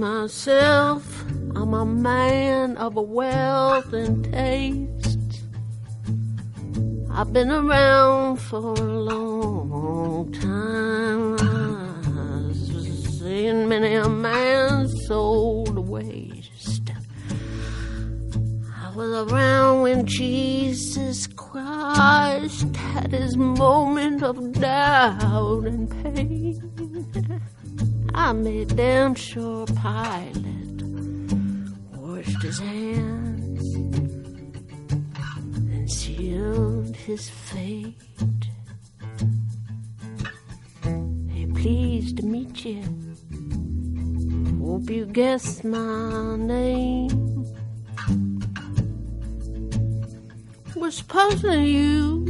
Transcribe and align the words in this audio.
Myself. 0.00 1.24
I'm 1.56 1.74
a 1.74 1.84
man 1.84 2.76
of 2.76 2.96
a 2.96 3.02
wealth 3.02 3.92
and 3.92 4.24
taste. 4.32 5.42
I've 7.10 7.32
been 7.32 7.50
around 7.50 8.36
for 8.36 8.74
a 8.74 8.88
long 9.10 10.32
time. 10.32 11.34
I've 11.34 12.56
seen 12.56 13.68
many 13.68 13.94
a 13.94 14.08
man 14.08 14.88
sold 14.88 15.74
to 15.74 15.80
waste. 15.80 16.92
I 18.84 18.94
was 18.94 19.32
around 19.32 19.82
when 19.82 20.06
Jesus 20.06 21.26
Christ 21.26 22.76
had 22.76 23.12
his 23.12 23.36
moment 23.36 24.22
of 24.22 24.52
doubt 24.52 25.64
and 25.64 25.90
pain. 26.02 27.42
I 28.20 28.32
made 28.32 28.74
damn 28.74 29.14
sure 29.14 29.64
pilot. 29.64 30.82
washed 31.94 32.42
his 32.42 32.58
hands 32.58 33.74
and 35.72 35.88
sealed 35.88 36.96
his 36.96 37.28
fate. 37.28 37.94
Hey, 40.82 41.46
pleased 41.54 42.16
to 42.16 42.26
meet 42.26 42.64
you. 42.64 42.82
Hope 44.60 44.90
you 44.90 45.06
guess 45.06 45.62
my 45.62 46.36
name. 46.36 47.10
What's 50.74 51.02
puzzling 51.02 51.66
you 51.66 52.24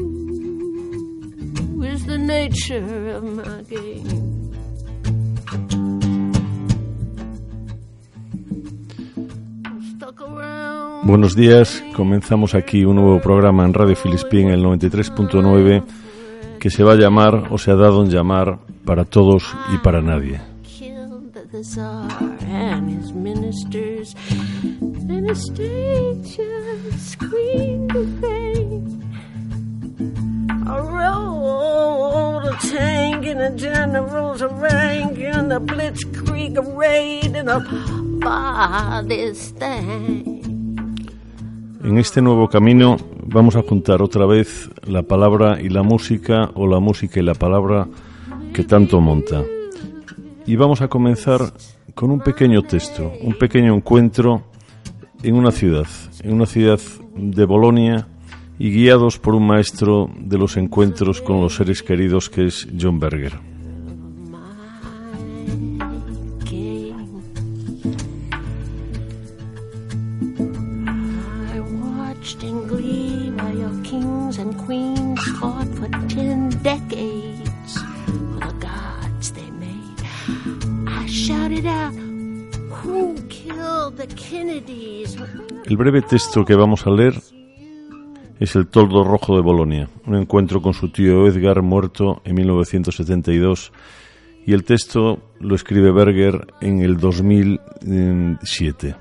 is 1.83 2.05
the 2.05 2.19
nature 2.19 3.09
of 3.09 3.25
my 3.25 3.62
game. 3.62 4.47
Buenos 11.08 11.34
días, 11.34 11.82
comenzamos 11.96 12.54
aquí 12.54 12.84
un 12.84 12.96
nuevo 12.96 13.18
programa 13.18 13.64
en 13.64 13.72
Radio 13.72 13.96
Filispín, 13.96 14.50
el 14.50 14.62
93.9, 14.62 15.82
que 16.60 16.68
se 16.68 16.84
va 16.84 16.92
a 16.92 16.96
llamar, 16.96 17.46
o 17.50 17.56
se 17.56 17.70
ha 17.70 17.76
dado 17.76 18.04
en 18.04 18.10
llamar, 18.10 18.58
para 18.84 19.06
todos 19.06 19.56
y 19.74 19.78
para 19.78 20.02
nadie. 20.02 20.38
En 41.83 41.97
este 41.97 42.21
nuevo 42.21 42.49
camino 42.49 42.97
vamos 43.25 43.55
a 43.55 43.62
juntar 43.62 44.03
otra 44.03 44.27
vez 44.27 44.69
la 44.84 45.03
palabra 45.03 45.61
y 45.62 45.69
la 45.69 45.83
música, 45.83 46.50
o 46.55 46.66
la 46.66 46.81
música 46.81 47.21
y 47.21 47.22
la 47.22 47.34
palabra 47.34 47.87
que 48.53 48.65
tanto 48.65 49.00
monta. 49.00 49.44
Y 50.44 50.56
vamos 50.56 50.81
a 50.81 50.89
comenzar 50.89 51.53
con 51.94 52.11
un 52.11 52.21
pequeño 52.21 52.62
texto, 52.62 53.12
un 53.22 53.34
pequeño 53.34 53.75
encuentro 53.75 54.43
en 55.22 55.37
una 55.37 55.53
ciudad, 55.53 55.87
en 56.22 56.34
una 56.34 56.47
ciudad 56.47 56.81
de 57.15 57.44
Bolonia, 57.44 58.09
y 58.59 58.71
guiados 58.71 59.19
por 59.19 59.37
un 59.37 59.47
maestro 59.47 60.10
de 60.19 60.37
los 60.37 60.56
encuentros 60.56 61.22
con 61.22 61.41
los 61.41 61.55
seres 61.55 61.84
queridos 61.84 62.28
que 62.28 62.47
es 62.47 62.66
John 62.78 62.99
Berger. 62.99 63.57
El 84.31 85.77
breve 85.77 86.03
texto 86.03 86.44
que 86.44 86.55
vamos 86.55 86.87
a 86.87 86.91
leer 86.91 87.15
es 88.39 88.55
El 88.56 88.66
Toldo 88.66 89.03
Rojo 89.05 89.34
de 89.37 89.43
Bolonia, 89.43 89.89
un 90.06 90.16
encuentro 90.16 90.61
con 90.61 90.75
su 90.75 90.91
tío 90.91 91.27
Edgar 91.27 91.62
muerto 91.62 92.21
en 92.25 92.34
1972 92.34 93.72
y 94.47 94.53
el 94.53 94.65
texto 94.65 95.21
lo 95.41 95.55
escribe 95.55 95.93
Berger 95.93 96.47
en 96.61 96.81
el 96.81 96.99
2007. 96.99 98.97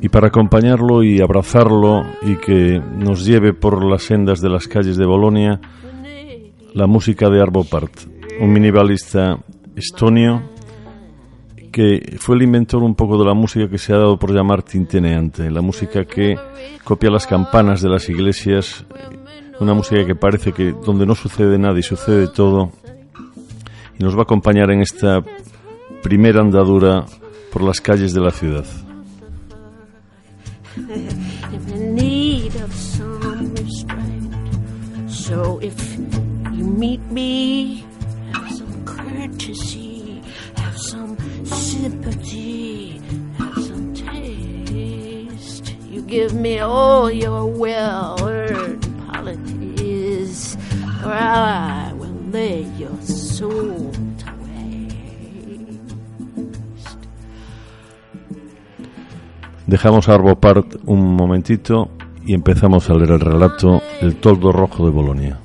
Y 0.00 0.08
para 0.08 0.28
acompañarlo 0.28 1.04
y 1.04 1.20
abrazarlo 1.20 2.02
y 2.22 2.36
que 2.36 2.80
nos 2.98 3.24
lleve 3.24 3.52
por 3.52 3.84
las 3.84 4.02
sendas 4.02 4.40
de 4.40 4.48
las 4.48 4.66
calles 4.66 4.96
de 4.96 5.06
Bolonia, 5.06 5.60
la 6.74 6.86
música 6.86 7.28
de 7.30 7.40
Arvo 7.40 7.62
Part, 7.64 7.92
un 8.40 8.52
minibalista 8.52 9.38
estonio 9.76 10.42
que 11.72 12.16
fue 12.18 12.36
el 12.36 12.42
inventor 12.42 12.82
un 12.82 12.94
poco 12.94 13.18
de 13.18 13.24
la 13.24 13.34
música 13.34 13.68
que 13.68 13.78
se 13.78 13.92
ha 13.94 13.96
dado 13.96 14.18
por 14.18 14.32
llamar 14.34 14.62
tintineante, 14.62 15.50
la 15.50 15.62
música 15.62 16.04
que 16.04 16.36
copia 16.84 17.10
las 17.10 17.26
campanas 17.26 17.80
de 17.80 17.88
las 17.88 18.08
iglesias, 18.08 18.84
una 19.58 19.72
música 19.72 20.04
que 20.04 20.14
parece 20.14 20.52
que 20.52 20.72
donde 20.84 21.06
no 21.06 21.14
sucede 21.14 21.58
nada 21.58 21.78
y 21.78 21.82
sucede 21.82 22.28
todo, 22.28 22.72
y 23.98 24.02
nos 24.02 24.14
va 24.14 24.20
a 24.20 24.24
acompañar 24.24 24.70
en 24.70 24.82
esta 24.82 25.22
primera 26.02 26.40
andadura 26.40 27.06
por 27.52 27.62
las 27.62 27.80
calles 27.80 28.12
de 28.12 28.20
la 28.20 28.30
ciudad. 28.30 28.64
So 35.08 35.58
if 35.62 35.74
you 36.52 36.64
meet 36.64 37.00
me, 37.10 37.84
have 38.32 38.50
some 38.50 38.84
courtesy, 38.84 40.20
have 40.56 40.76
some 40.76 41.16
sympathy, 41.46 43.00
have 43.38 43.64
some 43.64 43.94
taste. 43.94 45.74
You 45.88 46.02
give 46.02 46.34
me 46.34 46.58
all 46.58 47.10
your 47.10 47.46
well-earned 47.46 48.84
polities, 49.06 50.56
or 51.04 51.12
I 51.12 51.92
will 51.94 52.14
lay 52.30 52.66
your 52.76 53.00
soul 53.02 53.90
Dejamos 59.72 60.06
a 60.10 60.16
Arvo 60.16 60.36
Part 60.36 60.74
un 60.84 61.16
momentito 61.16 61.88
y 62.26 62.34
empezamos 62.34 62.90
a 62.90 62.94
leer 62.94 63.12
el 63.12 63.20
relato 63.20 63.80
El 64.02 64.16
toldo 64.16 64.52
rojo 64.52 64.84
de 64.84 64.92
Bolonia. 64.92 65.41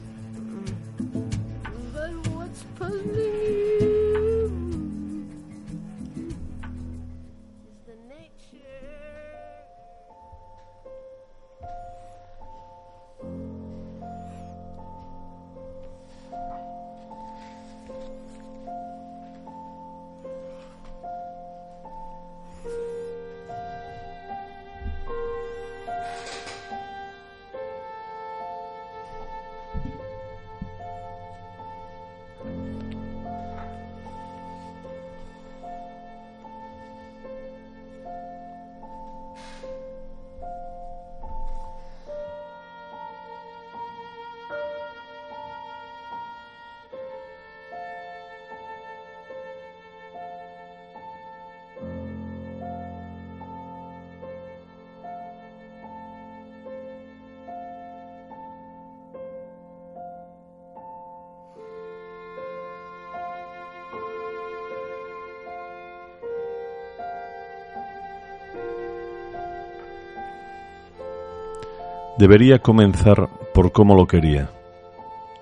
Debería 72.18 72.58
comenzar 72.58 73.30
por 73.54 73.72
cómo 73.72 73.94
lo 73.94 74.08
quería, 74.08 74.50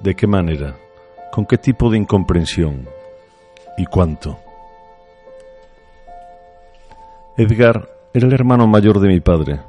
de 0.01 0.13
qué 0.13 0.27
manera, 0.27 0.75
con 1.31 1.45
qué 1.45 1.57
tipo 1.57 1.89
de 1.89 1.98
incomprensión 1.98 2.89
y 3.77 3.86
cuánto. 3.86 4.38
Edgar 7.38 7.88
era 8.13 8.27
el 8.27 8.33
hermano 8.33 8.68
mayor 8.68 9.00
de 9.00 9.07
mi 9.07 9.22
padre. 9.22 9.62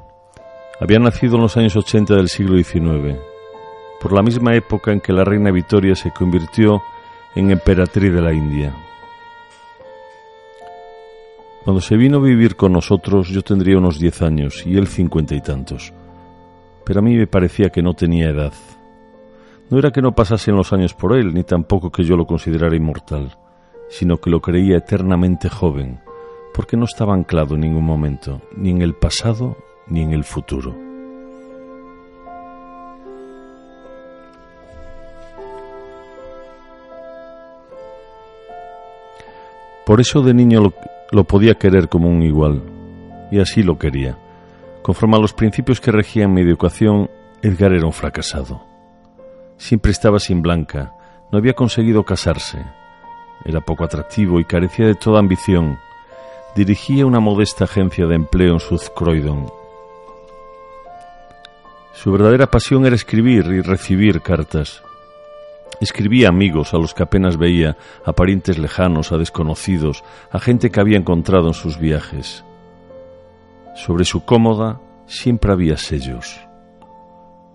Había 0.81 0.99
nacido 0.99 1.37
en 1.37 1.43
los 1.43 1.55
años 1.55 1.77
80 1.77 2.13
del 2.13 2.27
siglo 2.27 2.61
XIX, 2.61 3.17
por 4.01 4.11
la 4.11 4.21
misma 4.21 4.53
época 4.53 4.91
en 4.91 4.99
que 4.99 5.13
la 5.13 5.23
reina 5.23 5.49
Victoria 5.49 5.95
se 5.95 6.11
convirtió 6.11 6.81
en 7.35 7.51
emperatriz 7.51 8.13
de 8.13 8.21
la 8.21 8.33
India. 8.33 8.75
Cuando 11.63 11.79
se 11.79 11.95
vino 11.95 12.17
a 12.17 12.21
vivir 12.21 12.57
con 12.57 12.73
nosotros 12.73 13.29
yo 13.29 13.43
tendría 13.43 13.77
unos 13.77 13.97
diez 13.97 14.21
años 14.21 14.65
y 14.65 14.77
él 14.77 14.87
cincuenta 14.87 15.35
y 15.35 15.41
tantos 15.41 15.93
pero 16.87 17.01
a 17.01 17.03
mí 17.03 17.17
me 17.17 17.27
parecía 17.27 17.69
que 17.69 17.81
no 17.81 17.93
tenía 17.95 18.29
edad. 18.29 18.53
No 19.69 19.77
era 19.77 19.91
que 19.91 20.01
no 20.01 20.13
pasasen 20.13 20.55
los 20.55 20.71
años 20.71 20.93
por 20.93 21.17
él, 21.17 21.33
ni 21.33 21.43
tampoco 21.43 21.91
que 21.91 22.05
yo 22.05 22.15
lo 22.15 22.25
considerara 22.25 22.77
inmortal, 22.77 23.37
sino 23.89 24.21
que 24.21 24.29
lo 24.29 24.39
creía 24.39 24.77
eternamente 24.77 25.49
joven, 25.49 25.99
porque 26.53 26.77
no 26.77 26.85
estaba 26.85 27.13
anclado 27.13 27.55
en 27.55 27.61
ningún 27.61 27.83
momento, 27.83 28.41
ni 28.55 28.69
en 28.69 28.81
el 28.81 28.93
pasado 28.93 29.57
ni 29.87 30.01
en 30.01 30.13
el 30.13 30.23
futuro. 30.23 30.73
Por 39.85 39.99
eso 39.99 40.21
de 40.21 40.33
niño 40.33 40.61
lo, 40.61 40.73
lo 41.11 41.25
podía 41.25 41.55
querer 41.55 41.89
como 41.89 42.07
un 42.07 42.23
igual, 42.23 42.61
y 43.29 43.41
así 43.41 43.61
lo 43.61 43.77
quería 43.77 44.17
Conforme 44.81 45.17
a 45.17 45.19
los 45.19 45.33
principios 45.33 45.81
que 45.81 45.91
regían 45.91 46.33
mi 46.33 46.41
educación, 46.41 47.09
Edgar 47.41 47.73
era 47.73 47.85
un 47.85 47.93
fracasado. 47.93 48.63
Siempre 49.57 49.91
estaba 49.91 50.19
sin 50.19 50.41
blanca, 50.41 50.93
no 51.31 51.37
había 51.37 51.53
conseguido 51.53 52.03
casarse. 52.03 52.63
Era 53.45 53.61
poco 53.61 53.83
atractivo 53.83 54.39
y 54.39 54.45
carecía 54.45 54.87
de 54.87 54.95
toda 54.95 55.19
ambición. 55.19 55.77
Dirigía 56.55 57.05
una 57.05 57.19
modesta 57.19 57.65
agencia 57.65 58.07
de 58.07 58.15
empleo 58.15 58.53
en 58.53 58.59
South 58.59 58.89
Croydon. 58.95 59.51
Su 61.93 62.11
verdadera 62.11 62.47
pasión 62.47 62.85
era 62.85 62.95
escribir 62.95 63.45
y 63.47 63.61
recibir 63.61 64.21
cartas. 64.21 64.83
Escribía 65.81 66.27
a 66.27 66.29
amigos 66.29 66.73
a 66.73 66.77
los 66.77 66.93
que 66.93 67.03
apenas 67.03 67.37
veía, 67.37 67.77
a 68.05 68.13
parientes 68.13 68.57
lejanos, 68.57 69.11
a 69.11 69.17
desconocidos, 69.17 70.03
a 70.31 70.39
gente 70.39 70.71
que 70.71 70.79
había 70.79 70.97
encontrado 70.97 71.47
en 71.47 71.53
sus 71.53 71.77
viajes. 71.79 72.43
Sobre 73.77 74.05
su 74.05 74.25
cómoda 74.25 74.81
siempre 75.05 75.51
había 75.51 75.77
sellos. 75.77 76.41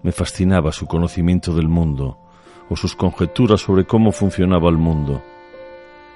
Me 0.05 0.13
fascinaba 0.13 0.71
su 0.71 0.87
conocimiento 0.87 1.53
del 1.53 1.69
mundo 1.69 2.17
o 2.71 2.77
sus 2.77 2.95
conjeturas 2.95 3.61
sobre 3.61 3.87
cómo 3.87 4.13
funcionaba 4.13 4.71
el 4.71 4.79
mundo. 4.79 5.21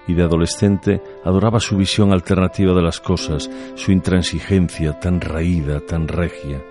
Y 0.06 0.14
de 0.14 0.22
adolescente 0.22 1.02
adoraba 1.24 1.58
su 1.58 1.76
visión 1.76 2.12
alternativa 2.12 2.72
de 2.72 2.82
las 2.82 3.00
cosas, 3.00 3.50
su 3.74 3.90
intransigencia 3.90 5.00
tan 5.00 5.20
raída, 5.20 5.80
tan 5.80 6.06
regia. 6.06 6.62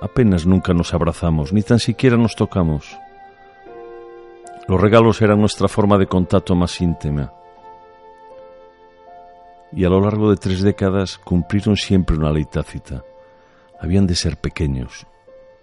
Apenas 0.00 0.46
nunca 0.46 0.74
nos 0.74 0.94
abrazamos, 0.94 1.52
ni 1.52 1.62
tan 1.62 1.80
siquiera 1.80 2.16
nos 2.16 2.36
tocamos. 2.36 2.96
Los 4.68 4.80
regalos 4.80 5.20
eran 5.22 5.40
nuestra 5.40 5.66
forma 5.66 5.98
de 5.98 6.06
contacto 6.06 6.54
más 6.54 6.80
íntima 6.80 7.32
y 9.76 9.84
a 9.84 9.90
lo 9.90 10.00
largo 10.00 10.30
de 10.30 10.36
tres 10.36 10.62
décadas 10.62 11.18
cumplieron 11.18 11.76
siempre 11.76 12.16
una 12.16 12.32
ley 12.32 12.46
tácita. 12.46 13.04
Habían 13.78 14.06
de 14.06 14.14
ser 14.14 14.38
pequeños 14.38 15.06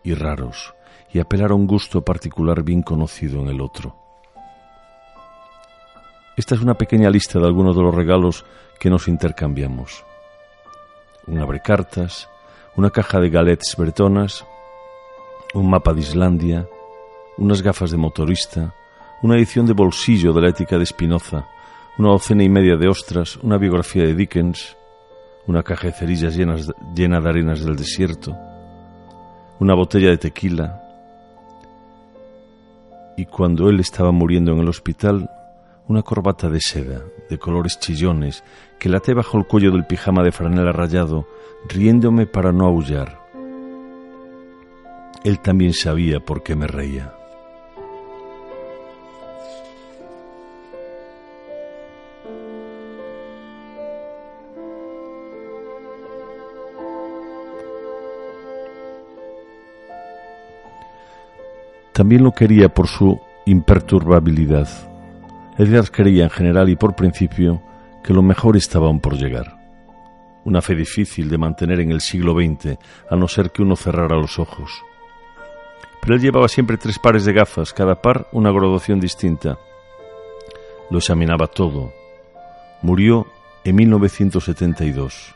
y 0.04 0.14
raros 0.14 0.76
y 1.12 1.20
apelar 1.20 1.50
a 1.50 1.56
un 1.56 1.66
gusto 1.66 2.04
particular 2.04 2.62
bien 2.62 2.84
conocido 2.84 3.42
en 3.42 3.48
el 3.48 3.60
otro. 3.60 3.96
Esta 6.38 6.54
es 6.54 6.62
una 6.62 6.76
pequeña 6.76 7.10
lista 7.10 7.40
de 7.40 7.48
algunos 7.48 7.76
de 7.76 7.82
los 7.82 7.94
regalos 7.94 8.46
que 8.80 8.92
nos 8.92 9.08
intercambiamos. 9.08 10.06
Un 11.26 11.40
abrecartas, 11.40 12.30
una 12.76 12.92
caja 12.92 13.20
de 13.20 13.32
galets 13.32 13.76
bretonas, 13.76 14.46
un 15.56 15.72
mapa 15.72 15.92
de 15.92 16.02
Islandia, 16.02 16.68
unas 17.40 17.64
gafas 17.64 17.90
de 17.90 17.98
motorista, 17.98 18.76
una 19.24 19.38
edición 19.38 19.66
de 19.66 19.74
bolsillo 19.74 20.34
de 20.34 20.42
la 20.42 20.50
ética 20.50 20.78
de 20.78 20.86
Spinoza, 20.86 21.48
una 21.98 22.10
docena 22.10 22.44
y 22.44 22.50
media 22.50 22.76
de 22.76 22.88
ostras, 22.88 23.38
una 23.38 23.58
biografía 23.58 24.04
de 24.04 24.16
Dickens, 24.16 24.76
una 25.46 25.62
caja 25.62 25.88
de 25.88 25.94
cerillas 25.94 26.36
llena 26.36 27.22
de 27.22 27.30
arenas 27.30 27.64
del 27.64 27.76
desierto, 27.76 28.36
una 29.60 29.76
botella 29.76 30.10
de 30.10 30.18
tequila. 30.18 30.82
Y 33.16 33.26
cuando 33.26 33.70
él 33.70 33.80
estaba 33.80 34.12
muriendo 34.12 34.54
en 34.54 34.60
el 34.60 34.70
hospital, 34.70 35.30
una 35.88 36.02
corbata 36.02 36.50
de 36.50 36.62
seda, 36.62 37.02
de 37.30 37.38
colores 37.38 37.80
chillones, 37.80 38.44
que 38.80 38.90
la 38.90 38.98
até 38.98 39.14
bajo 39.14 39.38
el 39.38 39.46
cuello 39.46 39.72
del 39.72 39.86
pijama 39.86 40.24
de 40.24 40.32
franela 40.32 40.72
rayado, 40.72 41.28
riéndome 41.68 42.26
para 42.26 42.52
no 42.52 42.66
aullar. 42.66 43.22
Él 45.24 45.40
también 45.40 45.74
sabía 45.74 46.20
por 46.20 46.42
qué 46.42 46.56
me 46.56 46.68
reía. 46.68 47.14
También 61.94 62.24
lo 62.24 62.32
quería 62.32 62.70
por 62.70 62.88
su 62.88 63.22
imperturbabilidad. 63.46 64.68
Edgar 65.60 65.92
creía 65.92 66.24
en 66.24 66.32
general 66.32 66.70
y 66.70 66.76
por 66.76 66.96
principio 66.96 67.62
que 68.04 68.14
lo 68.14 68.24
mejor 68.24 68.58
estaba 68.58 68.88
aún 68.88 69.00
por 69.00 69.16
llegar. 69.16 69.60
Una 70.44 70.62
fe 70.62 70.74
difícil 70.76 71.30
de 71.30 71.38
mantener 71.38 71.80
en 71.80 71.92
el 71.92 72.02
siglo 72.02 72.34
XX, 72.34 72.78
a 73.10 73.16
no 73.16 73.28
ser 73.28 73.52
que 73.52 73.62
uno 73.62 73.76
cerrara 73.76 74.18
los 74.18 74.40
ojos. 74.40 74.84
Pero 76.02 76.16
él 76.16 76.22
llevaba 76.22 76.48
siempre 76.48 76.78
tres 76.78 76.98
pares 76.98 77.26
de 77.26 77.32
gafas, 77.32 77.72
cada 77.72 78.02
par 78.02 78.28
una 78.32 78.52
graduación 78.52 79.00
distinta. 79.00 79.60
Lo 80.90 80.98
examinaba 80.98 81.48
todo. 81.48 81.94
Murió 82.82 83.28
en 83.64 83.76
1972. 83.76 85.36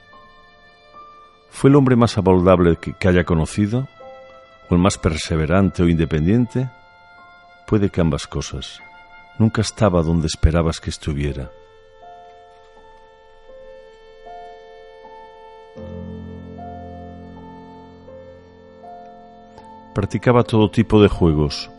¿Fue 1.52 1.70
el 1.70 1.76
hombre 1.76 1.96
más 1.96 2.18
abordable 2.18 2.78
que 2.78 3.08
haya 3.08 3.24
conocido? 3.24 3.88
O 4.70 4.76
el 4.76 4.82
más 4.82 4.98
perseverante 4.98 5.84
o 5.84 5.88
independiente? 5.88 6.70
Puede 7.68 7.90
que 7.90 8.02
ambas 8.02 8.28
cosas. 8.28 8.82
Nunca 9.40 9.62
estaba 9.62 10.02
donde 10.02 10.28
esperabas 10.28 10.80
que 10.80 10.90
estuviera. 10.90 11.52
Practicaba 19.94 20.44
todo 20.44 20.70
tipo 20.70 21.02
de 21.02 21.10
juegos. 21.10 21.72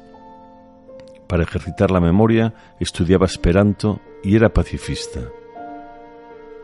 Para 1.29 1.45
ejercitar 1.45 1.91
la 1.91 2.01
memoria 2.01 2.53
estudiaba 2.81 3.27
esperanto 3.27 4.01
y 4.25 4.35
era 4.35 4.49
pacifista. 4.49 5.21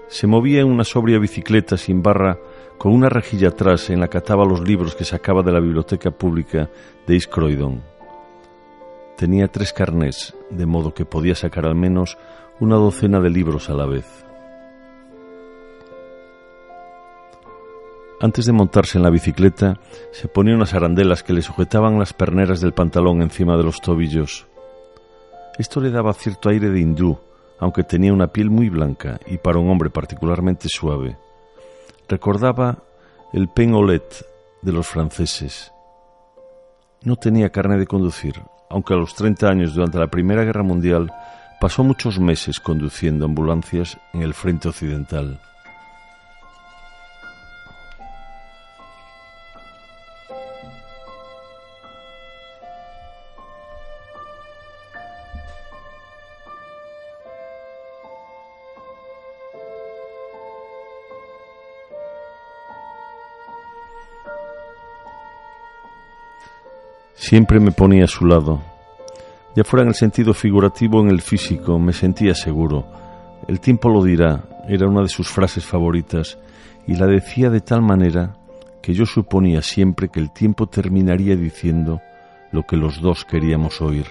Se 0.08 0.26
movía 0.26 0.62
en 0.62 0.66
una 0.66 0.84
sobria 0.84 1.18
bicicleta 1.18 1.76
sin 1.76 2.02
barra 2.02 2.38
con 2.78 2.92
una 2.92 3.08
rejilla 3.08 3.48
atrás 3.48 3.90
en 3.90 4.00
la 4.00 4.08
que 4.08 4.18
ataba 4.18 4.44
los 4.44 4.60
libros 4.60 4.94
que 4.94 5.04
sacaba 5.04 5.42
de 5.42 5.52
la 5.52 5.60
biblioteca 5.60 6.10
pública 6.10 6.68
de 7.06 7.14
East 7.14 7.30
Croydon. 7.30 7.82
Tenía 9.16 9.48
tres 9.48 9.72
carnés, 9.72 10.34
de 10.50 10.66
modo 10.66 10.92
que 10.92 11.04
podía 11.04 11.34
sacar 11.34 11.66
al 11.66 11.76
menos 11.76 12.18
una 12.60 12.76
docena 12.76 13.20
de 13.20 13.30
libros 13.30 13.70
a 13.70 13.74
la 13.74 13.86
vez. 13.86 14.06
Antes 18.20 18.46
de 18.46 18.52
montarse 18.52 18.98
en 18.98 19.04
la 19.04 19.10
bicicleta, 19.10 19.78
se 20.12 20.28
ponía 20.28 20.54
unas 20.54 20.74
arandelas 20.74 21.22
que 21.22 21.32
le 21.32 21.42
sujetaban 21.42 21.98
las 21.98 22.12
perneras 22.12 22.60
del 22.60 22.72
pantalón 22.72 23.22
encima 23.22 23.56
de 23.56 23.64
los 23.64 23.80
tobillos. 23.80 24.46
Esto 25.58 25.80
le 25.80 25.90
daba 25.90 26.12
cierto 26.14 26.48
aire 26.48 26.70
de 26.70 26.80
hindú, 26.80 27.18
aunque 27.58 27.84
tenía 27.84 28.12
una 28.12 28.28
piel 28.28 28.50
muy 28.50 28.68
blanca 28.68 29.20
y 29.26 29.38
para 29.38 29.58
un 29.58 29.68
hombre 29.68 29.90
particularmente 29.90 30.68
suave 30.68 31.16
recordaba 32.08 32.78
el 33.32 33.50
Olet 33.56 34.26
de 34.62 34.72
los 34.72 34.86
franceses. 34.86 35.72
No 37.02 37.16
tenía 37.16 37.50
carne 37.50 37.78
de 37.78 37.86
conducir, 37.86 38.40
aunque 38.70 38.94
a 38.94 38.96
los 38.96 39.14
30 39.14 39.48
años 39.48 39.74
durante 39.74 39.98
la 39.98 40.08
Primera 40.08 40.44
Guerra 40.44 40.62
Mundial 40.62 41.12
pasó 41.60 41.84
muchos 41.84 42.18
meses 42.18 42.60
conduciendo 42.60 43.24
ambulancias 43.24 43.98
en 44.12 44.22
el 44.22 44.34
frente 44.34 44.68
occidental. 44.68 45.40
Siempre 67.26 67.58
me 67.58 67.72
ponía 67.72 68.04
a 68.04 68.06
su 68.06 68.26
lado. 68.26 68.60
Ya 69.56 69.64
fuera 69.64 69.82
en 69.82 69.88
el 69.88 69.94
sentido 69.94 70.34
figurativo 70.34 71.00
en 71.00 71.08
el 71.08 71.22
físico, 71.22 71.78
me 71.78 71.94
sentía 71.94 72.34
seguro. 72.34 72.84
El 73.48 73.60
tiempo 73.60 73.88
lo 73.88 74.04
dirá, 74.04 74.44
era 74.68 74.86
una 74.86 75.00
de 75.00 75.08
sus 75.08 75.30
frases 75.30 75.64
favoritas, 75.64 76.36
y 76.86 76.96
la 76.96 77.06
decía 77.06 77.48
de 77.48 77.62
tal 77.62 77.80
manera 77.80 78.36
que 78.82 78.92
yo 78.92 79.06
suponía 79.06 79.62
siempre 79.62 80.10
que 80.10 80.20
el 80.20 80.32
tiempo 80.32 80.66
terminaría 80.66 81.34
diciendo 81.34 82.02
lo 82.52 82.64
que 82.64 82.76
los 82.76 83.00
dos 83.00 83.24
queríamos 83.24 83.80
oír. 83.80 84.04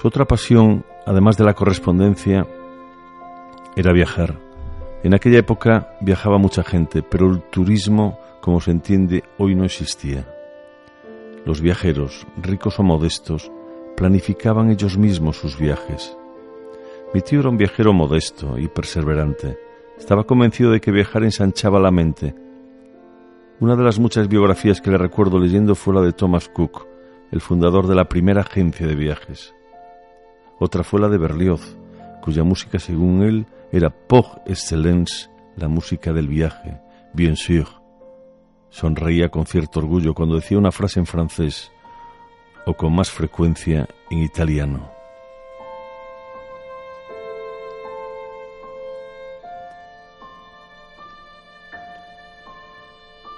Su 0.00 0.06
otra 0.06 0.26
pasión, 0.26 0.84
además 1.06 1.36
de 1.36 1.44
la 1.44 1.54
correspondencia, 1.54 2.46
era 3.74 3.92
viajar. 3.92 4.36
En 5.02 5.12
aquella 5.12 5.40
época 5.40 5.96
viajaba 6.00 6.38
mucha 6.38 6.62
gente, 6.62 7.02
pero 7.02 7.28
el 7.32 7.42
turismo, 7.50 8.16
como 8.40 8.60
se 8.60 8.70
entiende, 8.70 9.24
hoy 9.38 9.56
no 9.56 9.64
existía. 9.64 10.33
Los 11.44 11.60
viajeros, 11.60 12.26
ricos 12.36 12.78
o 12.78 12.82
modestos, 12.82 13.52
planificaban 13.96 14.70
ellos 14.70 14.96
mismos 14.96 15.36
sus 15.36 15.58
viajes. 15.58 16.16
Mi 17.12 17.20
tío 17.20 17.40
era 17.40 17.50
un 17.50 17.58
viajero 17.58 17.92
modesto 17.92 18.58
y 18.58 18.68
perseverante. 18.68 19.58
Estaba 19.98 20.24
convencido 20.24 20.70
de 20.70 20.80
que 20.80 20.90
viajar 20.90 21.22
ensanchaba 21.22 21.78
la 21.78 21.90
mente. 21.90 22.34
Una 23.60 23.76
de 23.76 23.84
las 23.84 23.98
muchas 23.98 24.26
biografías 24.26 24.80
que 24.80 24.90
le 24.90 24.98
recuerdo 24.98 25.38
leyendo 25.38 25.74
fue 25.74 25.94
la 25.94 26.00
de 26.00 26.12
Thomas 26.12 26.48
Cook, 26.48 26.86
el 27.30 27.40
fundador 27.40 27.86
de 27.86 27.94
la 27.94 28.08
primera 28.08 28.40
agencia 28.40 28.86
de 28.86 28.94
viajes. 28.94 29.54
Otra 30.58 30.82
fue 30.82 31.00
la 31.00 31.08
de 31.08 31.18
Berlioz, 31.18 31.76
cuya 32.22 32.42
música, 32.42 32.78
según 32.78 33.22
él, 33.22 33.46
era 33.70 33.90
por 33.90 34.40
excellence 34.46 35.28
la 35.56 35.68
música 35.68 36.12
del 36.12 36.28
viaje, 36.28 36.80
bien 37.12 37.36
sûr. 37.36 37.83
Sonreía 38.74 39.28
con 39.28 39.46
cierto 39.46 39.78
orgullo 39.78 40.14
cuando 40.14 40.34
decía 40.34 40.58
una 40.58 40.72
frase 40.72 40.98
en 40.98 41.06
francés 41.06 41.70
o 42.66 42.74
con 42.74 42.92
más 42.92 43.08
frecuencia 43.08 43.86
en 44.10 44.18
italiano. 44.18 44.90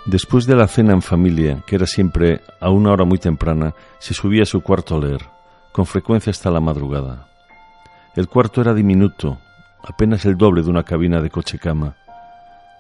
Después 0.07 0.47
de 0.47 0.57
la 0.57 0.69
cena 0.69 0.95
en 0.95 1.03
familia, 1.03 1.63
que 1.67 1.77
era 1.77 1.87
siempre 1.87 2.41
a 2.59 2.71
una 2.71 2.93
hora 2.93 3.05
muy 3.05 3.19
temprana, 3.19 3.75
se 3.99 4.15
subía 4.15 4.45
a 4.45 4.47
su 4.47 4.63
cuarto 4.63 4.97
a 4.97 5.01
leer, 5.01 5.21
con 5.71 5.85
frecuencia 5.85 6.31
hasta 6.31 6.51
la 6.51 6.61
madrugada. 6.61 7.29
El 8.15 8.27
cuarto 8.27 8.63
era 8.63 8.73
diminuto, 8.73 9.39
apenas 9.87 10.25
el 10.25 10.39
doble 10.39 10.63
de 10.63 10.71
una 10.71 10.85
cabina 10.85 11.21
de 11.21 11.29
coche-cama. 11.29 11.95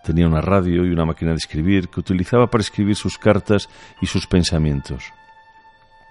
Tenía 0.06 0.28
una 0.28 0.40
radio 0.40 0.86
y 0.86 0.90
una 0.90 1.04
máquina 1.04 1.32
de 1.32 1.38
escribir 1.38 1.88
que 1.88 1.98
utilizaba 1.98 2.48
para 2.48 2.62
escribir 2.62 2.94
sus 2.94 3.18
cartas 3.18 3.68
y 4.00 4.06
sus 4.06 4.28
pensamientos. 4.28 5.02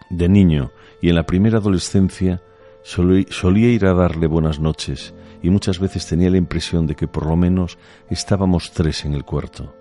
De 0.09 0.27
niño 0.27 0.71
y 1.01 1.07
en 1.07 1.15
la 1.15 1.25
primera 1.25 1.59
adolescencia 1.59 2.41
solía 2.83 3.69
ir 3.69 3.85
a 3.85 3.93
darle 3.93 4.27
buenas 4.27 4.59
noches 4.59 5.13
y 5.41 5.49
muchas 5.49 5.79
veces 5.79 6.05
tenía 6.05 6.29
la 6.29 6.35
impresión 6.35 6.85
de 6.87 6.95
que 6.95 7.07
por 7.07 7.25
lo 7.25 7.37
menos 7.37 7.77
estábamos 8.09 8.73
tres 8.73 9.05
en 9.05 9.13
el 9.13 9.23
cuarto, 9.23 9.73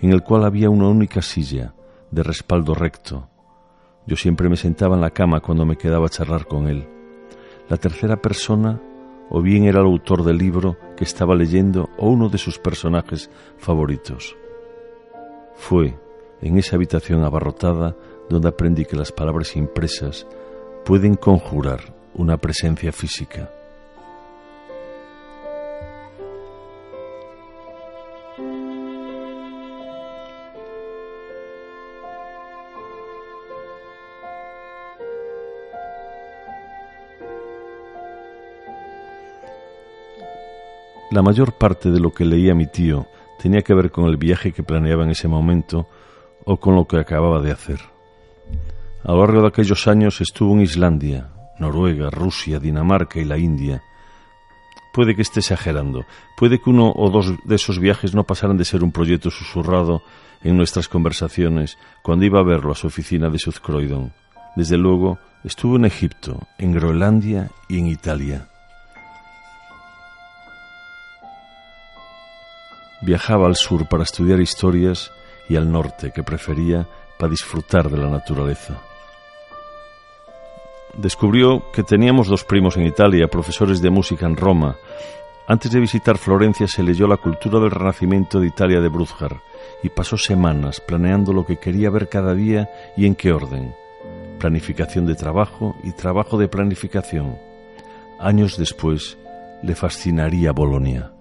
en 0.00 0.12
el 0.12 0.22
cual 0.22 0.46
había 0.46 0.70
una 0.70 0.88
única 0.88 1.20
silla 1.20 1.74
de 2.10 2.22
respaldo 2.22 2.74
recto. 2.74 3.28
Yo 4.06 4.16
siempre 4.16 4.48
me 4.48 4.56
sentaba 4.56 4.94
en 4.94 5.02
la 5.02 5.10
cama 5.10 5.40
cuando 5.40 5.66
me 5.66 5.76
quedaba 5.76 6.06
a 6.06 6.10
charlar 6.10 6.46
con 6.46 6.68
él. 6.68 6.88
La 7.68 7.76
tercera 7.76 8.16
persona 8.16 8.80
o 9.30 9.42
bien 9.42 9.64
era 9.64 9.80
el 9.80 9.86
autor 9.86 10.24
del 10.24 10.38
libro 10.38 10.76
que 10.96 11.04
estaba 11.04 11.34
leyendo 11.34 11.90
o 11.98 12.08
uno 12.08 12.28
de 12.28 12.38
sus 12.38 12.58
personajes 12.58 13.30
favoritos. 13.58 14.36
Fue 15.56 15.98
en 16.40 16.58
esa 16.58 16.76
habitación 16.76 17.24
abarrotada 17.24 17.96
donde 18.28 18.48
aprendí 18.48 18.84
que 18.84 18.96
las 18.96 19.12
palabras 19.12 19.56
impresas 19.56 20.26
pueden 20.84 21.14
conjurar 21.14 21.94
una 22.14 22.36
presencia 22.36 22.92
física. 22.92 23.50
La 41.18 41.22
mayor 41.22 41.54
parte 41.54 41.90
de 41.90 41.98
lo 41.98 42.12
que 42.12 42.24
leía 42.24 42.54
mi 42.54 42.68
tío 42.68 43.08
tenía 43.42 43.62
que 43.62 43.74
ver 43.74 43.90
con 43.90 44.04
el 44.04 44.16
viaje 44.16 44.52
que 44.52 44.62
planeaba 44.62 45.02
en 45.02 45.10
ese 45.10 45.26
momento 45.26 45.88
o 46.44 46.58
con 46.58 46.76
lo 46.76 46.86
que 46.86 46.96
acababa 46.96 47.42
de 47.42 47.50
hacer. 47.50 47.80
A 49.02 49.10
lo 49.10 49.18
largo 49.22 49.42
de 49.42 49.48
aquellos 49.48 49.88
años 49.88 50.20
estuvo 50.20 50.54
en 50.54 50.60
Islandia, 50.60 51.30
Noruega, 51.58 52.08
Rusia, 52.08 52.60
Dinamarca 52.60 53.18
y 53.18 53.24
la 53.24 53.36
India. 53.36 53.82
Puede 54.92 55.16
que 55.16 55.22
esté 55.22 55.40
exagerando, 55.40 56.04
puede 56.36 56.60
que 56.60 56.70
uno 56.70 56.92
o 56.94 57.10
dos 57.10 57.34
de 57.44 57.56
esos 57.56 57.80
viajes 57.80 58.14
no 58.14 58.22
pasaran 58.22 58.56
de 58.56 58.64
ser 58.64 58.84
un 58.84 58.92
proyecto 58.92 59.28
susurrado 59.32 60.02
en 60.44 60.56
nuestras 60.56 60.86
conversaciones 60.86 61.78
cuando 62.04 62.26
iba 62.26 62.38
a 62.38 62.44
verlo 62.44 62.70
a 62.70 62.76
su 62.76 62.86
oficina 62.86 63.28
de 63.28 63.38
Croydon. 63.60 64.12
Desde 64.54 64.78
luego, 64.78 65.18
estuvo 65.42 65.74
en 65.74 65.84
Egipto, 65.84 66.46
en 66.58 66.74
Groenlandia 66.74 67.50
y 67.68 67.80
en 67.80 67.88
Italia. 67.88 68.48
Viajaba 73.00 73.46
al 73.46 73.56
sur 73.56 73.88
para 73.88 74.02
estudiar 74.02 74.40
historias 74.40 75.12
y 75.48 75.56
al 75.56 75.70
norte, 75.70 76.12
que 76.12 76.22
prefería 76.22 76.88
para 77.18 77.30
disfrutar 77.30 77.88
de 77.90 77.98
la 77.98 78.08
naturaleza. 78.08 78.80
Descubrió 80.96 81.70
que 81.72 81.84
teníamos 81.84 82.26
dos 82.26 82.44
primos 82.44 82.76
en 82.76 82.86
Italia, 82.86 83.28
profesores 83.28 83.80
de 83.80 83.90
música 83.90 84.26
en 84.26 84.36
Roma. 84.36 84.76
Antes 85.46 85.70
de 85.70 85.80
visitar 85.80 86.18
Florencia 86.18 86.66
se 86.66 86.82
leyó 86.82 87.06
La 87.06 87.16
cultura 87.16 87.60
del 87.60 87.70
Renacimiento 87.70 88.40
de 88.40 88.48
Italia 88.48 88.80
de 88.80 88.88
Bruthar 88.88 89.40
y 89.82 89.88
pasó 89.90 90.16
semanas 90.16 90.80
planeando 90.80 91.32
lo 91.32 91.46
que 91.46 91.56
quería 91.56 91.90
ver 91.90 92.08
cada 92.08 92.34
día 92.34 92.68
y 92.96 93.06
en 93.06 93.14
qué 93.14 93.32
orden. 93.32 93.74
Planificación 94.40 95.06
de 95.06 95.14
trabajo 95.14 95.76
y 95.84 95.92
trabajo 95.92 96.36
de 96.36 96.48
planificación. 96.48 97.38
Años 98.18 98.56
después 98.56 99.16
le 99.62 99.74
fascinaría 99.74 100.52
Bolonia. 100.52 101.12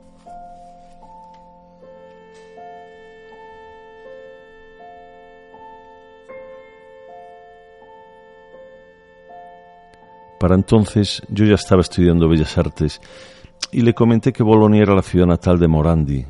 Para 10.40 10.56
entonces 10.56 11.24
yo 11.30 11.46
ya 11.46 11.56
estaba 11.56 11.82
estudiando 11.82 12.30
Bellas 12.30 12.58
Artes 12.58 13.02
y 13.72 13.82
le 13.82 13.94
comenté 13.94 14.32
que 14.32 14.44
Bolonia 14.44 14.84
era 14.84 14.96
la 14.96 15.02
ciudad 15.02 15.26
natal 15.26 15.60
de 15.60 15.68
Morandi. 15.68 16.26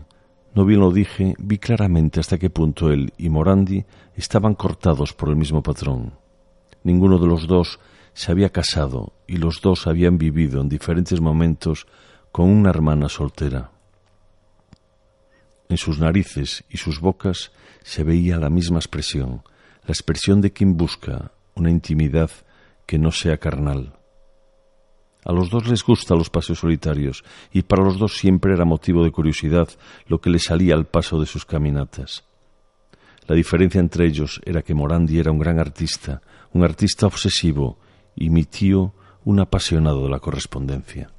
No 0.56 0.66
bien 0.66 0.80
lo 0.80 0.92
dije, 0.92 1.36
vi 1.38 1.58
claramente 1.58 2.20
hasta 2.20 2.38
qué 2.38 2.50
punto 2.50 2.90
él 2.90 3.14
y 3.18 3.30
Morandi 3.30 3.86
estaban 4.16 4.56
cortados 4.56 5.14
por 5.14 5.30
el 5.30 5.36
mismo 5.36 5.62
patrón. 5.62 6.14
Ninguno 6.84 7.20
de 7.20 7.28
los 7.28 7.48
dos 7.48 7.80
se 8.14 8.32
había 8.32 8.50
casado 8.50 9.14
y 9.28 9.38
los 9.38 9.62
dos 9.62 9.88
habían 9.88 10.18
vivido 10.18 10.62
en 10.62 10.70
diferentes 10.70 11.20
momentos 11.20 11.86
con 12.32 12.50
una 12.50 12.70
hermana 12.70 13.10
soltera. 13.10 13.72
En 15.70 15.78
sus 15.78 16.00
narices 16.00 16.64
y 16.70 16.78
sus 16.78 17.02
bocas 17.02 17.52
se 17.84 18.04
veía 18.06 18.38
la 18.38 18.50
misma 18.50 18.80
expresión, 18.80 19.44
la 19.86 19.92
expresión 19.92 20.40
de 20.40 20.54
quien 20.54 20.78
busca 20.78 21.34
una 21.56 21.70
intimidad 21.70 22.32
que 22.86 22.98
no 22.98 23.12
sea 23.12 23.38
carnal. 23.38 23.97
A 25.28 25.34
los 25.34 25.50
dos 25.50 25.68
les 25.68 25.84
gustan 25.84 26.18
los 26.18 26.30
paseos 26.30 26.60
solitarios 26.60 27.26
y 27.52 27.64
para 27.64 27.84
los 27.84 28.00
dos 28.00 28.16
siempre 28.16 28.54
era 28.54 28.64
motivo 28.64 29.04
de 29.04 29.12
curiosidad 29.12 29.68
lo 30.08 30.22
que 30.22 30.30
les 30.30 30.46
salía 30.46 30.74
al 30.74 30.86
paso 30.86 31.20
de 31.20 31.26
sus 31.26 31.44
caminatas. 31.44 32.24
La 33.28 33.36
diferencia 33.36 33.82
entre 33.82 34.06
ellos 34.08 34.40
era 34.46 34.62
que 34.62 34.74
Morandi 34.74 35.20
era 35.20 35.32
un 35.32 35.40
gran 35.40 35.60
artista, 35.60 36.22
un 36.54 36.64
artista 36.64 37.08
obsesivo, 37.08 37.78
y 38.16 38.30
mi 38.30 38.46
tío 38.46 38.94
un 39.26 39.42
apasionado 39.42 40.04
de 40.04 40.10
la 40.10 40.20
correspondencia. 40.20 41.12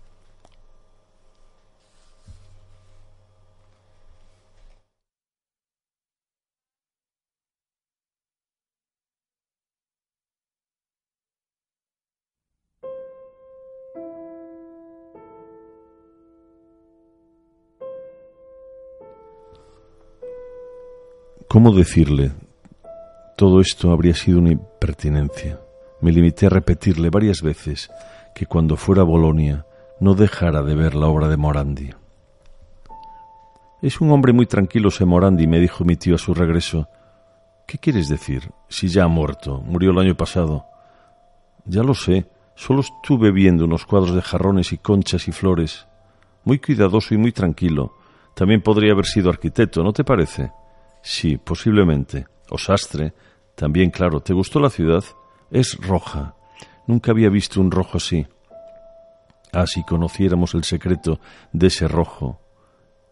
¿Cómo 21.59 21.73
decirle? 21.73 22.31
Todo 23.37 23.61
esto 23.61 23.91
habría 23.91 24.15
sido 24.15 24.39
una 24.39 24.53
impertinencia. 24.53 25.59
Me 26.01 26.13
limité 26.13 26.47
a 26.47 26.51
repetirle 26.51 27.11
varias 27.11 27.43
veces 27.43 27.91
que 28.33 28.47
cuando 28.47 28.77
fuera 28.77 29.03
a 29.03 29.05
Bolonia 29.05 29.67
no 29.99 30.15
dejara 30.15 30.63
de 30.63 30.77
ver 30.77 30.95
la 30.95 31.09
obra 31.09 31.27
de 31.27 31.37
Morandi. 31.37 31.91
Es 33.83 34.01
un 34.01 34.13
hombre 34.13 34.33
muy 34.33 34.47
tranquilo 34.47 34.91
ese 34.91 35.05
Morandi, 35.05 35.49
me 35.49 35.59
dijo 35.59 35.85
mi 35.85 35.97
tío 35.97 36.15
a 36.15 36.19
su 36.19 36.33
regreso. 36.33 36.87
¿Qué 37.67 37.79
quieres 37.79 38.09
decir? 38.09 38.53
Si 38.69 38.87
ya 38.87 39.03
ha 39.03 39.09
muerto, 39.09 39.61
murió 39.61 39.91
el 39.91 39.99
año 39.99 40.15
pasado. 40.15 40.65
Ya 41.65 41.83
lo 41.83 41.95
sé, 41.95 42.29
solo 42.55 42.83
estuve 42.83 43.33
viendo 43.33 43.65
unos 43.65 43.85
cuadros 43.85 44.15
de 44.15 44.23
jarrones 44.23 44.73
y 44.73 44.79
conchas 44.79 45.27
y 45.27 45.33
flores. 45.33 45.89
Muy 46.45 46.61
cuidadoso 46.61 47.15
y 47.15 47.19
muy 47.19 47.33
tranquilo. 47.33 47.97
También 48.37 48.63
podría 48.63 48.93
haber 48.93 49.07
sido 49.07 49.29
arquitecto, 49.29 49.83
¿no 49.83 49.93
te 49.93 50.05
parece? 50.05 50.53
Sí, 51.11 51.39
posiblemente. 51.39 52.27
O 52.51 52.59
sastre. 52.59 53.15
También, 53.55 53.91
claro. 53.91 54.21
¿Te 54.21 54.35
gustó 54.35 54.61
la 54.61 54.69
ciudad? 54.69 55.03
Es 55.51 55.75
roja. 55.81 56.35
Nunca 56.87 57.13
había 57.13 57.31
visto 57.31 57.63
un 57.63 57.71
rojo 57.71 57.97
así. 57.97 58.27
Ah, 59.51 59.67
si 59.67 59.83
conociéramos 59.85 60.53
el 60.55 60.65
secreto 60.65 61.19
de 61.51 61.69
ese 61.69 61.89
rojo. 61.89 62.43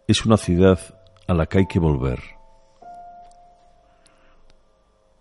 Es 0.07 0.27
una 0.27 0.37
ciudad 0.37 0.79
a 1.27 1.33
la 1.33 1.47
que 1.47 1.61
hay 1.61 1.67
que 1.67 1.79
volver. 1.79 2.21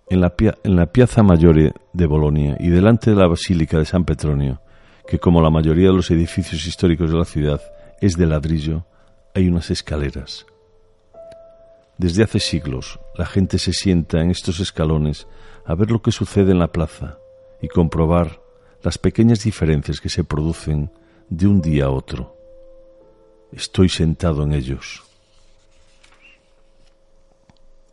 En 0.09 0.19
la, 0.19 0.33
en 0.37 0.75
la 0.75 0.87
Piazza 0.87 1.23
Maggiore 1.23 1.71
de 1.93 2.05
Bolonia 2.07 2.57
y 2.59 2.67
delante 2.67 3.11
de 3.11 3.15
la 3.15 3.27
Basílica 3.27 3.79
de 3.79 3.85
San 3.85 4.03
Petronio, 4.03 4.61
que 5.07 5.17
como 5.17 5.41
la 5.41 5.49
mayoría 5.49 5.87
de 5.87 5.95
los 5.95 6.11
edificios 6.11 6.67
históricos 6.67 7.09
de 7.09 7.17
la 7.17 7.25
ciudad 7.25 7.61
es 8.01 8.17
de 8.17 8.25
ladrillo, 8.25 8.85
hay 9.33 9.47
unas 9.47 9.71
escaleras. 9.71 10.45
Desde 11.97 12.23
hace 12.23 12.39
siglos 12.39 12.99
la 13.15 13.25
gente 13.25 13.57
se 13.57 13.71
sienta 13.71 14.21
en 14.21 14.29
estos 14.29 14.59
escalones 14.59 15.27
a 15.65 15.75
ver 15.75 15.91
lo 15.91 16.01
que 16.01 16.11
sucede 16.11 16.51
en 16.51 16.59
la 16.59 16.71
plaza 16.71 17.17
y 17.61 17.67
comprobar 17.67 18.41
las 18.83 18.97
pequeñas 18.97 19.43
diferencias 19.43 20.01
que 20.01 20.09
se 20.09 20.23
producen 20.23 20.91
de 21.29 21.47
un 21.47 21.61
día 21.61 21.85
a 21.85 21.89
otro. 21.89 22.35
Estoy 23.51 23.89
sentado 23.89 24.43
en 24.43 24.53
ellos. 24.53 25.03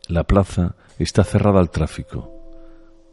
La 0.07 0.25
plaza 0.25 0.75
está 0.99 1.23
cerrada 1.23 1.59
al 1.59 1.69
tráfico. 1.69 2.29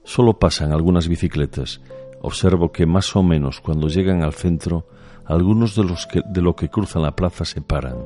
Solo 0.05 0.39
pasan 0.39 0.73
algunas 0.73 1.07
bicicletas. 1.07 1.81
Observo 2.21 2.73
que 2.73 2.85
más 2.85 3.15
o 3.15 3.23
menos 3.23 3.61
cuando 3.61 3.89
llegan 3.89 4.23
al 4.23 4.35
centro, 4.35 4.89
algunos 5.25 5.77
de 5.77 5.85
los 5.85 6.07
que, 6.07 6.21
de 6.27 6.43
lo 6.43 6.57
que 6.57 6.69
cruzan 6.69 7.03
la 7.03 7.15
plaza 7.15 7.45
se 7.45 7.61
paran. 7.61 7.97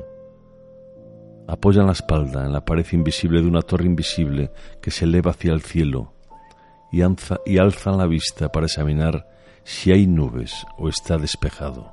Apoyan 1.47 1.85
la 1.85 1.91
espalda 1.91 2.45
en 2.45 2.53
la 2.53 2.65
pared 2.65 2.85
invisible 2.91 3.41
de 3.41 3.47
una 3.47 3.61
torre 3.61 3.85
invisible 3.85 4.51
que 4.81 4.89
se 4.89 5.05
eleva 5.05 5.31
hacia 5.31 5.53
el 5.53 5.61
cielo 5.61 6.13
y, 6.91 7.01
alzan 7.57 7.97
la 7.97 8.07
vista 8.07 8.51
para 8.51 8.65
examinar 8.65 9.27
si 9.63 9.91
hay 9.91 10.07
nubes 10.07 10.65
o 10.77 10.89
está 10.89 11.17
despejado. 11.17 11.91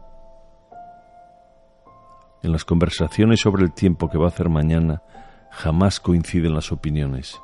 En 2.42 2.52
las 2.52 2.64
conversaciones 2.64 3.40
sobre 3.40 3.64
el 3.64 3.72
tiempo 3.72 4.08
que 4.08 4.18
va 4.18 4.26
a 4.26 4.28
hacer 4.28 4.48
mañana 4.48 5.02
jamás 5.50 6.00
coinciden 6.00 6.54
las 6.54 6.72
opiniones. 6.72 7.40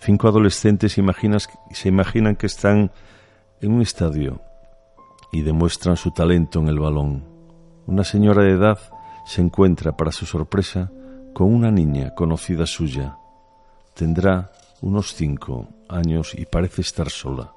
Cinco 0.00 0.28
adolescentes 0.28 0.92
se 0.92 1.88
imaginan 1.88 2.36
que 2.36 2.46
están 2.46 2.90
en 3.60 3.72
un 3.72 3.82
estadio 3.82 4.42
y 5.32 5.42
demuestran 5.42 5.96
su 5.96 6.10
talento 6.10 6.60
en 6.60 6.68
el 6.68 6.78
balón. 6.78 7.24
Una 7.86 8.04
señora 8.04 8.42
de 8.42 8.50
edad 8.50 8.78
se 9.26 9.40
encuentra, 9.40 9.96
para 9.96 10.12
su 10.12 10.26
sorpresa, 10.26 10.90
con 11.34 11.52
una 11.52 11.70
niña 11.70 12.14
conocida 12.14 12.64
suya. 12.64 13.18
Tendrá 13.92 14.52
unos 14.80 15.14
cinco 15.14 15.66
años 15.88 16.32
y 16.34 16.46
parece 16.46 16.82
estar 16.82 17.10
sola. 17.10 17.52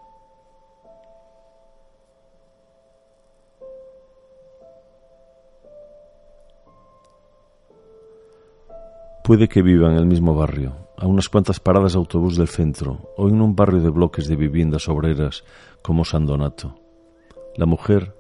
Puede 9.24 9.48
que 9.48 9.62
viva 9.62 9.92
en 9.92 9.98
el 9.98 10.06
mismo 10.06 10.34
barrio, 10.34 10.88
a 10.98 11.06
unas 11.06 11.28
cuantas 11.28 11.60
paradas 11.60 11.94
de 11.94 12.00
autobús 12.00 12.38
del 12.38 12.48
centro, 12.48 13.12
o 13.18 13.28
en 13.28 13.42
un 13.42 13.56
barrio 13.56 13.82
de 13.82 13.90
bloques 13.90 14.28
de 14.28 14.38
viviendas 14.38 14.88
obreras 14.88 15.44
como 15.82 16.06
San 16.06 16.26
Donato. 16.26 16.80
La 17.58 17.66
mujer 17.66 18.16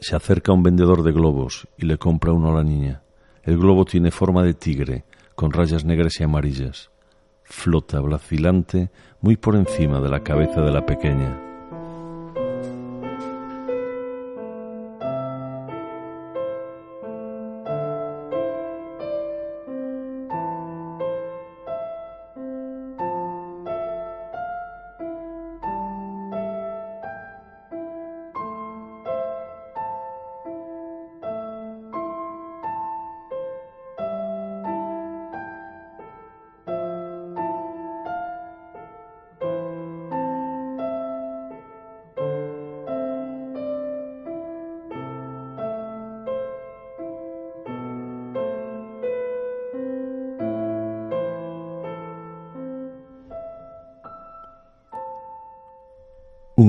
se 0.00 0.16
acerca 0.16 0.50
a 0.50 0.54
un 0.56 0.64
vendedor 0.64 1.04
de 1.04 1.12
globos 1.12 1.68
y 1.78 1.86
le 1.86 1.96
compra 1.96 2.32
uno 2.32 2.50
a 2.50 2.54
la 2.54 2.64
niña. 2.64 3.03
El 3.44 3.58
globo 3.58 3.84
tiene 3.84 4.10
forma 4.10 4.42
de 4.42 4.54
tigre, 4.54 5.04
con 5.34 5.52
rayas 5.52 5.84
negras 5.84 6.18
y 6.18 6.24
amarillas. 6.24 6.90
Flota 7.42 8.00
vacilante 8.00 8.90
muy 9.20 9.36
por 9.36 9.54
encima 9.54 10.00
de 10.00 10.08
la 10.08 10.22
cabeza 10.22 10.62
de 10.62 10.72
la 10.72 10.86
pequeña. 10.86 11.53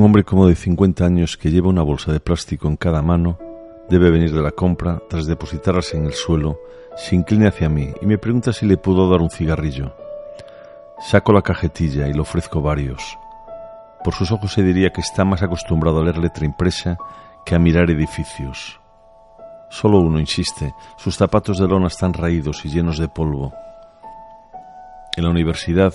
Hombre 0.05 0.23
como 0.23 0.47
de 0.47 0.55
50 0.55 1.03
años 1.03 1.35
que 1.35 1.49
lleva 1.49 1.69
una 1.69 1.81
bolsa 1.81 2.13
de 2.13 2.19
plástico 2.19 2.67
en 2.67 2.77
cada 2.77 3.01
mano 3.01 3.39
debe 3.89 4.11
venir 4.11 4.31
de 4.33 4.41
la 4.41 4.51
compra, 4.51 5.01
tras 5.09 5.25
depositarse 5.25 5.97
en 5.97 6.05
el 6.05 6.13
suelo, 6.13 6.59
se 6.95 7.15
inclina 7.15 7.49
hacia 7.49 7.69
mí 7.69 7.93
y 8.01 8.05
me 8.05 8.17
pregunta 8.17 8.53
si 8.53 8.65
le 8.65 8.77
puedo 8.77 9.09
dar 9.09 9.21
un 9.21 9.29
cigarrillo. 9.29 9.95
Saco 10.99 11.33
la 11.33 11.41
cajetilla 11.41 12.07
y 12.07 12.13
le 12.13 12.21
ofrezco 12.21 12.61
varios. 12.61 13.17
Por 14.03 14.13
sus 14.13 14.31
ojos 14.31 14.53
se 14.53 14.63
diría 14.63 14.91
que 14.91 15.01
está 15.01 15.25
más 15.25 15.43
acostumbrado 15.43 15.99
a 15.99 16.03
leer 16.03 16.17
letra 16.17 16.45
impresa 16.45 16.97
que 17.45 17.55
a 17.55 17.59
mirar 17.59 17.89
edificios. 17.89 18.79
Solo 19.69 19.99
uno 19.99 20.19
insiste, 20.19 20.73
sus 20.97 21.17
zapatos 21.17 21.57
de 21.57 21.67
lona 21.67 21.87
están 21.87 22.13
raídos 22.13 22.63
y 22.65 22.69
llenos 22.69 22.97
de 22.97 23.07
polvo. 23.07 23.53
En 25.17 25.23
la 25.23 25.31
universidad, 25.31 25.93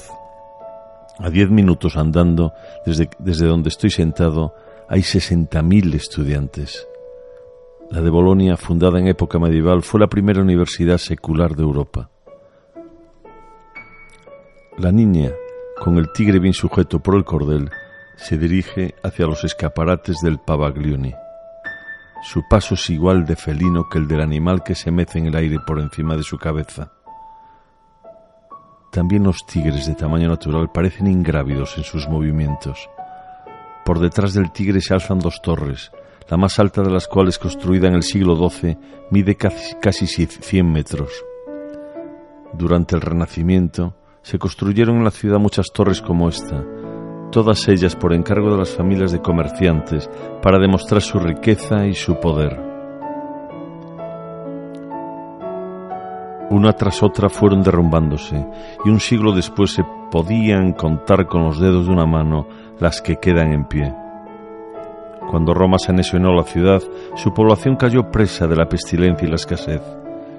a 1.23 1.31
diez 1.31 1.51
minutos 1.51 1.97
andando 1.97 2.53
desde, 2.85 3.11
desde 3.19 3.47
donde 3.47 3.69
estoy 3.69 3.91
sentado 3.91 4.55
hay 4.89 5.01
60.000 5.01 5.95
estudiantes. 5.95 6.87
La 7.91 8.01
de 8.01 8.11
Bolonia, 8.11 8.57
fundada 8.57 8.99
en 8.99 9.09
época 9.09 9.39
medieval, 9.39 9.83
fue 9.83 10.01
la 10.01 10.07
primera 10.09 10.41
universidad 10.41 10.99
secular 10.99 11.55
de 11.55 11.63
Europa. 11.63 12.11
La 14.79 14.93
niña, 14.93 15.33
con 15.79 15.99
el 15.99 16.13
tigre 16.13 16.39
bien 16.39 16.55
sujeto 16.55 17.01
por 17.01 17.17
el 17.17 17.25
cordel, 17.25 17.71
se 18.17 18.39
dirige 18.39 18.95
hacia 19.03 19.27
los 19.27 19.45
escaparates 19.45 20.21
del 20.23 20.39
Pavaglioni. 20.39 21.13
Su 22.23 22.43
paso 22.49 22.75
es 22.75 22.91
igual 22.91 23.25
de 23.25 23.35
felino 23.35 23.89
que 23.89 23.99
el 23.99 24.07
del 24.07 24.21
animal 24.21 24.63
que 24.63 24.75
se 24.75 24.91
mece 24.91 25.19
en 25.19 25.27
el 25.27 25.37
aire 25.37 25.59
por 25.67 25.81
encima 25.81 26.17
de 26.17 26.23
su 26.23 26.37
cabeza. 26.37 26.93
También 28.90 29.22
los 29.22 29.46
tigres 29.46 29.87
de 29.87 29.94
tamaño 29.94 30.29
natural 30.29 30.70
parecen 30.72 31.07
ingrávidos 31.07 31.79
en 31.79 31.85
sus 31.85 32.09
movimientos. 32.09 32.90
Por 33.85 34.00
detrás 34.00 34.35
del 34.35 34.50
tigre 34.50 34.81
se 34.81 34.94
alzan 34.94 35.20
dos 35.20 35.40
torres, 35.42 35.92
la 36.29 36.37
más 36.37 36.59
alta 36.59 36.83
de 36.83 36.90
las 36.90 37.07
cuales, 37.07 37.38
construida 37.38 37.88
en 37.88 37.94
el 37.94 38.03
siglo 38.03 38.37
XII, 38.37 38.76
mide 39.11 39.37
casi, 39.37 39.74
casi 39.76 40.07
100 40.07 40.72
metros. 40.72 41.11
Durante 42.53 42.96
el 42.96 43.00
Renacimiento 43.00 43.94
se 44.22 44.38
construyeron 44.38 44.96
en 44.96 45.05
la 45.05 45.11
ciudad 45.11 45.38
muchas 45.38 45.72
torres 45.72 46.00
como 46.00 46.29
esta, 46.29 46.64
todas 47.31 47.68
ellas 47.68 47.94
por 47.94 48.12
encargo 48.12 48.50
de 48.50 48.59
las 48.59 48.70
familias 48.70 49.12
de 49.12 49.22
comerciantes 49.22 50.11
para 50.42 50.59
demostrar 50.59 51.00
su 51.00 51.18
riqueza 51.18 51.87
y 51.87 51.94
su 51.94 52.18
poder. 52.18 52.70
Una 56.51 56.73
tras 56.73 57.01
otra 57.05 57.29
fueron 57.29 57.63
derrumbándose 57.63 58.45
y 58.85 58.91
un 58.91 58.99
siglo 58.99 59.33
después 59.33 59.71
se 59.71 59.85
podían 60.11 60.73
contar 60.73 61.27
con 61.29 61.45
los 61.45 61.61
dedos 61.61 61.87
de 61.87 61.93
una 61.93 62.07
mano 62.07 62.49
las 62.81 63.01
que 63.01 63.17
quedan 63.17 63.53
en 63.53 63.65
pie. 63.67 63.95
Cuando 65.31 65.55
Roma 65.55 65.79
se 65.79 65.93
anexionó 65.93 66.35
la 66.35 66.43
ciudad, 66.43 66.83
su 67.15 67.33
población 67.33 67.77
cayó 67.77 68.11
presa 68.11 68.49
de 68.49 68.57
la 68.57 68.69
pestilencia 68.69 69.29
y 69.29 69.31
la 69.31 69.37
escasez, 69.37 69.81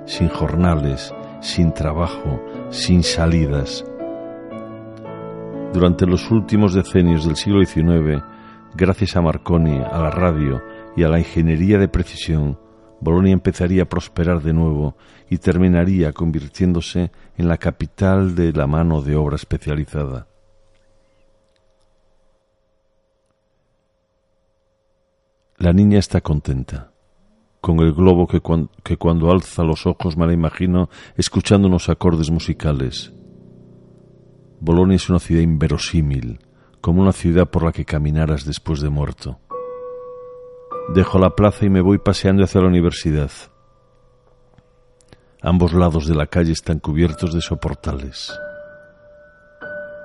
sin 0.06 0.28
jornales, 0.28 1.14
sin 1.40 1.72
trabajo, 1.72 2.42
sin 2.72 3.04
salidas. 3.04 3.86
Durante 5.74 6.06
los 6.06 6.30
últimos 6.30 6.74
decenios 6.74 7.26
del 7.26 7.38
siglo 7.38 7.64
XIX, 7.64 8.22
gracias 8.76 9.16
a 9.16 9.22
Marconi, 9.22 9.80
a 9.80 9.98
la 9.98 10.10
radio 10.12 10.62
y 10.98 11.04
a 11.04 11.08
la 11.08 11.20
ingeniería 11.20 11.78
de 11.78 11.88
precisión, 11.88 12.58
Bolonia 13.02 13.34
empezaría 13.34 13.84
a 13.84 13.90
prosperar 13.90 14.42
de 14.42 14.54
nuevo 14.54 14.96
y 15.30 15.40
terminaría 15.40 16.14
convirtiéndose 16.14 17.12
en 17.36 17.48
la 17.48 17.58
capital 17.58 18.36
de 18.36 18.54
la 18.54 18.68
mano 18.68 19.02
de 19.02 19.16
obra 19.16 19.36
especializada. 19.36 20.28
La 25.58 25.74
niña 25.74 26.00
está 26.00 26.22
contenta, 26.22 26.92
con 27.60 27.80
el 27.80 27.94
globo 27.94 28.28
que, 28.28 28.98
cuando 28.98 29.32
alza 29.32 29.64
los 29.64 29.86
ojos 29.86 30.18
me 30.18 30.26
la 30.26 30.34
imagino 30.34 30.90
escuchando 31.16 31.68
unos 31.68 31.90
acordes 31.90 32.30
musicales. 32.30 33.14
Bolonia 34.60 34.96
es 34.96 35.10
una 35.10 35.20
ciudad 35.20 35.42
inverosímil, 35.42 36.40
como 36.82 37.02
una 37.02 37.14
ciudad 37.14 37.50
por 37.50 37.64
la 37.64 37.72
que 37.72 37.86
caminaras 37.86 38.46
después 38.46 38.80
de 38.82 38.90
muerto. 38.90 39.40
Dejo 40.94 41.20
la 41.20 41.30
plaza 41.30 41.66
y 41.66 41.70
me 41.70 41.80
voy 41.80 42.00
paseando 42.00 42.44
hacia 42.44 42.60
la 42.60 42.68
universidad. 42.68 43.32
Ambos 45.42 45.72
lados 45.72 46.06
de 46.06 46.16
la 46.16 46.28
calle 46.28 46.52
están 46.52 46.80
cubiertos 46.80 47.34
de 47.34 47.40
soportales. 47.40 48.38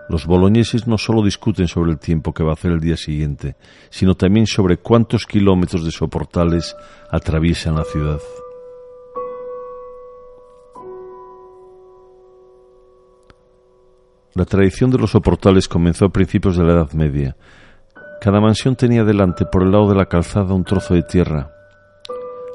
Los 0.09 0.27
boloñeses 0.27 0.87
no 0.87 0.97
solo 0.97 1.25
discuten 1.25 1.67
sobre 1.67 1.91
el 1.91 1.99
tiempo 1.99 2.33
que 2.33 2.45
va 2.45 2.51
a 2.51 2.53
hacer 2.53 2.71
el 2.71 2.79
día 2.79 2.97
siguiente, 2.97 3.57
sino 3.91 4.15
también 4.15 4.47
sobre 4.47 4.77
cuántos 4.77 5.27
kilómetros 5.27 5.85
de 5.85 5.91
soportales 5.91 6.77
atraviesan 7.11 7.75
la 7.75 7.85
ciudad. 7.85 8.21
La 14.35 14.45
tradición 14.45 14.93
de 14.93 14.99
los 14.99 15.11
soportales 15.11 15.67
comenzó 15.67 16.05
a 16.05 16.11
principios 16.11 16.57
de 16.57 16.63
la 16.63 16.75
Edad 16.75 16.93
Media, 16.93 17.37
cada 18.21 18.41
mansión 18.41 18.77
tenía 18.77 19.05
delante 19.05 19.45
por 19.45 19.63
el 19.63 19.71
lado 19.71 19.89
de 19.89 19.95
la 19.95 20.07
calzada 20.07 20.55
un 20.55 20.65
trozo 20.65 20.95
de 20.95 21.03
tierra. 21.03 21.51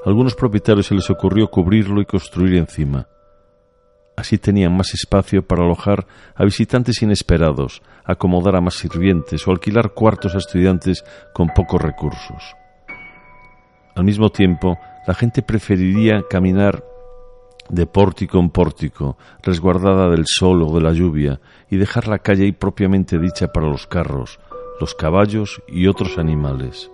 A 0.04 0.10
algunos 0.10 0.36
propietarios 0.36 0.88
se 0.88 0.96
les 0.96 1.10
ocurrió 1.10 1.48
cubrirlo 1.48 2.02
y 2.02 2.06
construir 2.06 2.56
encima. 2.56 3.08
Así 4.16 4.38
tenían 4.38 4.76
más 4.76 4.94
espacio 4.94 5.46
para 5.46 5.64
alojar 5.64 6.06
a 6.36 6.44
visitantes 6.44 7.02
inesperados, 7.02 7.82
acomodar 8.04 8.56
a 8.56 8.62
más 8.62 8.76
sirvientes 8.76 9.48
o 9.48 9.52
alquilar 9.52 9.94
cuartos 9.94 10.36
a 10.36 10.40
estudiantes 10.40 11.04
con 11.34 11.48
pocos 11.50 11.82
recursos. 11.82 12.56
Al 13.96 14.04
mismo 14.04 14.30
tiempo, 14.30 14.78
la 15.08 15.14
gente 15.14 15.42
preferiría 15.42 16.24
caminar 16.30 16.84
de 17.70 17.86
pórtico 17.86 18.40
en 18.40 18.50
pórtico, 18.50 19.18
resguardada 19.42 20.10
del 20.10 20.26
sol 20.26 20.62
o 20.64 20.74
de 20.76 20.82
la 20.82 20.92
lluvia, 20.92 21.40
y 21.70 21.78
dejar 21.78 22.08
la 22.08 22.20
calle 22.20 22.44
ahí 22.44 22.52
propiamente 22.52 23.18
dicha 23.18 23.48
para 23.48 23.68
los 23.68 23.88
carros, 23.88 24.40
los 24.82 24.96
caballos 24.96 25.62
y 25.68 25.86
otros 25.86 26.18
animales. 26.18 26.90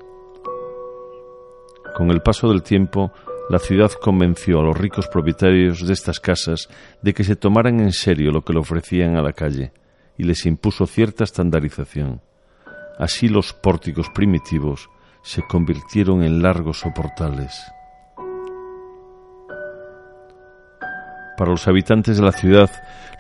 Con 1.96 2.12
el 2.12 2.22
paso 2.22 2.50
del 2.50 2.62
tiempo, 2.62 3.14
la 3.50 3.60
ciudad 3.60 3.92
convenció 3.94 4.60
a 4.60 4.64
los 4.64 4.78
ricos 4.78 5.08
propietarios 5.08 5.88
de 5.88 5.94
estas 5.94 6.20
casas 6.20 6.68
de 7.02 7.14
que 7.14 7.24
se 7.24 7.38
tomaran 7.38 7.80
en 7.80 7.94
serio 7.94 8.32
lo 8.32 8.44
que 8.44 8.52
le 8.52 8.60
ofrecían 8.60 9.16
a 9.16 9.22
la 9.22 9.32
calle 9.32 9.72
y 10.18 10.24
les 10.24 10.46
impuso 10.46 10.86
cierta 10.86 11.24
estandarización. 11.24 12.20
Así 13.00 13.30
los 13.30 13.54
pórticos 13.54 14.10
primitivos 14.10 14.90
se 15.22 15.42
convirtieron 15.44 16.24
en 16.24 16.42
largos 16.42 16.82
soportales. 16.82 17.56
Para 21.38 21.52
los 21.52 21.68
habitantes 21.70 22.18
de 22.18 22.24
la 22.24 22.34
ciudad, 22.34 22.70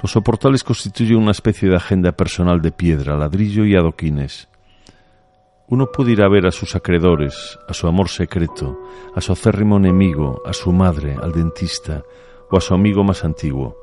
los 0.02 0.12
soportales 0.12 0.66
constituyen 0.66 1.20
una 1.20 1.32
especie 1.32 1.70
de 1.70 1.78
agenda 1.78 2.12
personal 2.12 2.62
de 2.62 2.72
piedra, 2.72 3.16
ladrillo 3.16 3.64
y 3.64 3.76
adoquines 3.76 4.50
uno 5.70 5.92
puede 5.92 6.14
ir 6.14 6.22
a 6.22 6.30
ver 6.30 6.46
a 6.46 6.52
sus 6.52 6.76
acreedores, 6.76 7.60
a 7.68 7.74
su 7.74 7.88
amor 7.88 8.08
secreto, 8.08 8.80
a 9.14 9.20
su 9.20 9.34
acérrimo 9.34 9.76
enemigo, 9.76 10.42
a 10.46 10.54
su 10.54 10.72
madre, 10.72 11.18
al 11.22 11.34
dentista 11.34 12.04
o 12.50 12.58
a 12.58 12.62
su 12.62 12.74
amigo 12.74 13.04
más 13.04 13.26
antiguo. 13.26 13.76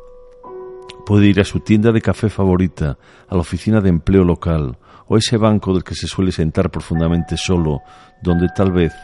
Puede 1.05 1.27
ir 1.27 1.40
a 1.40 1.44
su 1.44 1.61
tienda 1.61 1.92
de 1.92 2.01
café 2.01 2.31
favorita, 2.31 2.97
a 3.29 3.35
la 3.35 3.42
oficina 3.42 3.83
de 3.83 3.90
empleo 3.90 4.25
local 4.25 4.79
o 5.07 5.16
a 5.16 5.18
ese 5.18 5.37
banco 5.37 5.75
del 5.75 5.85
que 5.85 5.94
se 5.94 6.07
suele 6.07 6.33
sentar 6.33 6.70
profundamente 6.70 7.37
solo, 7.37 7.81
donde 8.23 8.49
tal 8.57 8.73
vez 8.73 8.94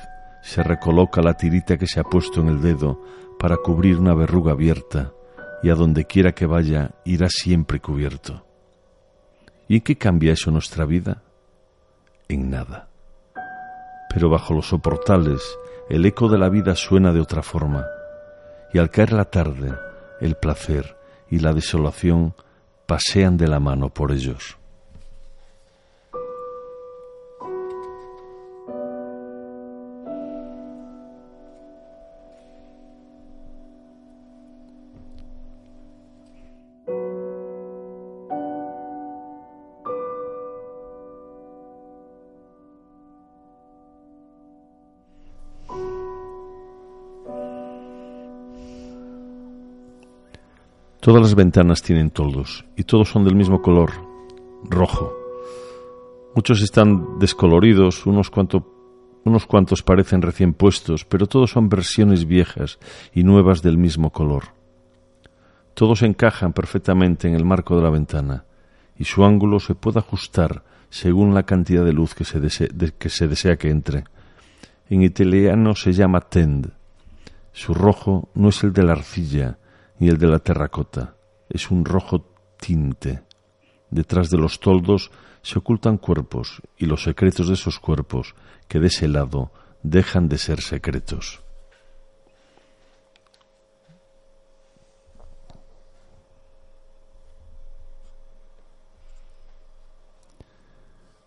se 0.42 0.62
recoloca 0.62 1.20
la 1.20 1.34
tirita 1.34 1.76
que 1.76 1.86
se 1.86 2.00
ha 2.00 2.04
puesto 2.04 2.40
en 2.40 2.48
el 2.48 2.62
dedo 2.62 3.02
para 3.38 3.58
cubrir 3.58 3.98
una 3.98 4.14
verruga 4.14 4.52
abierta 4.52 5.12
y 5.62 5.68
a 5.68 5.74
donde 5.74 6.06
quiera 6.06 6.32
que 6.32 6.46
vaya 6.46 6.92
irá 7.04 7.28
siempre 7.28 7.80
cubierto. 7.80 8.46
¿Y 9.68 9.76
en 9.76 9.80
qué 9.82 9.96
cambia 9.96 10.32
eso 10.32 10.50
nuestra 10.50 10.86
vida? 10.86 11.22
En 12.30 12.50
nada. 12.50 12.88
Pero 14.12 14.28
bajo 14.28 14.54
los 14.54 14.68
soportales 14.68 15.40
el 15.88 16.06
eco 16.06 16.28
de 16.28 16.38
la 16.38 16.48
vida 16.48 16.76
suena 16.76 17.12
de 17.12 17.20
otra 17.20 17.42
forma, 17.42 17.84
y 18.72 18.78
al 18.78 18.90
caer 18.90 19.12
la 19.12 19.24
tarde 19.24 19.74
el 20.20 20.36
placer 20.36 20.96
y 21.28 21.40
la 21.40 21.52
desolación 21.52 22.34
pasean 22.86 23.36
de 23.36 23.48
la 23.48 23.58
mano 23.58 23.90
por 23.90 24.12
ellos. 24.12 24.59
Todas 51.00 51.22
las 51.22 51.34
ventanas 51.34 51.80
tienen 51.80 52.10
toldos 52.10 52.66
y 52.76 52.84
todos 52.84 53.08
son 53.08 53.24
del 53.24 53.34
mismo 53.34 53.62
color, 53.62 53.90
rojo. 54.64 55.10
Muchos 56.34 56.60
están 56.60 57.18
descoloridos, 57.18 58.04
unos, 58.04 58.28
cuantos 58.28 59.82
parecen 59.82 60.20
recién 60.20 60.52
puestos, 60.52 61.06
pero 61.06 61.26
todos 61.26 61.52
son 61.52 61.70
versiones 61.70 62.26
viejas 62.26 62.78
y 63.14 63.24
nuevas 63.24 63.62
del 63.62 63.78
mismo 63.78 64.10
color. 64.10 64.52
Todos 65.72 66.02
encajan 66.02 66.52
perfectamente 66.52 67.28
en 67.28 67.34
el 67.34 67.46
marco 67.46 67.76
de 67.76 67.82
la 67.82 67.90
ventana 67.90 68.44
y 68.98 69.04
su 69.04 69.24
ángulo 69.24 69.58
se 69.58 69.74
puede 69.74 70.00
ajustar 70.00 70.64
según 70.90 71.32
la 71.32 71.44
cantidad 71.44 71.82
de 71.82 71.94
luz 71.94 72.14
que 72.14 72.24
se, 72.24 72.40
que, 72.98 73.08
se 73.08 73.26
desea 73.26 73.56
que 73.56 73.70
entre. 73.70 74.04
En 74.90 75.00
italiano 75.00 75.74
se 75.74 75.94
llama 75.94 76.20
tend. 76.20 76.72
Su 77.54 77.72
rojo 77.72 78.28
no 78.34 78.50
es 78.50 78.62
el 78.64 78.74
de 78.74 78.82
la 78.82 78.92
arcilla, 78.92 79.56
ni 80.00 80.08
el 80.08 80.18
de 80.18 80.26
la 80.26 80.40
terracota. 80.40 81.14
Es 81.48 81.70
un 81.70 81.84
rojo 81.84 82.26
tinte. 82.58 83.22
Detrás 83.90 84.30
de 84.30 84.38
los 84.38 84.58
toldos 84.58 85.10
se 85.42 85.58
ocultan 85.58 85.98
cuerpos 85.98 86.62
y 86.76 86.86
los 86.86 87.04
secretos 87.04 87.48
de 87.48 87.54
esos 87.54 87.78
cuerpos 87.78 88.34
que 88.66 88.80
de 88.80 88.88
ese 88.88 89.08
lado 89.08 89.52
dejan 89.82 90.28
de 90.28 90.38
ser 90.38 90.60
secretos. 90.60 91.42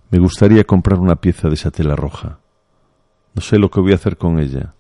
Me 0.10 0.20
gustaría 0.20 0.64
comprar 0.64 1.00
una 1.00 1.16
pieza 1.16 1.48
de 1.48 1.56
esa 1.56 1.72
tela 1.72 1.96
roja. 1.96 2.40
No 3.34 3.42
sé 3.42 3.58
lo 3.58 3.72
que 3.72 3.80
voy 3.80 3.94
a 3.94 3.96
hacer 3.96 4.18
con 4.18 4.40
ella. 4.40 4.76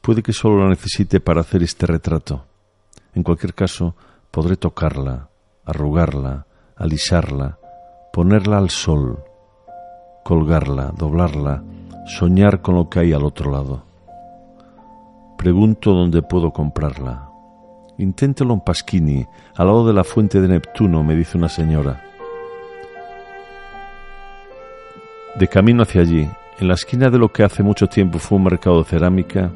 Puede 0.00 0.22
que 0.22 0.32
solo 0.32 0.62
la 0.62 0.68
necesite 0.68 1.18
para 1.18 1.40
hacer 1.40 1.62
este 1.64 1.86
retrato. 1.86 2.49
En 3.14 3.22
cualquier 3.22 3.54
caso, 3.54 3.94
podré 4.30 4.56
tocarla, 4.56 5.28
arrugarla, 5.64 6.46
alisarla, 6.76 7.58
ponerla 8.12 8.58
al 8.58 8.70
sol, 8.70 9.24
colgarla, 10.24 10.92
doblarla, 10.96 11.62
soñar 12.06 12.62
con 12.62 12.76
lo 12.76 12.88
que 12.88 13.00
hay 13.00 13.12
al 13.12 13.24
otro 13.24 13.50
lado. 13.50 13.84
Pregunto 15.36 15.92
dónde 15.92 16.22
puedo 16.22 16.52
comprarla. 16.52 17.28
Inténtelo 17.98 18.54
en 18.54 18.60
Pasquini, 18.60 19.26
al 19.56 19.66
lado 19.66 19.86
de 19.86 19.92
la 19.92 20.04
fuente 20.04 20.40
de 20.40 20.48
Neptuno, 20.48 21.02
me 21.02 21.14
dice 21.14 21.36
una 21.36 21.48
señora. 21.48 22.02
De 25.36 25.48
camino 25.48 25.82
hacia 25.82 26.02
allí, 26.02 26.28
en 26.58 26.68
la 26.68 26.74
esquina 26.74 27.10
de 27.10 27.18
lo 27.18 27.30
que 27.30 27.42
hace 27.42 27.62
mucho 27.62 27.86
tiempo 27.86 28.18
fue 28.18 28.38
un 28.38 28.44
mercado 28.44 28.78
de 28.78 28.84
cerámica, 28.84 29.50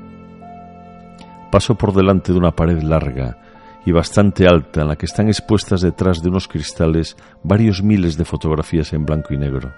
paso 1.50 1.74
por 1.74 1.92
delante 1.92 2.32
de 2.32 2.38
una 2.38 2.52
pared 2.52 2.80
larga, 2.82 3.38
y 3.86 3.92
bastante 3.92 4.46
alta 4.46 4.82
en 4.82 4.88
la 4.88 4.96
que 4.96 5.06
están 5.06 5.28
expuestas 5.28 5.80
detrás 5.80 6.22
de 6.22 6.28
unos 6.28 6.48
cristales 6.48 7.16
varios 7.42 7.82
miles 7.82 8.16
de 8.16 8.24
fotografías 8.24 8.92
en 8.92 9.04
blanco 9.04 9.34
y 9.34 9.38
negro. 9.38 9.72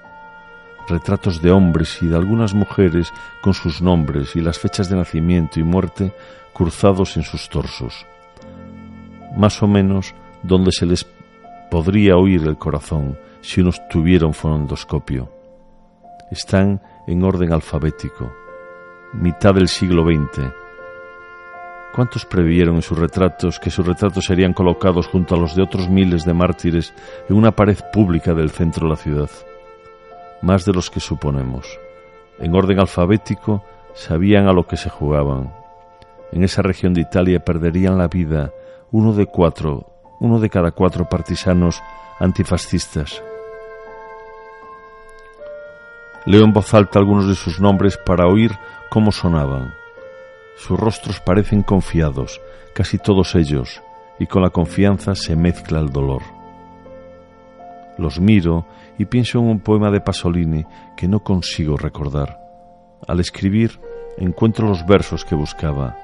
Retratos 0.89 1.43
de 1.43 1.51
hombres 1.51 1.99
y 2.01 2.07
de 2.07 2.17
algunas 2.17 2.55
mujeres 2.55 3.13
con 3.43 3.55
sus 3.55 3.83
nombres 3.83 4.37
y 4.37 4.41
las 4.41 4.59
fechas 4.59 4.89
de 4.89 4.97
nacimiento 4.97 5.59
y 5.59 5.65
muerte 5.65 6.13
cruzados 6.55 7.17
en 7.17 7.25
sus 7.25 7.49
torsos. 7.49 8.07
Más 9.37 9.63
o 9.63 9.67
menos 9.67 10.15
donde 10.43 10.71
se 10.71 10.87
les 10.87 11.05
podría 11.71 12.17
oír 12.17 12.43
el 12.47 12.57
corazón 12.57 13.19
si 13.41 13.61
uno 13.61 13.71
tuviera 13.91 14.27
un 14.27 14.35
fonendoscopio. 14.35 15.31
Están 16.31 16.81
en 17.07 17.23
orden 17.23 17.53
alfabético, 17.53 18.33
mitad 19.13 19.55
del 19.55 19.69
siglo 19.69 20.05
XX, 20.05 20.53
¿Cuántos 21.97 22.27
previeron 22.27 22.77
en 22.77 22.83
sus 22.83 22.99
retratos 22.99 23.59
que 23.59 23.71
sus 23.71 23.87
retratos 23.87 24.27
serían 24.27 24.53
colocados 24.53 25.07
junto 25.07 25.35
a 25.35 25.39
los 25.39 25.57
de 25.57 25.63
otros 25.63 25.89
miles 25.89 26.27
de 26.27 26.35
mártires 26.35 26.93
en 27.27 27.37
una 27.37 27.53
pared 27.53 27.79
pública 27.91 28.35
del 28.35 28.51
centro 28.51 28.85
de 28.87 28.91
la 28.91 28.97
ciudad? 28.97 29.31
Más 30.43 30.67
de 30.67 30.75
los 30.75 30.91
que 30.91 31.01
suponemos. 31.01 31.67
En 32.39 32.55
orden 32.55 32.81
alfabético, 32.81 33.65
sabían 33.95 34.47
a 34.47 34.53
lo 34.53 34.67
que 34.67 34.77
se 34.77 34.91
jugaban. 34.91 35.55
En 36.33 36.45
esa 36.45 36.61
región 36.61 36.93
de 36.93 37.01
Italia 37.01 37.43
perderían 37.43 37.97
la 37.97 38.09
vida 38.09 38.51
uno 38.91 39.15
de 39.15 39.25
cuatro, 39.25 39.87
uno 40.21 40.39
de 40.39 40.51
cada 40.51 40.73
cuatro 40.73 41.09
partisanos 41.09 41.83
antifascistas. 42.21 43.23
Leo 46.27 46.45
en 46.45 46.53
voz 46.53 46.75
alta 46.75 46.99
algunos 46.99 47.27
de 47.27 47.35
sus 47.35 47.59
nombres 47.59 47.97
para 47.97 48.27
oír 48.27 48.53
cómo 48.91 49.13
sonaban. 49.13 49.86
Sus 50.57 50.79
rostros 50.81 51.21
parecen 51.21 51.63
confiados, 51.63 52.41
casi 52.75 52.99
todos 52.99 53.35
ellos, 53.35 53.83
y 54.19 54.27
con 54.27 54.43
la 54.43 54.51
confianza 54.51 55.15
se 55.15 55.37
mezcla 55.37 55.81
el 55.81 55.91
dolor. 55.91 56.23
Los 57.99 58.21
miro 58.21 58.67
y 58.99 59.05
pienso 59.05 59.39
en 59.39 59.47
un 59.47 59.61
poema 59.61 59.91
de 59.91 60.01
Pasolini 60.01 60.65
que 60.97 61.09
no 61.09 61.21
consigo 61.21 61.77
recordar. 61.77 62.41
Al 63.07 63.21
escribir 63.21 63.79
encuentro 64.19 64.67
los 64.67 64.87
versos 64.87 65.25
que 65.25 65.35
buscaba. 65.35 65.97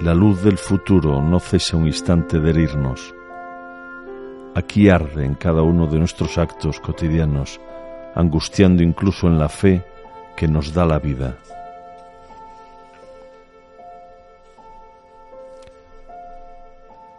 La 0.00 0.14
luz 0.14 0.42
del 0.42 0.58
futuro 0.58 1.20
no 1.22 1.40
cesa 1.40 1.76
un 1.76 1.86
instante 1.86 2.38
de 2.38 2.50
herirnos. 2.50 3.14
Aquí 4.54 4.88
arde 4.88 5.24
en 5.24 5.34
cada 5.34 5.62
uno 5.62 5.86
de 5.86 5.98
nuestros 5.98 6.38
actos 6.38 6.80
cotidianos, 6.80 7.60
angustiando 8.14 8.82
incluso 8.82 9.26
en 9.26 9.38
la 9.38 9.48
fe 9.48 9.84
que 10.36 10.48
nos 10.48 10.72
da 10.72 10.86
la 10.86 10.98
vida. 10.98 11.36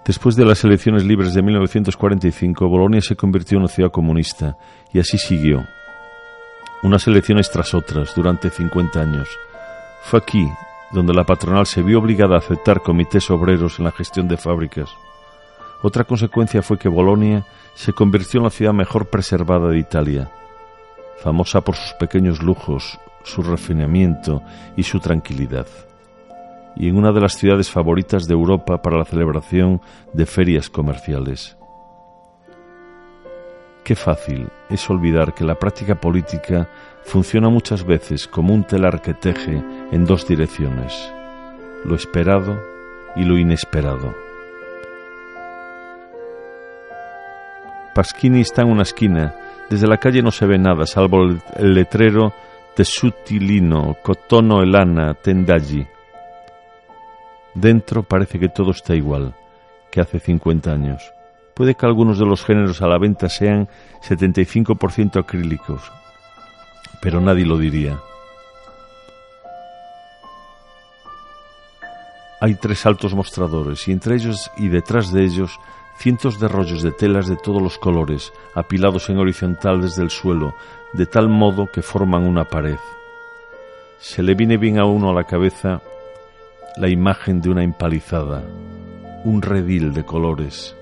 Después 0.10 0.36
de 0.36 0.44
las 0.44 0.64
elecciones 0.64 1.04
libres 1.04 1.36
de 1.36 1.44
1945, 1.44 2.68
Bolonia 2.68 3.00
se 3.00 3.16
convirtió 3.16 3.58
en 3.58 3.66
una 3.66 3.72
ciudad 3.72 3.92
comunista 3.92 4.58
y 4.92 4.98
así 4.98 5.20
siguió. 5.20 5.64
Unas 6.82 7.06
elecciones 7.06 7.52
tras 7.52 7.76
otras 7.76 8.16
durante 8.16 8.50
50 8.50 9.00
años. 9.00 9.30
Fue 10.02 10.18
aquí 10.18 10.50
donde 10.92 11.14
la 11.14 11.26
patronal 11.26 11.68
se 11.68 11.84
vio 11.84 12.00
obligada 12.00 12.34
a 12.34 12.40
aceptar 12.40 12.82
comités 12.82 13.30
obreros 13.30 13.78
en 13.78 13.86
la 13.86 13.92
gestión 13.92 14.28
de 14.28 14.38
fábricas. 14.38 14.90
Otra 15.84 16.06
consecuencia 16.06 16.64
fue 16.64 16.80
que 16.80 16.90
Bolonia 16.90 17.46
se 17.76 17.94
convirtió 17.94 18.40
en 18.40 18.46
la 18.46 18.50
ciudad 18.50 18.74
mejor 18.74 19.12
preservada 19.12 19.70
de 19.70 19.78
Italia, 19.78 20.32
famosa 21.22 21.62
por 21.62 21.76
sus 21.76 21.94
pequeños 22.00 22.42
lujos, 22.42 23.00
su 23.22 23.44
refinamiento 23.44 24.42
y 24.76 24.82
su 24.82 25.00
tranquilidad 25.00 25.68
y 26.76 26.88
en 26.88 26.98
una 26.98 27.12
de 27.12 27.22
las 27.22 27.34
ciudades 27.34 27.70
favoritas 27.70 28.28
de 28.28 28.34
Europa 28.34 28.82
para 28.82 28.98
la 28.98 29.06
celebración 29.06 29.82
de 30.14 30.26
ferias 30.26 30.70
comerciales. 30.70 31.58
Qué 33.84 33.96
fácil 33.96 34.48
es 34.70 34.90
olvidar 34.90 35.34
que 35.34 35.44
la 35.44 35.56
práctica 35.56 35.96
política 35.96 36.70
funciona 37.04 37.50
muchas 37.50 37.84
veces 37.84 38.28
como 38.28 38.54
un 38.54 38.64
telar 38.64 39.02
que 39.02 39.14
teje 39.14 39.64
en 39.92 40.06
dos 40.06 40.28
direcciones, 40.28 41.12
lo 41.86 41.96
esperado 41.96 42.60
y 43.16 43.24
lo 43.24 43.38
inesperado. 43.38 44.14
Pasquini 47.96 48.42
está 48.42 48.62
en 48.62 48.70
una 48.70 48.84
esquina, 48.84 49.34
desde 49.70 49.88
la 49.88 49.98
calle 49.98 50.22
no 50.22 50.32
se 50.32 50.46
ve 50.46 50.58
nada 50.58 50.86
salvo 50.86 51.24
el 51.24 51.74
letrero 51.74 52.34
Tesutilino, 52.76 53.98
Cotono 54.02 54.62
Elana, 54.62 55.16
Tendaggi 55.16 55.86
Dentro 57.60 58.04
parece 58.04 58.40
que 58.40 58.48
todo 58.48 58.72
está 58.72 58.96
igual 58.96 59.36
que 59.92 60.00
hace 60.00 60.22
50 60.22 60.72
años. 60.72 61.12
Puede 61.54 61.76
que 61.76 61.86
algunos 61.86 62.18
de 62.18 62.26
los 62.26 62.46
géneros 62.46 62.82
a 62.82 62.88
la 62.88 62.98
venta 62.98 63.28
sean 63.28 63.68
75% 64.08 65.20
acrílicos, 65.20 65.92
pero 67.02 67.20
nadie 67.20 67.46
lo 67.46 67.58
diría. 67.58 68.00
Hay 72.40 72.56
tres 72.56 72.86
altos 72.86 73.14
mostradores 73.14 73.86
y 73.90 73.92
entre 73.92 74.16
ellos 74.16 74.50
y 74.56 74.70
detrás 74.70 75.12
de 75.12 75.26
ellos 75.26 75.60
cientos 75.98 76.40
de 76.40 76.48
rollos 76.48 76.82
de 76.82 76.94
telas 76.94 77.28
de 77.28 77.36
todos 77.36 77.62
los 77.62 77.78
colores, 77.78 78.32
apilados 78.56 79.10
en 79.10 79.18
horizontal 79.18 79.82
desde 79.82 80.02
el 80.02 80.12
suelo, 80.12 80.56
de 80.94 81.06
tal 81.06 81.28
modo 81.28 81.68
que 81.68 81.82
forman 81.82 82.24
una 82.24 82.46
pared. 82.46 82.78
Se 83.98 84.24
le 84.24 84.34
viene 84.34 84.56
bien 84.56 84.80
a 84.80 84.86
uno 84.86 85.10
a 85.10 85.14
la 85.14 85.26
cabeza 85.26 85.82
la 86.78 86.90
imagen 86.90 87.42
de 87.42 87.50
una 87.50 87.64
empalizada, 87.64 88.44
un 89.26 89.42
redil 89.42 89.94
de 89.94 90.06
colores. 90.06 90.76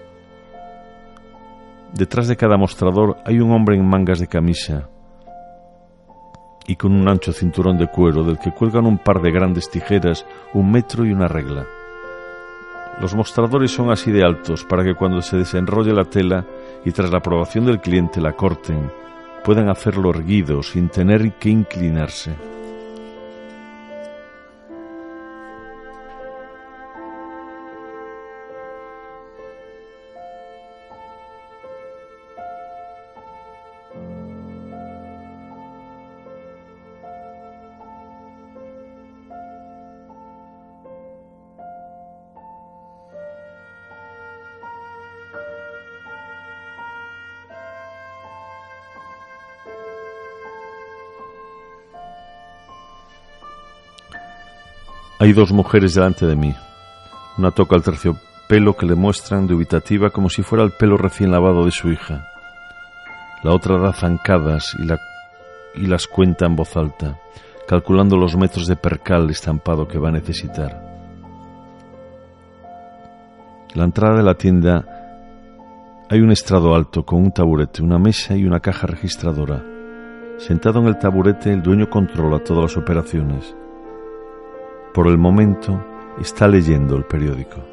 Detrás 1.93 2.27
de 2.27 2.35
cada 2.35 2.57
mostrador 2.57 3.17
hay 3.25 3.39
un 3.39 3.51
hombre 3.51 3.75
en 3.75 3.87
mangas 3.87 4.19
de 4.19 4.27
camisa 4.27 4.89
y 6.67 6.75
con 6.75 6.91
un 6.91 7.07
ancho 7.07 7.31
cinturón 7.31 7.77
de 7.77 7.87
cuero 7.87 8.23
del 8.23 8.37
que 8.37 8.51
cuelgan 8.51 8.85
un 8.85 8.97
par 8.97 9.21
de 9.21 9.31
grandes 9.31 9.69
tijeras, 9.69 10.25
un 10.53 10.69
metro 10.69 11.05
y 11.05 11.11
una 11.11 11.27
regla. 11.27 11.65
Los 12.99 13.15
mostradores 13.15 13.71
son 13.71 13.89
así 13.89 14.11
de 14.11 14.23
altos 14.23 14.65
para 14.65 14.83
que 14.83 14.95
cuando 14.95 15.21
se 15.21 15.37
desenrolle 15.37 15.93
la 15.93 16.05
tela 16.05 16.45
y 16.83 16.91
tras 16.91 17.11
la 17.11 17.19
aprobación 17.19 17.65
del 17.65 17.79
cliente 17.79 18.19
la 18.19 18.33
corten, 18.33 18.91
puedan 19.43 19.69
hacerlo 19.69 20.09
erguido 20.09 20.61
sin 20.61 20.89
tener 20.89 21.33
que 21.33 21.49
inclinarse. 21.49 22.56
Hay 55.19 55.33
dos 55.33 55.51
mujeres 55.51 55.95
delante 55.95 56.27
de 56.27 56.35
mí. 56.35 56.53
Una 57.39 57.49
toca 57.49 57.75
el 57.75 57.81
terciopelo 57.81 58.77
que 58.77 58.85
le 58.85 58.93
muestran 58.93 59.47
dubitativa 59.47 60.11
como 60.11 60.29
si 60.29 60.43
fuera 60.43 60.63
el 60.63 60.71
pelo 60.71 60.95
recién 60.95 61.31
lavado 61.31 61.65
de 61.65 61.71
su 61.71 61.89
hija. 61.89 62.27
La 63.41 63.51
otra 63.51 63.79
da 63.79 63.93
zancadas 63.93 64.75
y, 64.77 65.81
y 65.81 65.87
las 65.87 66.05
cuenta 66.05 66.45
en 66.45 66.55
voz 66.55 66.77
alta, 66.77 67.17
calculando 67.67 68.15
los 68.15 68.37
metros 68.37 68.67
de 68.67 68.75
percal 68.75 69.27
estampado 69.31 69.87
que 69.87 69.97
va 69.97 70.09
a 70.09 70.11
necesitar. 70.11 70.85
la 73.73 73.83
entrada 73.83 74.17
de 74.17 74.23
la 74.23 74.35
tienda 74.35 74.85
hay 76.09 76.19
un 76.19 76.31
estrado 76.31 76.75
alto 76.75 77.03
con 77.05 77.23
un 77.23 77.31
taburete, 77.31 77.81
una 77.81 77.97
mesa 77.97 78.35
y 78.35 78.45
una 78.45 78.59
caja 78.59 78.85
registradora. 78.85 79.63
Sentado 80.37 80.79
en 80.79 80.87
el 80.87 80.99
taburete, 80.99 81.51
el 81.51 81.63
dueño 81.63 81.89
controla 81.89 82.39
todas 82.39 82.63
las 82.63 82.77
operaciones 82.77 83.55
por 84.97 85.07
el 85.09 85.19
momento 85.19 85.79
está 86.19 86.47
leyendo 86.47 86.95
el 86.95 87.03
periódico. 87.03 87.63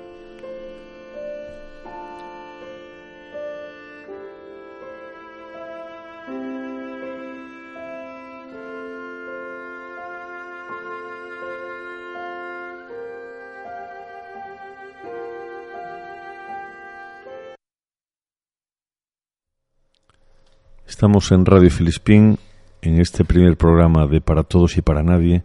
Estamos 20.87 21.33
en 21.33 21.47
Radio 21.47 21.71
Filispín 21.71 22.39
en 22.83 23.01
este 23.01 23.25
primer 23.25 23.57
programa 23.57 24.07
de 24.07 24.21
Para 24.21 24.43
Todos 24.43 24.77
y 24.77 24.83
para 24.83 25.03
Nadie 25.03 25.43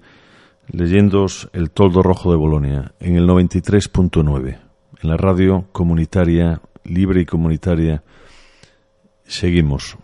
leyéndos 0.72 1.50
El 1.54 1.72
Toldo 1.72 2.04
Rojo 2.04 2.32
de 2.32 2.38
Bolonia 2.38 2.94
en 3.00 3.16
el 3.16 3.28
93.9, 3.28 4.58
en 5.02 5.10
la 5.10 5.18
radio 5.18 5.66
comunitaria, 5.72 6.62
libre 6.84 7.22
y 7.22 7.26
comunitaria. 7.26 8.04
Seguimos. 9.24 9.98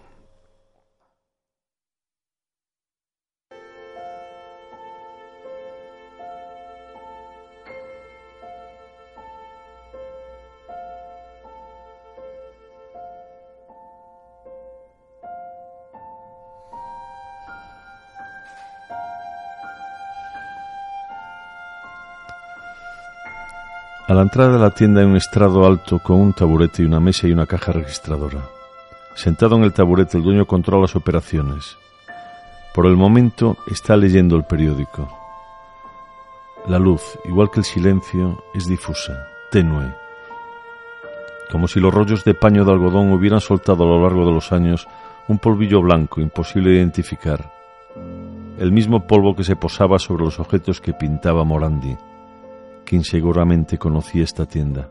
A 24.08 24.14
la 24.14 24.22
entrada 24.22 24.54
de 24.54 24.60
la 24.60 24.70
tienda 24.70 25.02
hay 25.02 25.08
un 25.08 25.16
estrado 25.16 25.66
alto 25.66 25.98
con 25.98 26.22
un 26.22 26.32
taburete 26.32 26.84
y 26.84 26.86
una 26.86 27.00
mesa 27.00 27.28
y 27.28 27.32
una 27.32 27.48
caja 27.48 27.72
registradora. 27.72 28.48
Sentado 29.16 29.56
en 29.56 29.64
el 29.64 29.74
taburete 29.74 30.18
el 30.18 30.24
dueño 30.24 30.46
controla 30.46 30.84
las 30.84 30.96
operaciones. 30.96 31.76
Por 32.76 32.86
el 32.86 32.96
momento 32.96 33.58
está 33.66 33.98
leyendo 33.98 34.36
el 34.36 34.44
periódico. 34.44 35.10
La 36.68 36.78
luz, 36.78 37.02
igual 37.26 37.50
que 37.50 37.62
el 37.62 37.66
silencio, 37.66 38.44
es 38.54 38.68
difusa, 38.68 39.26
tenue, 39.50 39.92
como 41.52 41.68
si 41.68 41.80
los 41.80 41.92
rollos 41.92 42.24
de 42.24 42.36
paño 42.36 42.64
de 42.64 42.74
algodón 42.74 43.12
hubieran 43.12 43.42
soltado 43.42 43.86
a 43.86 43.88
lo 43.88 44.04
largo 44.04 44.24
de 44.24 44.34
los 44.34 44.52
años 44.52 44.88
un 45.28 45.40
polvillo 45.40 45.82
blanco 45.82 46.22
imposible 46.22 46.70
de 46.70 46.78
identificar, 46.78 47.52
el 48.60 48.72
mismo 48.72 49.08
polvo 49.08 49.36
que 49.36 49.44
se 49.44 49.56
posaba 49.56 49.98
sobre 49.98 50.26
los 50.26 50.40
objetos 50.40 50.80
que 50.80 50.94
pintaba 50.94 51.44
Morandi 51.44 51.98
quien 52.86 53.04
seguramente 53.04 53.78
conocía 53.78 54.24
esta 54.24 54.46
tienda. 54.46 54.90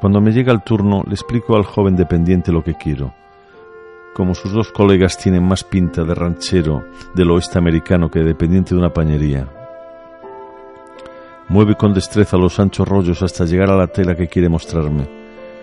Cuando 0.00 0.20
me 0.20 0.32
llega 0.32 0.52
el 0.52 0.62
turno, 0.62 1.02
le 1.06 1.14
explico 1.14 1.56
al 1.56 1.64
joven 1.64 1.96
dependiente 1.96 2.52
lo 2.52 2.62
que 2.62 2.74
quiero. 2.74 3.14
Como 4.14 4.34
sus 4.34 4.52
dos 4.52 4.70
colegas 4.70 5.16
tienen 5.16 5.46
más 5.46 5.64
pinta 5.64 6.04
de 6.04 6.14
ranchero 6.14 6.84
del 7.14 7.30
oeste 7.30 7.58
americano 7.58 8.10
que 8.10 8.18
de 8.18 8.26
dependiente 8.26 8.74
de 8.74 8.80
una 8.80 8.92
pañería. 8.92 9.48
Mueve 11.48 11.74
con 11.74 11.94
destreza 11.94 12.36
los 12.36 12.60
anchos 12.60 12.86
rollos 12.86 13.22
hasta 13.22 13.44
llegar 13.44 13.70
a 13.70 13.76
la 13.76 13.86
tela 13.86 14.14
que 14.14 14.28
quiere 14.28 14.48
mostrarme. 14.48 15.08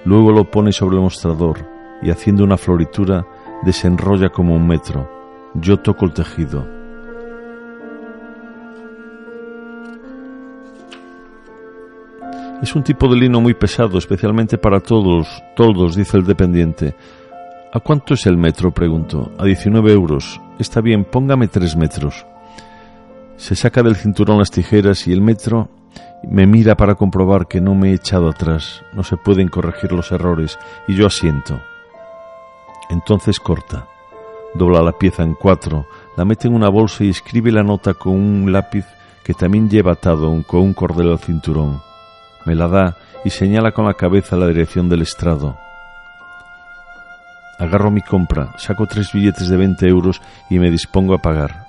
Luego 0.06 0.32
lo 0.32 0.50
pone 0.50 0.72
sobre 0.72 0.96
el 0.96 1.04
mostrador 1.04 1.60
y 2.02 2.10
haciendo 2.10 2.44
una 2.44 2.58
floritura 2.58 3.26
desenrolla 3.64 4.30
como 4.30 4.56
un 4.56 4.68
metro. 4.68 5.08
Yo 5.54 5.78
toco 5.78 6.06
el 6.06 6.14
tejido 6.14 6.81
Es 12.62 12.76
un 12.76 12.84
tipo 12.84 13.08
de 13.08 13.16
lino 13.16 13.42
muy 13.42 13.56
pesado, 13.56 13.98
especialmente 13.98 14.60
para 14.60 14.80
todos, 14.80 15.44
todos, 15.56 15.96
dice 15.96 16.18
el 16.18 16.26
dependiente. 16.26 16.94
¿A 17.74 17.80
cuánto 17.80 18.14
es 18.14 18.28
el 18.28 18.38
metro? 18.38 18.72
pregunto. 18.72 19.32
A 19.40 19.46
19 19.46 19.92
euros. 19.92 20.40
Está 20.60 20.80
bien, 20.80 21.04
póngame 21.04 21.48
tres 21.48 21.76
metros. 21.76 22.24
Se 23.36 23.56
saca 23.56 23.82
del 23.82 23.96
cinturón 23.96 24.38
las 24.38 24.52
tijeras 24.52 25.08
y 25.08 25.12
el 25.12 25.22
metro 25.22 25.70
me 26.30 26.46
mira 26.46 26.78
para 26.78 26.94
comprobar 26.94 27.48
que 27.48 27.60
no 27.60 27.74
me 27.74 27.90
he 27.90 27.94
echado 27.96 28.30
atrás. 28.30 28.84
No 28.94 29.02
se 29.04 29.18
pueden 29.18 29.48
corregir 29.48 29.92
los 29.92 30.12
errores 30.12 30.60
y 30.88 30.94
yo 30.94 31.08
asiento. 31.08 31.60
Entonces 32.92 33.40
corta. 33.40 33.88
Dobla 34.54 34.84
la 34.84 34.92
pieza 34.92 35.24
en 35.24 35.34
cuatro, 35.34 35.88
la 36.16 36.26
mete 36.26 36.48
en 36.48 36.54
una 36.54 36.70
bolsa 36.70 37.04
y 37.06 37.10
escribe 37.10 37.52
la 37.52 37.64
nota 37.64 37.96
con 37.96 38.14
un 38.14 38.52
lápiz 38.52 38.86
que 39.24 39.34
también 39.34 39.68
lleva 39.68 39.94
atado 39.94 40.44
con 40.46 40.62
un 40.62 40.74
cordel 40.76 41.10
al 41.10 41.20
cinturón 41.20 41.91
me 42.46 42.56
la 42.56 42.68
da 42.68 42.98
y 43.24 43.30
señala 43.30 43.72
con 43.72 43.86
la 43.86 43.94
cabeza 43.94 44.36
la 44.36 44.48
dirección 44.48 44.90
del 44.90 45.02
estrado. 45.02 45.58
Agarro 47.60 47.92
mi 47.92 48.02
compra, 48.02 48.54
saco 48.58 48.88
tres 48.88 49.12
billetes 49.14 49.48
de 49.48 49.58
20 49.58 49.88
euros 49.88 50.22
y 50.50 50.58
me 50.58 50.72
dispongo 50.72 51.14
a 51.14 51.22
pagar. 51.22 51.68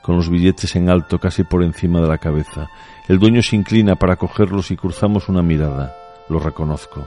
Con 0.00 0.16
los 0.16 0.30
billetes 0.30 0.74
en 0.76 0.88
alto 0.88 1.18
casi 1.18 1.44
por 1.44 1.62
encima 1.62 2.00
de 2.00 2.08
la 2.08 2.18
cabeza. 2.18 2.68
El 3.08 3.18
dueño 3.18 3.42
se 3.42 3.56
inclina 3.56 3.96
para 3.96 4.16
cogerlos 4.16 4.70
y 4.70 4.76
cruzamos 4.76 5.28
una 5.28 5.42
mirada. 5.42 5.94
Lo 6.28 6.38
reconozco. 6.38 7.06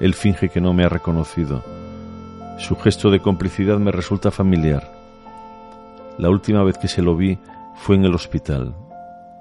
Él 0.00 0.14
finge 0.14 0.48
que 0.48 0.60
no 0.60 0.72
me 0.72 0.84
ha 0.84 0.88
reconocido. 0.88 1.64
Su 2.58 2.76
gesto 2.76 3.10
de 3.10 3.20
complicidad 3.20 3.78
me 3.78 3.92
resulta 3.92 4.32
familiar. 4.32 4.92
La 6.18 6.28
última 6.28 6.64
vez 6.64 6.78
que 6.78 6.88
se 6.88 7.02
lo 7.02 7.16
vi 7.16 7.38
fue 7.76 7.94
en 7.96 8.04
el 8.04 8.14
hospital 8.14 8.74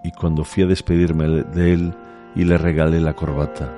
y 0.07 0.11
cuando 0.11 0.45
fui 0.45 0.63
a 0.63 0.67
despedirme 0.67 1.43
de 1.43 1.73
él 1.73 1.93
y 2.33 2.45
le 2.45 2.57
regalé 2.57 3.01
la 3.01 3.13
corbata. 3.13 3.73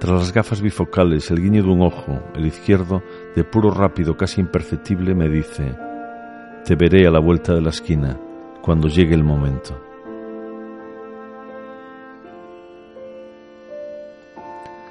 Tras 0.00 0.18
las 0.18 0.32
gafas 0.32 0.62
bifocales, 0.62 1.30
el 1.30 1.42
guiño 1.42 1.62
de 1.62 1.68
un 1.68 1.82
ojo, 1.82 2.18
el 2.34 2.46
izquierdo, 2.46 3.02
de 3.36 3.44
puro 3.44 3.70
rápido, 3.70 4.16
casi 4.16 4.40
imperceptible, 4.40 5.14
me 5.14 5.28
dice, 5.28 5.76
te 6.64 6.74
veré 6.74 7.06
a 7.06 7.10
la 7.10 7.20
vuelta 7.20 7.52
de 7.54 7.60
la 7.60 7.68
esquina, 7.68 8.18
cuando 8.62 8.88
llegue 8.88 9.14
el 9.14 9.24
momento. 9.24 9.78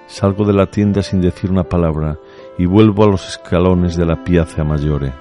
Salgo 0.06 0.46
de 0.46 0.54
la 0.54 0.68
tienda 0.68 1.02
sin 1.02 1.22
decir 1.22 1.50
una 1.50 1.64
palabra 1.64 2.20
y 2.60 2.66
vuelvo 2.66 3.04
a 3.04 3.08
los 3.08 3.28
escalones 3.28 3.98
de 3.98 4.06
la 4.06 4.24
Piazza 4.24 4.64
Maggiore. 4.64 5.12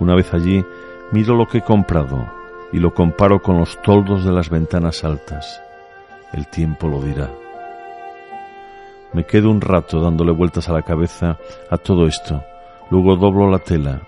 Una 0.00 0.14
vez 0.14 0.32
allí, 0.32 0.64
miro 1.12 1.36
lo 1.36 1.46
que 1.46 1.58
he 1.58 1.62
comprado, 1.62 2.43
y 2.74 2.80
lo 2.80 2.92
comparo 2.92 3.40
con 3.40 3.56
los 3.56 3.80
toldos 3.82 4.24
de 4.24 4.32
las 4.32 4.50
ventanas 4.50 5.04
altas. 5.04 5.62
El 6.32 6.48
tiempo 6.48 6.88
lo 6.88 7.00
dirá. 7.00 7.30
Me 9.12 9.24
quedo 9.24 9.48
un 9.48 9.60
rato 9.60 10.00
dándole 10.00 10.32
vueltas 10.32 10.68
a 10.68 10.72
la 10.72 10.82
cabeza 10.82 11.38
a 11.70 11.78
todo 11.78 12.08
esto. 12.08 12.42
Luego 12.90 13.14
doblo 13.14 13.48
la 13.48 13.60
tela, 13.60 14.02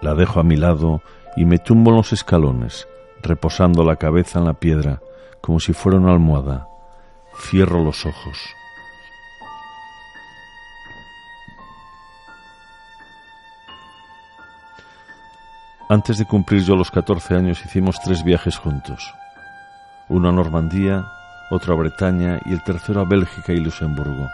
la 0.00 0.14
dejo 0.14 0.40
a 0.40 0.42
mi 0.42 0.56
lado 0.56 1.02
y 1.36 1.44
me 1.44 1.58
tumbo 1.58 1.90
en 1.90 1.98
los 1.98 2.14
escalones, 2.14 2.88
reposando 3.20 3.84
la 3.84 3.96
cabeza 3.96 4.38
en 4.38 4.46
la 4.46 4.54
piedra, 4.54 5.02
como 5.42 5.60
si 5.60 5.74
fuera 5.74 5.98
una 5.98 6.12
almohada. 6.12 6.66
Cierro 7.36 7.84
los 7.84 8.06
ojos. 8.06 8.38
Antes 15.88 16.16
de 16.16 16.24
cumplir 16.24 16.62
yo 16.62 16.76
los 16.76 16.90
14 16.90 17.34
años 17.34 17.62
hicimos 17.62 18.00
tres 18.02 18.24
viajes 18.24 18.56
juntos. 18.56 19.14
Uno 20.08 20.30
a 20.30 20.32
Normandía, 20.32 21.04
otro 21.50 21.74
a 21.74 21.76
Bretaña 21.76 22.40
y 22.46 22.54
el 22.54 22.62
tercero 22.62 23.02
a 23.02 23.04
Bélgica 23.04 23.52
y 23.52 23.58
Luxemburgo. 23.58 24.26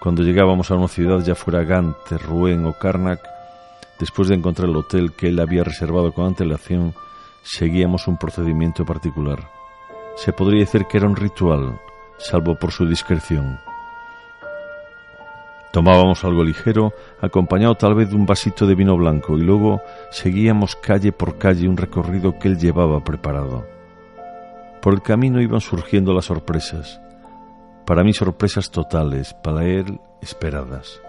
Cuando 0.00 0.22
llegábamos 0.22 0.70
a 0.70 0.74
una 0.74 0.88
ciudad, 0.88 1.20
ya 1.24 1.34
fuera 1.34 1.64
Gante, 1.64 2.18
Rouen 2.18 2.66
o 2.66 2.74
Karnak, 2.74 3.20
después 3.98 4.28
de 4.28 4.34
encontrar 4.34 4.68
el 4.68 4.76
hotel 4.76 5.12
que 5.16 5.28
él 5.28 5.40
había 5.40 5.64
reservado 5.64 6.12
con 6.12 6.26
antelación, 6.26 6.94
seguíamos 7.42 8.06
un 8.06 8.18
procedimiento 8.18 8.84
particular. 8.84 9.48
Se 10.16 10.34
podría 10.34 10.60
decir 10.60 10.84
que 10.84 10.98
era 10.98 11.06
un 11.06 11.16
ritual, 11.16 11.80
salvo 12.18 12.54
por 12.54 12.70
su 12.70 12.86
discreción. 12.86 13.58
Tomábamos 15.72 16.24
algo 16.24 16.42
ligero, 16.42 16.92
acompañado 17.20 17.74
tal 17.74 17.94
vez 17.94 18.10
de 18.10 18.16
un 18.16 18.24
vasito 18.24 18.66
de 18.66 18.74
vino 18.74 18.96
blanco, 18.96 19.36
y 19.36 19.42
luego 19.42 19.82
seguíamos 20.10 20.76
calle 20.76 21.12
por 21.12 21.38
calle 21.38 21.68
un 21.68 21.76
recorrido 21.76 22.38
que 22.38 22.48
él 22.48 22.58
llevaba 22.58 23.04
preparado. 23.04 23.66
Por 24.80 24.94
el 24.94 25.02
camino 25.02 25.40
iban 25.40 25.60
surgiendo 25.60 26.14
las 26.14 26.26
sorpresas, 26.26 27.00
para 27.84 28.02
mí 28.04 28.12
sorpresas 28.12 28.70
totales, 28.70 29.34
para 29.34 29.66
él 29.66 30.00
esperadas. 30.22 31.00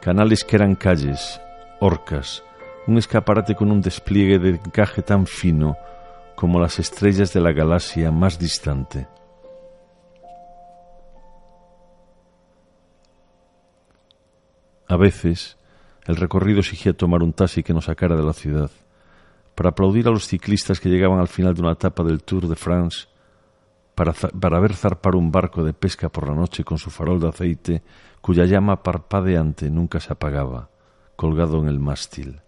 Canales 0.00 0.44
que 0.44 0.56
eran 0.56 0.74
calles, 0.74 1.40
orcas, 1.80 2.42
un 2.86 2.98
escaparate 2.98 3.54
con 3.54 3.70
un 3.70 3.80
despliegue 3.80 4.38
de 4.38 4.50
encaje 4.50 5.02
tan 5.02 5.26
fino 5.26 5.76
como 6.34 6.58
las 6.58 6.78
estrellas 6.78 7.32
de 7.32 7.40
la 7.40 7.52
galaxia 7.52 8.10
más 8.10 8.38
distante. 8.38 9.06
A 14.92 14.98
veces, 14.98 15.56
el 16.04 16.16
recorrido 16.16 16.60
exigía 16.60 16.92
tomar 16.92 17.22
un 17.22 17.32
taxi 17.32 17.62
que 17.62 17.72
nos 17.72 17.86
sacara 17.86 18.14
de 18.14 18.22
la 18.22 18.34
ciudad, 18.34 18.70
para 19.54 19.70
aplaudir 19.70 20.06
a 20.06 20.10
los 20.10 20.26
ciclistas 20.26 20.80
que 20.80 20.90
llegaban 20.90 21.18
al 21.18 21.28
final 21.28 21.54
de 21.54 21.62
una 21.62 21.72
etapa 21.72 22.04
del 22.04 22.22
Tour 22.22 22.46
de 22.46 22.56
France, 22.56 23.06
para, 23.94 24.12
para 24.12 24.60
ver 24.60 24.74
zarpar 24.74 25.16
un 25.16 25.32
barco 25.32 25.64
de 25.64 25.72
pesca 25.72 26.10
por 26.10 26.28
la 26.28 26.34
noche 26.34 26.62
con 26.62 26.76
su 26.76 26.90
farol 26.90 27.18
de 27.20 27.28
aceite, 27.28 27.82
cuya 28.20 28.44
llama 28.44 28.82
parpadeante 28.82 29.70
nunca 29.70 29.98
se 29.98 30.12
apagaba, 30.12 30.68
colgado 31.16 31.58
en 31.62 31.68
el 31.68 31.80
mástil, 31.80 32.42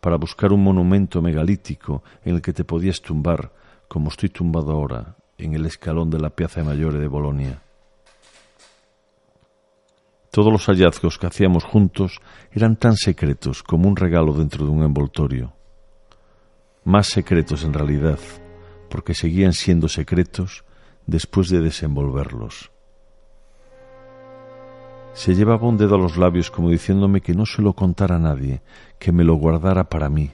para 0.00 0.16
buscar 0.16 0.52
un 0.52 0.64
monumento 0.64 1.22
megalítico 1.22 2.02
en 2.24 2.34
el 2.34 2.42
que 2.42 2.52
te 2.52 2.64
podías 2.64 3.00
tumbar, 3.00 3.52
como 3.86 4.08
estoy 4.08 4.30
tumbado 4.30 4.72
ahora, 4.72 5.14
en 5.38 5.54
el 5.54 5.66
escalón 5.66 6.10
de 6.10 6.18
la 6.18 6.30
Piazza 6.30 6.64
Maggiore 6.64 6.98
de 6.98 7.06
Bolonia. 7.06 7.62
Todos 10.32 10.50
los 10.50 10.64
hallazgos 10.64 11.18
que 11.18 11.26
hacíamos 11.26 11.62
juntos 11.62 12.18
eran 12.52 12.76
tan 12.76 12.96
secretos 12.96 13.62
como 13.62 13.86
un 13.86 13.96
regalo 13.96 14.32
dentro 14.32 14.64
de 14.64 14.70
un 14.70 14.82
envoltorio. 14.82 15.52
Más 16.84 17.08
secretos 17.08 17.64
en 17.64 17.74
realidad, 17.74 18.18
porque 18.88 19.12
seguían 19.12 19.52
siendo 19.52 19.88
secretos 19.88 20.64
después 21.06 21.50
de 21.50 21.60
desenvolverlos. 21.60 22.72
Se 25.12 25.34
llevaba 25.34 25.68
un 25.68 25.76
dedo 25.76 25.96
a 25.96 25.98
los 25.98 26.16
labios 26.16 26.50
como 26.50 26.70
diciéndome 26.70 27.20
que 27.20 27.34
no 27.34 27.44
se 27.44 27.60
lo 27.60 27.74
contara 27.74 28.16
a 28.16 28.18
nadie, 28.18 28.62
que 28.98 29.12
me 29.12 29.24
lo 29.24 29.34
guardara 29.34 29.90
para 29.90 30.08
mí. 30.08 30.30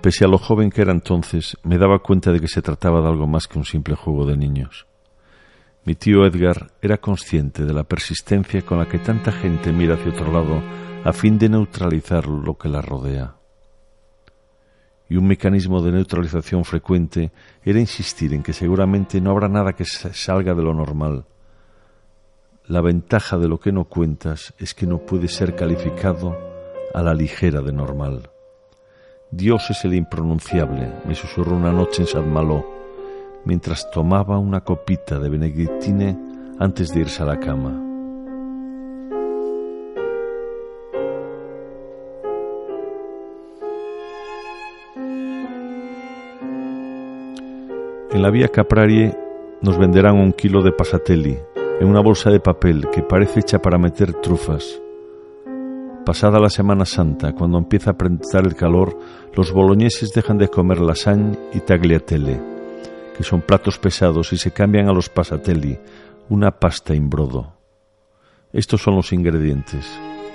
Pese 0.00 0.24
a 0.24 0.28
lo 0.28 0.38
joven 0.38 0.70
que 0.70 0.82
era 0.82 0.92
entonces, 0.92 1.56
me 1.64 1.76
daba 1.76 1.98
cuenta 1.98 2.30
de 2.30 2.38
que 2.38 2.46
se 2.46 2.62
trataba 2.62 3.00
de 3.00 3.08
algo 3.08 3.26
más 3.26 3.48
que 3.48 3.58
un 3.58 3.64
simple 3.64 3.96
juego 3.96 4.26
de 4.26 4.36
niños. 4.36 4.86
Mi 5.84 5.96
tío 5.96 6.24
Edgar 6.24 6.70
era 6.80 6.98
consciente 6.98 7.64
de 7.64 7.72
la 7.72 7.82
persistencia 7.82 8.62
con 8.62 8.78
la 8.78 8.86
que 8.86 8.98
tanta 8.98 9.32
gente 9.32 9.72
mira 9.72 9.94
hacia 9.94 10.12
otro 10.12 10.30
lado 10.30 10.62
a 11.04 11.12
fin 11.12 11.36
de 11.38 11.48
neutralizar 11.48 12.28
lo 12.28 12.56
que 12.56 12.68
la 12.68 12.80
rodea. 12.80 13.34
Y 15.08 15.16
un 15.16 15.26
mecanismo 15.26 15.82
de 15.82 15.90
neutralización 15.90 16.64
frecuente 16.64 17.32
era 17.64 17.80
insistir 17.80 18.34
en 18.34 18.42
que 18.42 18.52
seguramente 18.52 19.20
no 19.20 19.30
habrá 19.30 19.48
nada 19.48 19.72
que 19.72 19.84
salga 19.84 20.54
de 20.54 20.62
lo 20.62 20.74
normal. 20.74 21.24
La 22.66 22.82
ventaja 22.82 23.36
de 23.38 23.48
lo 23.48 23.58
que 23.58 23.72
no 23.72 23.84
cuentas 23.84 24.54
es 24.58 24.74
que 24.74 24.86
no 24.86 24.98
puede 24.98 25.26
ser 25.26 25.56
calificado 25.56 26.38
a 26.94 27.02
la 27.02 27.14
ligera 27.14 27.62
de 27.62 27.72
normal. 27.72 28.30
Dios 29.30 29.68
es 29.68 29.84
el 29.84 29.92
impronunciable, 29.92 30.90
me 31.06 31.14
susurró 31.14 31.54
una 31.54 31.70
noche 31.70 32.00
en 32.00 32.08
San 32.08 32.32
Malo, 32.32 32.64
mientras 33.44 33.90
tomaba 33.90 34.38
una 34.38 34.62
copita 34.62 35.18
de 35.18 35.28
benedictine 35.28 36.18
antes 36.58 36.94
de 36.94 37.00
irse 37.00 37.22
a 37.22 37.26
la 37.26 37.38
cama. 37.38 37.84
En 48.10 48.22
la 48.22 48.30
vía 48.30 48.48
Caprarie 48.48 49.14
nos 49.60 49.76
venderán 49.76 50.16
un 50.16 50.32
kilo 50.32 50.62
de 50.62 50.72
pasatelli 50.72 51.38
en 51.80 51.86
una 51.86 52.00
bolsa 52.00 52.30
de 52.30 52.40
papel 52.40 52.88
que 52.90 53.02
parece 53.02 53.40
hecha 53.40 53.60
para 53.60 53.76
meter 53.76 54.14
trufas. 54.14 54.80
Pasada 56.08 56.40
la 56.40 56.48
Semana 56.48 56.86
Santa, 56.86 57.34
cuando 57.34 57.58
empieza 57.58 57.90
a 57.90 57.92
apretar 57.92 58.46
el 58.46 58.54
calor, 58.54 58.98
los 59.34 59.52
boloñeses 59.52 60.10
dejan 60.14 60.38
de 60.38 60.48
comer 60.48 60.80
lasagne 60.80 61.38
y 61.52 61.60
tagliatelle, 61.60 62.40
que 63.14 63.22
son 63.22 63.42
platos 63.42 63.78
pesados, 63.78 64.32
y 64.32 64.38
se 64.38 64.50
cambian 64.50 64.88
a 64.88 64.94
los 64.94 65.10
pasatelli, 65.10 65.78
una 66.30 66.50
pasta 66.50 66.94
en 66.94 67.10
brodo. 67.10 67.58
Estos 68.54 68.80
son 68.80 68.96
los 68.96 69.12
ingredientes, 69.12 69.84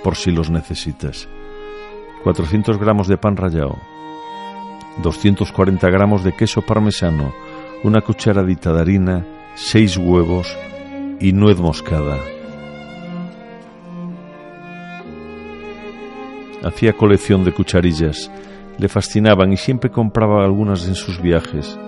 por 0.04 0.14
si 0.14 0.30
los 0.30 0.48
necesitas. 0.48 1.28
400 2.22 2.78
gramos 2.78 3.08
de 3.08 3.16
pan 3.16 3.36
rallado, 3.36 3.74
240 5.02 5.90
gramos 5.90 6.22
de 6.22 6.36
queso 6.36 6.62
parmesano, 6.62 7.34
una 7.82 8.00
cucharadita 8.00 8.72
de 8.72 8.80
harina, 8.80 9.26
6 9.56 9.96
huevos 9.96 10.56
y 11.18 11.32
nuez 11.32 11.58
moscada. 11.58 12.20
Hacía 16.64 16.94
colección 16.94 17.44
de 17.44 17.52
cucharillas, 17.52 18.30
le 18.78 18.88
fascinaban 18.88 19.52
y 19.52 19.56
siempre 19.58 19.90
compraba 19.90 20.44
algunas 20.44 20.88
en 20.88 20.94
sus 20.94 21.20
viajes. 21.20 21.78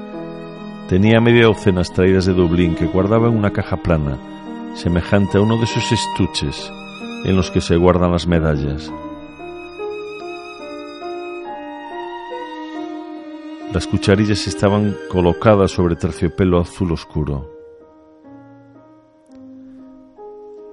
Tenía 0.88 1.20
media 1.20 1.46
docena 1.46 1.82
traídas 1.82 2.26
de 2.26 2.34
Dublín 2.34 2.74
que 2.74 2.86
guardaba 2.86 3.28
en 3.28 3.36
una 3.36 3.52
caja 3.52 3.78
plana, 3.78 4.18
semejante 4.74 5.38
a 5.38 5.40
uno 5.40 5.56
de 5.56 5.64
esos 5.64 5.90
estuches 5.90 6.70
en 7.24 7.36
los 7.36 7.50
que 7.50 7.60
se 7.60 7.76
guardan 7.76 8.12
las 8.12 8.26
medallas. 8.26 8.92
Las 13.72 13.86
cucharillas 13.86 14.46
estaban 14.46 14.94
colocadas 15.10 15.70
sobre 15.70 15.96
terciopelo 15.96 16.60
azul 16.60 16.92
oscuro. 16.92 17.50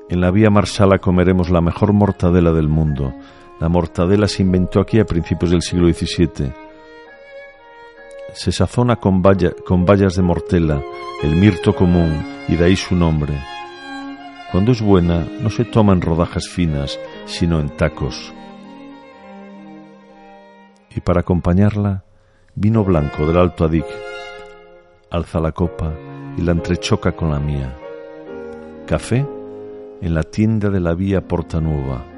En 0.10 0.22
la 0.22 0.30
vía 0.30 0.50
Marsala 0.50 1.00
comeremos 1.00 1.50
la 1.50 1.62
mejor 1.62 1.92
mortadela 1.92 2.52
del 2.52 2.68
mundo, 2.68 3.14
la 3.64 3.70
mortadela 3.70 4.28
se 4.28 4.42
inventó 4.42 4.82
aquí 4.82 5.00
a 5.00 5.06
principios 5.06 5.52
del 5.52 5.62
siglo 5.62 5.88
XVII. 5.88 6.52
Se 8.34 8.52
sazona 8.52 8.98
con, 8.98 9.24
con 9.66 9.86
bayas 9.86 10.18
de 10.18 10.22
mortela, 10.22 10.84
el 11.24 11.38
mirto 11.38 11.74
común, 11.74 12.26
y 12.50 12.58
de 12.58 12.66
ahí 12.66 12.76
su 12.76 12.94
nombre. 12.94 13.34
Cuando 14.52 14.74
es 14.74 14.82
buena, 14.82 15.26
no 15.40 15.50
se 15.50 15.64
toma 15.64 15.94
en 15.94 16.02
rodajas 16.02 16.50
finas, 16.50 17.00
sino 17.24 17.62
en 17.62 17.70
tacos. 17.78 18.34
Y 20.94 21.00
para 21.00 21.22
acompañarla, 21.22 22.04
vino 22.56 22.84
blanco 22.84 23.26
del 23.26 23.38
Alto 23.38 23.64
Adig. 23.64 23.86
Alza 25.10 25.40
la 25.40 25.54
copa 25.54 25.94
y 26.38 26.42
la 26.42 26.52
entrechoca 26.52 27.14
con 27.14 27.32
la 27.32 27.40
mía. 27.40 27.74
Café 28.86 29.26
en 30.02 30.14
la 30.14 30.24
tienda 30.24 30.70
de 30.70 30.82
la 30.82 30.94
vía 30.96 31.26
Porta 31.26 31.62
Nueva 31.62 32.13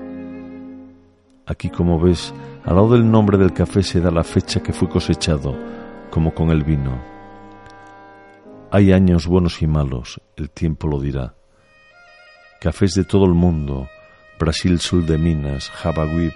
Aquí, 1.48 1.70
como 1.70 2.00
ves, 2.00 2.34
al 2.64 2.76
lado 2.76 2.94
del 2.94 3.10
nombre 3.10 3.38
del 3.38 3.54
café 3.54 3.84
se 3.84 4.02
da 4.02 4.10
la 4.10 4.24
fecha 4.24 4.64
que 4.64 4.74
fue 4.74 4.90
cosechado, 4.90 5.56
como 6.10 6.34
con 6.34 6.50
el 6.50 6.64
vino. 6.64 7.00
Hay 8.72 8.92
años 8.92 9.28
buenos 9.28 9.62
y 9.62 9.68
malos, 9.68 10.20
el 10.36 10.50
tiempo 10.50 10.88
lo 10.88 11.00
dirá. 11.00 11.36
Cafés 12.60 12.96
de 12.96 13.04
todo 13.04 13.26
el 13.26 13.34
mundo, 13.34 13.88
Brasil 14.40 14.80
Sul 14.80 15.06
de 15.06 15.20
Minas, 15.20 15.70
Java 15.70 16.06
Whip, 16.06 16.34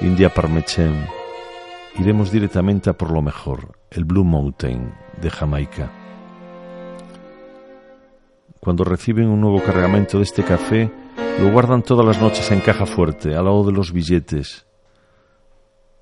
India 0.00 0.34
Parmechem. 0.34 1.06
Iremos 1.98 2.32
directamente 2.32 2.90
a 2.90 2.94
por 2.94 3.12
lo 3.12 3.22
mejor, 3.22 3.78
el 3.90 4.04
Blue 4.04 4.24
Mountain 4.24 4.92
de 5.20 5.30
Jamaica. 5.30 5.92
Cuando 8.58 8.84
reciben 8.84 9.28
un 9.28 9.40
nuevo 9.40 9.62
cargamento 9.62 10.18
de 10.18 10.24
este 10.24 10.42
café, 10.42 10.90
lo 11.40 11.50
guardan 11.50 11.82
todas 11.82 12.04
las 12.04 12.20
noches 12.20 12.50
en 12.50 12.60
caja 12.60 12.84
fuerte, 12.84 13.34
al 13.34 13.46
lado 13.46 13.64
de 13.64 13.72
los 13.72 13.92
billetes. 13.92 14.66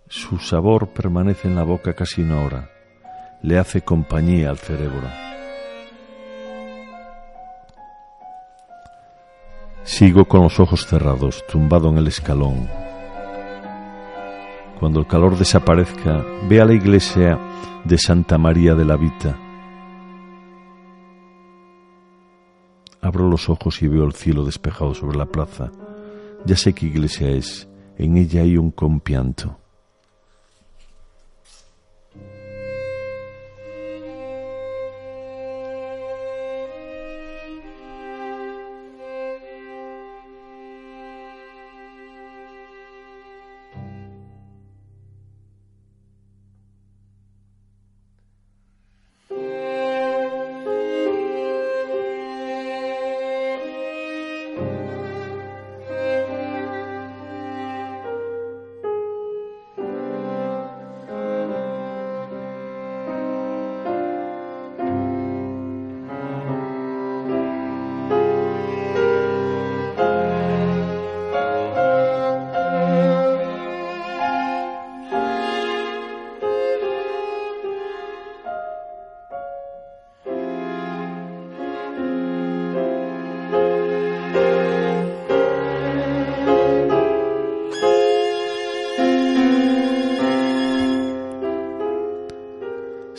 Su 0.08 0.38
sabor 0.38 0.88
permanece 0.88 1.46
en 1.46 1.54
la 1.54 1.62
boca 1.62 1.92
casi 1.94 2.22
una 2.22 2.42
hora. 2.42 2.70
Le 3.42 3.56
hace 3.56 3.82
compañía 3.82 4.50
al 4.50 4.58
cerebro. 4.58 5.06
Sigo 9.84 10.24
con 10.24 10.42
los 10.42 10.58
ojos 10.58 10.86
cerrados, 10.86 11.44
tumbado 11.46 11.88
en 11.90 11.98
el 11.98 12.08
escalón. 12.08 12.68
Cuando 14.80 14.98
el 14.98 15.06
calor 15.06 15.38
desaparezca, 15.38 16.24
ve 16.48 16.60
a 16.60 16.64
la 16.64 16.74
iglesia 16.74 17.38
de 17.84 17.96
Santa 17.96 18.38
María 18.38 18.74
de 18.74 18.84
la 18.84 18.96
Vita 18.96 19.47
Abro 23.00 23.28
los 23.28 23.48
ojos 23.48 23.82
y 23.82 23.88
veo 23.88 24.04
el 24.04 24.14
cielo 24.14 24.44
despejado 24.44 24.94
sobre 24.94 25.16
la 25.16 25.26
plaza. 25.26 25.70
Ya 26.44 26.56
sé 26.56 26.72
qué 26.72 26.86
iglesia 26.86 27.30
es. 27.30 27.68
En 27.96 28.16
ella 28.16 28.42
hay 28.42 28.56
un 28.56 28.70
compianto. 28.70 29.58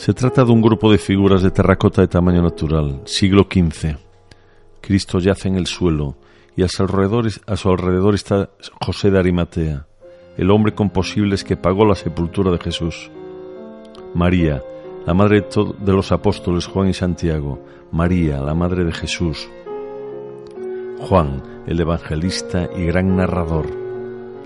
Se 0.10 0.16
trata 0.16 0.43
de 0.43 0.51
un 0.51 0.60
grupo 0.60 0.91
de 0.91 0.97
figuras 0.97 1.43
de 1.43 1.51
terracota 1.51 2.01
de 2.01 2.07
tamaño 2.07 2.41
natural, 2.41 3.01
siglo 3.05 3.43
XV. 3.43 3.95
Cristo 4.82 5.20
yace 5.20 5.49
en 5.49 5.55
el 5.55 5.68
suelo 5.68 6.16
y 6.55 6.64
a 6.64 6.68
su 6.68 6.82
alrededor, 6.82 8.16
está 8.16 8.49
José 8.82 9.12
de 9.12 9.20
Arimatea, 9.20 9.86
el 10.36 10.49
hombre 10.49 10.74
con 10.74 10.89
posibles 10.89 11.43
que 11.43 11.57
pagó 11.57 11.86
la 11.86 11.93
sepultura 11.93 12.49
de 12.49 12.57
Jesús. 12.57 13.12
María, 14.16 14.64
la 15.05 15.14
madre 15.14 15.45
de 15.78 15.93
los 15.93 16.12
apóstoles 16.12 16.66
Juan 16.66 16.88
y 16.89 16.95
Santiago, 16.95 17.64
María, 17.91 18.41
la 18.41 18.55
madre 18.55 18.86
de 18.86 18.93
Jesús. 18.93 19.47
Juan, 21.01 21.43
el 21.68 21.80
evangelista 21.80 22.68
y 22.76 22.86
gran 22.86 23.16
narrador, 23.16 23.68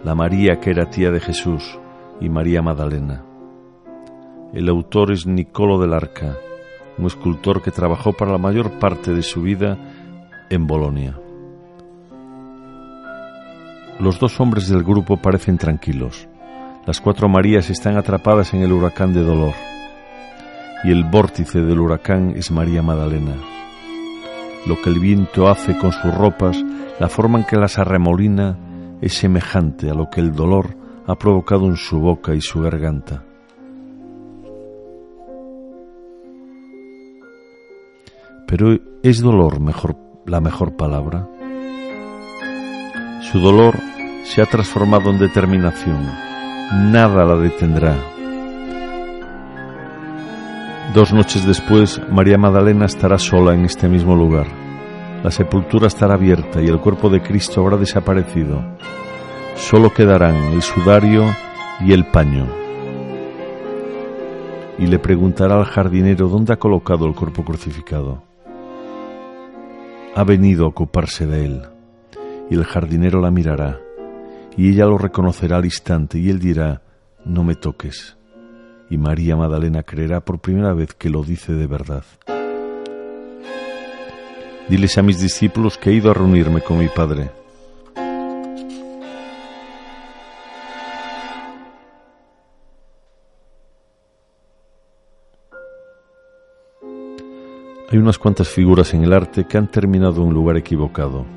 la 0.03 0.13
María 0.13 0.59
que 0.59 0.71
era 0.71 0.89
tía 0.89 1.09
de 1.09 1.21
Jesús 1.21 1.79
y 2.19 2.27
María 2.27 2.61
Magdalena. 2.61 3.23
El 4.53 4.69
autor 4.69 5.11
es 5.11 5.25
Nicolo 5.25 5.79
del 5.79 5.93
Arca, 5.93 6.37
un 6.99 7.07
escultor 7.07 7.63
que 7.63 7.71
trabajó 7.71 8.13
para 8.13 8.31
la 8.31 8.37
mayor 8.37 8.77
parte 8.77 9.11
de 9.11 9.23
su 9.23 9.41
vida 9.41 9.79
en 10.51 10.67
Bolonia. 10.67 11.17
Los 13.99 14.19
dos 14.19 14.39
hombres 14.39 14.69
del 14.69 14.83
grupo 14.83 15.17
parecen 15.17 15.57
tranquilos. 15.57 16.27
Las 16.85 17.01
cuatro 17.01 17.27
Marías 17.27 17.71
están 17.71 17.97
atrapadas 17.97 18.53
en 18.53 18.61
el 18.61 18.71
huracán 18.71 19.11
de 19.11 19.23
dolor. 19.23 19.55
Y 20.83 20.91
el 20.91 21.03
vórtice 21.03 21.61
del 21.61 21.79
huracán 21.79 22.33
es 22.35 22.51
María 22.51 22.83
Magdalena. 22.83 23.33
Lo 24.67 24.79
que 24.83 24.91
el 24.91 24.99
viento 24.99 25.47
hace 25.47 25.75
con 25.79 25.91
sus 25.91 26.13
ropas, 26.13 26.63
la 26.99 27.09
forma 27.09 27.39
en 27.39 27.45
que 27.45 27.57
las 27.57 27.79
arremolina, 27.79 28.55
es 29.01 29.15
semejante 29.15 29.89
a 29.89 29.95
lo 29.95 30.11
que 30.11 30.21
el 30.21 30.31
dolor 30.31 30.77
ha 31.07 31.15
provocado 31.15 31.65
en 31.65 31.75
su 31.75 31.99
boca 31.99 32.35
y 32.35 32.41
su 32.41 32.61
garganta. 32.61 33.23
Pero 38.55 38.77
¿es 39.01 39.19
dolor 39.19 39.59
mejor, 39.59 39.97
la 40.27 40.39
mejor 40.39 40.75
palabra? 40.75 41.27
Su 43.31 43.39
dolor 43.39 43.73
se 44.25 44.43
ha 44.43 44.45
transformado 44.45 45.09
en 45.09 45.17
determinación. 45.17 46.05
Nada 46.91 47.25
la 47.25 47.35
detendrá. 47.35 47.95
Dos 50.93 51.11
noches 51.11 51.47
después, 51.47 51.99
María 52.11 52.37
Magdalena 52.37 52.85
estará 52.85 53.17
sola 53.17 53.55
en 53.55 53.65
este 53.65 53.89
mismo 53.89 54.15
lugar. 54.15 54.45
La 55.23 55.31
sepultura 55.31 55.87
estará 55.87 56.13
abierta 56.13 56.61
y 56.61 56.67
el 56.67 56.79
cuerpo 56.79 57.09
de 57.09 57.23
Cristo 57.23 57.59
habrá 57.61 57.77
desaparecido. 57.77 58.61
Solo 59.55 59.91
quedarán 59.91 60.35
el 60.53 60.61
sudario 60.61 61.25
y 61.79 61.91
el 61.91 62.05
paño. 62.05 62.45
Y 64.77 64.85
le 64.85 64.99
preguntará 64.99 65.55
al 65.55 65.65
jardinero 65.65 66.27
dónde 66.27 66.53
ha 66.53 66.57
colocado 66.57 67.07
el 67.07 67.15
cuerpo 67.15 67.43
crucificado. 67.43 68.31
Ha 70.15 70.23
venido 70.23 70.65
a 70.65 70.69
ocuparse 70.69 71.25
de 71.25 71.45
él. 71.45 71.61
Y 72.49 72.55
el 72.55 72.65
jardinero 72.65 73.21
la 73.21 73.31
mirará. 73.31 73.79
Y 74.57 74.69
ella 74.69 74.85
lo 74.85 74.97
reconocerá 74.97 75.57
al 75.57 75.65
instante 75.65 76.19
y 76.19 76.29
él 76.29 76.39
dirá, 76.39 76.81
no 77.25 77.43
me 77.43 77.55
toques 77.55 78.15
y 78.93 78.97
María 78.97 79.35
Magdalena 79.35 79.81
creerá 79.81 80.19
por 80.19 80.39
primera 80.39 80.71
vez 80.73 80.93
que 80.93 81.09
lo 81.09 81.23
dice 81.23 81.53
de 81.53 81.65
verdad. 81.65 82.03
Diles 84.69 84.97
a 84.99 85.01
mis 85.01 85.19
discípulos 85.19 85.79
que 85.79 85.89
he 85.89 85.93
ido 85.93 86.11
a 86.11 86.13
reunirme 86.13 86.61
con 86.61 86.77
mi 86.77 86.87
Padre. 86.87 87.31
Hay 97.93 97.99
unas 97.99 98.17
cuantas 98.17 98.49
figuras 98.49 98.95
en 98.95 99.03
el 99.03 99.13
arte 99.13 99.45
que 99.45 99.55
han 99.55 99.69
terminado 99.69 100.23
en 100.23 100.29
un 100.29 100.33
lugar 100.33 100.57
equivocado. 100.57 101.27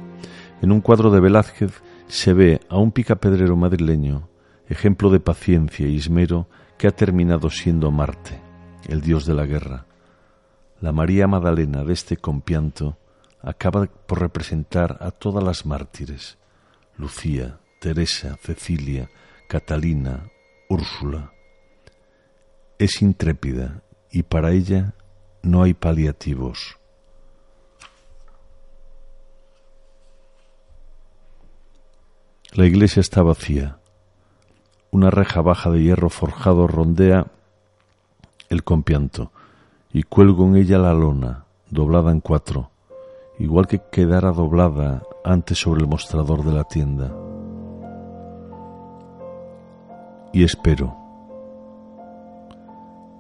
En 0.63 0.73
un 0.73 0.81
cuadro 0.81 1.11
de 1.11 1.21
Velázquez 1.21 1.83
se 2.07 2.33
ve 2.33 2.61
a 2.71 2.79
un 2.79 2.93
picapedrero 2.93 3.57
madrileño, 3.57 4.31
ejemplo 4.67 5.11
de 5.11 5.21
paciencia 5.21 5.87
y 5.87 5.99
esmero, 5.99 6.49
que 6.79 6.87
ha 6.87 6.93
terminado 6.93 7.51
siendo 7.51 7.91
Marte, 7.91 8.41
el 8.89 9.03
dios 9.03 9.27
de 9.27 9.35
la 9.35 9.45
guerra. 9.45 9.85
La 10.81 10.93
María 10.93 11.27
Magdalena 11.27 11.85
de 11.85 11.93
este 11.93 12.17
compianto 12.17 12.97
acaba 13.43 13.85
por 13.85 14.23
representar 14.23 14.97
a 15.03 15.11
todas 15.11 15.45
las 15.45 15.67
mártires, 15.67 16.39
Lucía, 16.97 17.61
Teresa, 17.83 18.39
Cecilia, 18.41 19.11
Catalina, 19.47 20.31
Úrsula. 20.71 21.33
Es 22.79 23.03
intrépida 23.03 23.83
y 24.11 24.23
para 24.23 24.53
ella 24.53 24.95
no 25.47 25.63
hay 25.63 25.75
paliativos. 25.75 26.77
La 32.53 32.67
iglesia 32.67 33.01
está 33.01 33.23
vacía. 33.23 33.79
Una 34.91 35.11
reja 35.11 35.41
baja 35.43 35.71
de 35.71 35.83
hierro 35.83 36.11
forjado 36.11 36.67
rondea 36.67 37.27
el 38.49 38.65
compianto 38.65 39.31
y 39.93 40.03
cuelgo 40.03 40.47
en 40.47 40.57
ella 40.57 40.79
la 40.79 40.95
lona, 40.95 41.45
doblada 41.71 42.11
en 42.11 42.21
cuatro, 42.21 42.71
igual 43.39 43.67
que 43.67 43.81
quedara 43.91 44.33
doblada 44.33 45.03
antes 45.25 45.59
sobre 45.59 45.83
el 45.83 45.89
mostrador 45.89 46.45
de 46.45 46.53
la 46.53 46.65
tienda. 46.65 47.15
Y 50.33 50.45
espero. 50.45 50.97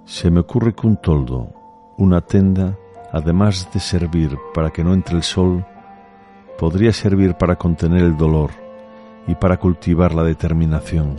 Se 0.05 0.31
me 0.31 0.41
ocurre 0.41 0.75
que 0.75 0.87
un 0.87 0.97
toldo, 0.97 1.56
una 1.97 2.21
tenda, 2.21 2.77
además 3.13 3.69
de 3.73 3.81
servir 3.81 4.37
para 4.55 4.71
que 4.71 4.85
no 4.85 4.95
entre 4.95 5.17
el 5.17 5.23
sol, 5.23 5.65
podría 6.59 6.93
servir 6.93 7.35
para 7.35 7.57
contener 7.57 8.03
el 8.03 8.17
dolor 8.17 8.51
y 9.27 9.35
para 9.35 9.57
cultivar 9.57 10.15
la 10.15 10.23
determinación 10.23 11.17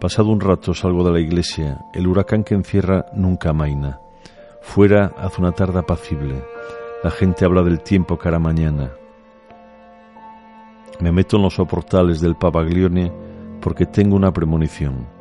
Pasado 0.00 0.28
un 0.28 0.40
rato 0.40 0.74
salgo 0.74 1.02
de 1.04 1.10
la 1.10 1.20
iglesia. 1.20 1.78
El 1.94 2.06
huracán 2.06 2.44
que 2.44 2.54
encierra 2.54 3.06
nunca 3.14 3.50
amaina. 3.50 3.98
Fuera 4.60 5.14
hace 5.16 5.40
una 5.40 5.52
tarde 5.52 5.78
apacible. 5.78 6.44
La 7.02 7.10
gente 7.10 7.46
habla 7.46 7.62
del 7.62 7.80
tiempo 7.80 8.18
cara 8.18 8.38
mañana. 8.38 8.92
Me 11.00 11.12
meto 11.12 11.38
en 11.38 11.42
los 11.44 11.54
soportales 11.54 12.20
del 12.20 12.36
Pavaglione 12.36 13.10
porque 13.60 13.86
tengo 13.86 14.16
una 14.16 14.32
premonición. 14.32 15.15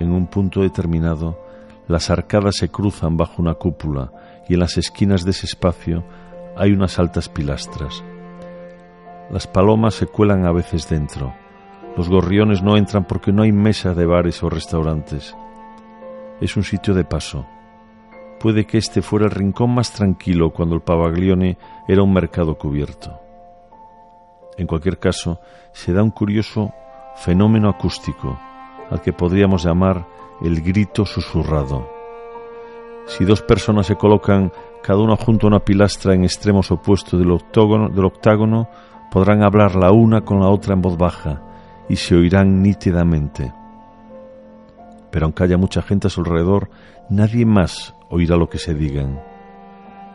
En 0.00 0.10
un 0.10 0.26
punto 0.26 0.62
determinado, 0.62 1.38
las 1.86 2.10
arcadas 2.10 2.56
se 2.56 2.68
cruzan 2.68 3.16
bajo 3.16 3.40
una 3.40 3.54
cúpula 3.54 4.10
y 4.48 4.54
en 4.54 4.60
las 4.60 4.76
esquinas 4.76 5.24
de 5.24 5.30
ese 5.30 5.46
espacio 5.46 6.02
hay 6.56 6.72
unas 6.72 6.98
altas 6.98 7.28
pilastras. 7.28 8.02
Las 9.30 9.46
palomas 9.46 9.94
se 9.94 10.06
cuelan 10.06 10.44
a 10.44 10.50
veces 10.50 10.88
dentro 10.88 11.32
los 11.96 12.08
gorriones 12.08 12.62
no 12.62 12.76
entran 12.76 13.04
porque 13.04 13.32
no 13.32 13.42
hay 13.42 13.52
mesa 13.52 13.94
de 13.94 14.06
bares 14.06 14.42
o 14.42 14.48
restaurantes. 14.48 15.36
Es 16.40 16.56
un 16.56 16.62
sitio 16.62 16.94
de 16.94 17.04
paso. 17.04 17.46
Puede 18.38 18.64
que 18.64 18.78
este 18.78 19.02
fuera 19.02 19.26
el 19.26 19.32
rincón 19.32 19.74
más 19.74 19.92
tranquilo 19.92 20.50
cuando 20.50 20.76
el 20.76 20.80
Pavaglione 20.80 21.58
era 21.88 22.02
un 22.02 22.12
mercado 22.12 22.56
cubierto. 22.56 23.20
En 24.56 24.66
cualquier 24.66 24.98
caso, 24.98 25.40
se 25.72 25.92
da 25.92 26.02
un 26.02 26.10
curioso 26.10 26.72
fenómeno 27.16 27.68
acústico, 27.68 28.38
al 28.90 29.00
que 29.00 29.12
podríamos 29.12 29.64
llamar 29.64 30.06
el 30.42 30.60
grito 30.60 31.06
susurrado. 31.06 31.88
Si 33.06 33.24
dos 33.24 33.42
personas 33.42 33.86
se 33.86 33.96
colocan 33.96 34.52
cada 34.82 35.00
una 35.00 35.16
junto 35.16 35.46
a 35.46 35.48
una 35.48 35.60
pilastra 35.60 36.14
en 36.14 36.24
extremos 36.24 36.70
opuestos 36.70 37.18
del 37.18 37.30
octágono, 38.04 38.68
podrán 39.10 39.42
hablar 39.42 39.74
la 39.74 39.90
una 39.92 40.22
con 40.22 40.40
la 40.40 40.48
otra 40.48 40.74
en 40.74 40.82
voz 40.82 40.96
baja, 40.96 41.42
y 41.88 41.96
se 41.96 42.14
oirán 42.14 42.62
nítidamente. 42.62 43.52
Pero 45.10 45.26
aunque 45.26 45.44
haya 45.44 45.56
mucha 45.56 45.82
gente 45.82 46.06
a 46.06 46.10
su 46.10 46.20
alrededor, 46.20 46.70
nadie 47.08 47.44
más 47.44 47.94
oirá 48.10 48.36
lo 48.36 48.48
que 48.48 48.58
se 48.58 48.74
digan. 48.74 49.20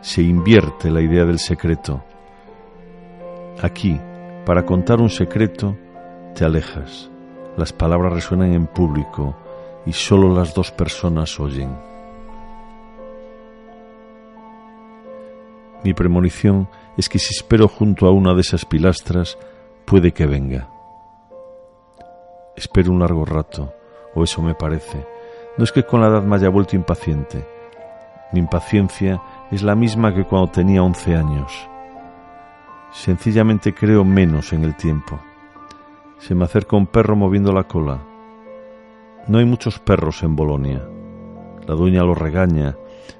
Se 0.00 0.22
invierte 0.22 0.90
la 0.90 1.02
idea 1.02 1.24
del 1.24 1.38
secreto. 1.38 2.02
Aquí, 3.62 4.00
para 4.46 4.64
contar 4.64 5.00
un 5.00 5.10
secreto, 5.10 5.76
te 6.34 6.44
alejas. 6.44 7.10
Las 7.56 7.72
palabras 7.72 8.12
resuenan 8.12 8.52
en 8.52 8.66
público 8.66 9.34
y 9.86 9.92
solo 9.92 10.34
las 10.34 10.54
dos 10.54 10.70
personas 10.72 11.40
oyen. 11.40 11.74
Mi 15.82 15.94
premonición 15.94 16.68
es 16.96 17.08
que 17.08 17.18
si 17.18 17.34
espero 17.34 17.68
junto 17.68 18.06
a 18.06 18.10
una 18.10 18.34
de 18.34 18.40
esas 18.40 18.64
pilastras, 18.64 19.38
puede 19.84 20.12
que 20.12 20.26
venga. 20.26 20.68
Espero 22.56 22.90
un 22.90 22.98
largo 22.98 23.24
rato, 23.24 23.72
o 24.14 24.24
eso 24.24 24.42
me 24.42 24.54
parece. 24.54 25.06
No 25.56 25.64
es 25.64 25.72
que 25.72 25.84
con 25.84 26.00
la 26.00 26.08
edad 26.08 26.22
me 26.22 26.36
haya 26.36 26.48
vuelto 26.48 26.76
impaciente. 26.76 27.46
Mi 28.32 28.40
impaciencia 28.40 29.22
es 29.50 29.62
la 29.62 29.74
misma 29.74 30.14
que 30.14 30.24
cuando 30.24 30.50
tenía 30.50 30.82
once 30.82 31.14
años. 31.14 31.52
Sencillamente 32.92 33.74
creo 33.74 34.04
menos 34.04 34.52
en 34.52 34.64
el 34.64 34.76
tiempo. 34.76 35.20
Se 36.18 36.34
me 36.34 36.44
acerca 36.44 36.76
un 36.76 36.86
perro 36.86 37.16
moviendo 37.16 37.52
la 37.52 37.64
cola. 37.64 38.02
No 39.28 39.38
hay 39.38 39.44
muchos 39.44 39.78
perros 39.78 40.22
en 40.22 40.36
Bolonia. 40.36 40.82
La 41.66 41.74
dueña 41.74 42.02
lo 42.02 42.14
regaña, 42.14 42.76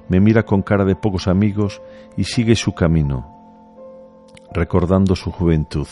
me 0.08 0.20
mira 0.20 0.44
con 0.44 0.62
cara 0.62 0.84
de 0.84 0.94
pocos 0.94 1.26
amigos 1.26 1.82
y 2.16 2.24
sigue 2.24 2.54
su 2.54 2.72
camino, 2.72 3.26
recordando 4.52 5.16
su 5.16 5.32
juventud 5.32 5.88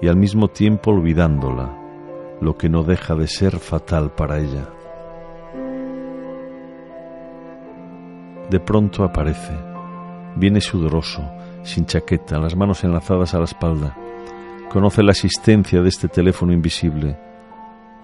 y 0.00 0.08
al 0.08 0.16
mismo 0.16 0.48
tiempo 0.48 0.90
olvidándola 0.90 1.76
lo 2.40 2.56
que 2.56 2.68
no 2.68 2.82
deja 2.82 3.14
de 3.14 3.26
ser 3.26 3.58
fatal 3.58 4.12
para 4.14 4.38
ella. 4.38 4.68
De 8.50 8.60
pronto 8.60 9.04
aparece, 9.04 9.56
viene 10.36 10.60
sudoroso, 10.60 11.22
sin 11.62 11.86
chaqueta, 11.86 12.38
las 12.38 12.56
manos 12.56 12.82
enlazadas 12.84 13.34
a 13.34 13.38
la 13.38 13.44
espalda. 13.44 13.96
Conoce 14.70 15.02
la 15.02 15.10
existencia 15.10 15.82
de 15.82 15.88
este 15.88 16.06
teléfono 16.06 16.52
invisible. 16.52 17.18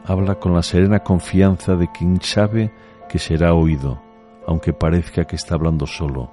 habla 0.04 0.34
con 0.34 0.52
la 0.52 0.64
serena 0.64 0.98
confianza 0.98 1.76
de 1.76 1.92
quien 1.92 2.20
sabe 2.20 2.72
que 3.08 3.20
será 3.20 3.54
oído, 3.54 4.02
aunque 4.48 4.72
parezca 4.72 5.26
que 5.26 5.36
está 5.36 5.54
hablando 5.54 5.86
solo. 5.86 6.32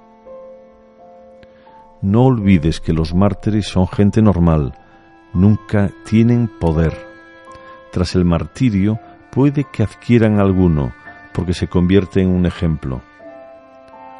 No 2.02 2.24
olvides 2.24 2.80
que 2.80 2.92
los 2.92 3.14
mártires 3.14 3.68
son 3.68 3.86
gente 3.86 4.22
normal, 4.22 4.74
nunca 5.32 5.92
tienen 6.04 6.48
poder. 6.48 6.96
Tras 7.92 8.16
el 8.16 8.24
martirio 8.24 8.98
puede 9.30 9.62
que 9.72 9.84
adquieran 9.84 10.40
alguno, 10.40 10.92
porque 11.32 11.54
se 11.54 11.68
convierte 11.68 12.22
en 12.22 12.30
un 12.30 12.44
ejemplo. 12.44 13.02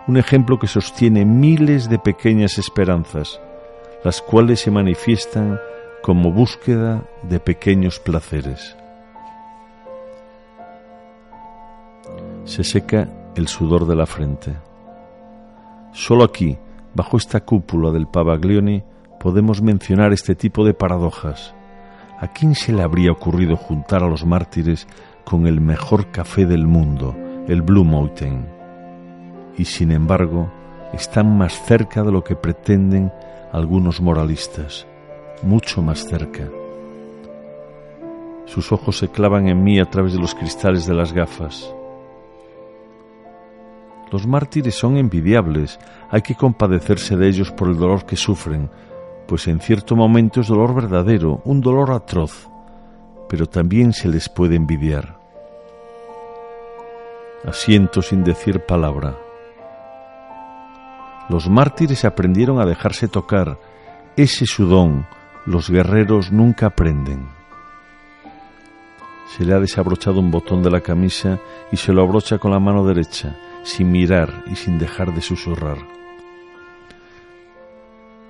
Un 0.07 0.17
ejemplo 0.17 0.61
que 0.61 0.69
sostiene 0.69 1.25
miles 1.25 1.89
de 1.89 1.99
pequeñas 1.99 2.57
esperanzas, 2.57 3.41
las 4.05 4.23
cuales 4.23 4.61
se 4.61 4.71
manifiestan 4.71 5.59
como 6.05 6.31
búsqueda 6.31 7.03
de 7.23 7.41
pequeños 7.41 7.99
placeres. 7.99 8.77
Se 12.45 12.63
seca 12.63 13.09
el 13.37 13.49
sudor 13.49 13.87
de 13.87 13.97
la 13.97 14.05
frente. 14.05 14.53
Solo 15.95 16.25
aquí, 16.25 16.59
Bajo 16.95 17.17
esta 17.17 17.41
cúpula 17.41 17.91
del 17.91 18.07
Pavaglioni 18.07 18.85
podemos 19.19 19.63
mencionar 19.63 20.13
este 20.13 20.35
tipo 20.35 20.63
de 20.65 20.75
paradojas. 20.75 21.55
¿A 22.21 22.29
quién 22.29 22.55
se 22.55 22.73
le 22.73 22.83
habría 22.83 23.11
ocurrido 23.11 23.57
juntar 23.57 24.05
a 24.05 24.09
los 24.09 24.27
mártires 24.27 24.87
con 25.25 25.47
el 25.47 25.61
mejor 25.61 26.13
café 26.13 26.45
del 26.45 26.67
mundo, 26.67 27.17
el 27.49 27.63
Blue 27.63 27.85
Mountain? 27.85 28.47
Y 29.57 29.65
sin 29.65 29.91
embargo, 29.91 30.53
están 30.93 31.37
más 31.37 31.65
cerca 31.65 32.03
de 32.03 32.13
lo 32.13 32.23
que 32.23 32.37
pretenden 32.37 33.11
algunos 33.53 34.01
moralistas, 34.01 34.87
mucho 35.45 35.83
más 35.83 36.05
cerca. 36.07 36.49
Sus 38.47 38.73
ojos 38.73 38.99
se 38.99 39.09
clavan 39.09 39.49
en 39.49 39.63
mí 39.63 39.79
a 39.79 39.85
través 39.85 40.13
de 40.13 40.19
los 40.19 40.35
cristales 40.35 40.87
de 40.87 40.95
las 40.95 41.13
gafas. 41.13 41.73
Los 44.11 44.27
mártires 44.27 44.75
son 44.75 44.97
envidiables, 44.97 45.79
hay 46.11 46.23
que 46.23 46.35
compadecerse 46.35 47.17
de 47.17 47.29
ellos 47.29 47.51
por 47.51 47.69
el 47.69 47.77
dolor 47.77 48.05
que 48.05 48.17
sufren, 48.17 48.71
pues 49.27 49.49
en 49.49 49.61
cierto 49.61 49.97
momento 49.97 50.41
es 50.41 50.49
dolor 50.49 50.75
verdadero, 50.75 51.41
un 51.45 51.61
dolor 51.61 51.91
atroz, 51.91 52.49
pero 53.29 53.47
también 53.47 53.93
se 53.93 54.09
les 54.09 54.29
puede 54.29 54.57
envidiar. 54.57 55.19
Asiento 57.45 58.03
sin 58.03 58.23
decir 58.23 58.61
palabra. 58.61 59.17
Los 61.29 61.49
mártires 61.49 62.05
aprendieron 62.05 62.61
a 62.61 62.67
dejarse 62.67 63.09
tocar, 63.09 63.59
ese 64.17 64.47
sudón 64.47 65.07
los 65.47 65.71
guerreros 65.71 66.33
nunca 66.33 66.67
aprenden. 66.67 67.27
Se 69.37 69.45
le 69.45 69.55
ha 69.55 69.61
desabrochado 69.61 70.21
un 70.21 70.31
botón 70.31 70.63
de 70.63 70.71
la 70.71 70.81
camisa 70.81 71.39
y 71.73 71.77
se 71.77 71.93
lo 71.93 72.03
abrocha 72.03 72.39
con 72.39 72.51
la 72.51 72.61
mano 72.61 72.87
derecha 72.87 73.37
sin 73.65 73.91
mirar 73.91 74.45
y 74.47 74.57
sin 74.57 74.79
dejar 74.79 75.13
de 75.15 75.21
susurrar. 75.21 75.79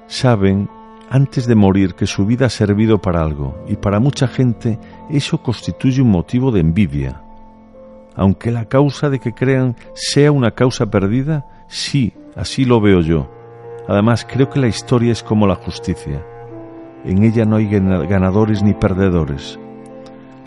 Saben, 0.07 0.69
antes 1.11 1.47
de 1.47 1.55
morir, 1.55 1.95
que 1.95 2.07
su 2.07 2.25
vida 2.25 2.47
ha 2.47 2.51
servido 2.51 2.99
para 2.99 3.23
algo, 3.23 3.57
y 3.69 3.77
para 3.77 4.01
mucha 4.01 4.29
gente 4.29 4.79
eso 5.11 5.43
constituye 5.43 6.01
un 6.01 6.11
motivo 6.11 6.51
de 6.51 6.61
envidia. 6.61 7.21
Aunque 8.15 8.53
la 8.53 8.67
causa 8.67 9.11
de 9.11 9.19
que 9.19 9.33
crean 9.33 9.77
sea 9.95 10.31
una 10.31 10.53
causa 10.53 10.87
perdida, 10.87 11.47
sí, 11.69 12.15
así 12.37 12.65
lo 12.65 12.81
veo 12.81 13.01
yo. 13.01 13.29
Además, 13.89 14.27
creo 14.29 14.49
que 14.49 14.61
la 14.61 14.69
historia 14.69 15.13
es 15.13 15.23
como 15.23 15.47
la 15.47 15.57
justicia. 15.57 16.25
En 17.05 17.23
ella 17.23 17.45
no 17.45 17.57
hay 17.57 17.67
ganadores 17.67 18.63
ni 18.63 18.73
perdedores. 18.73 19.59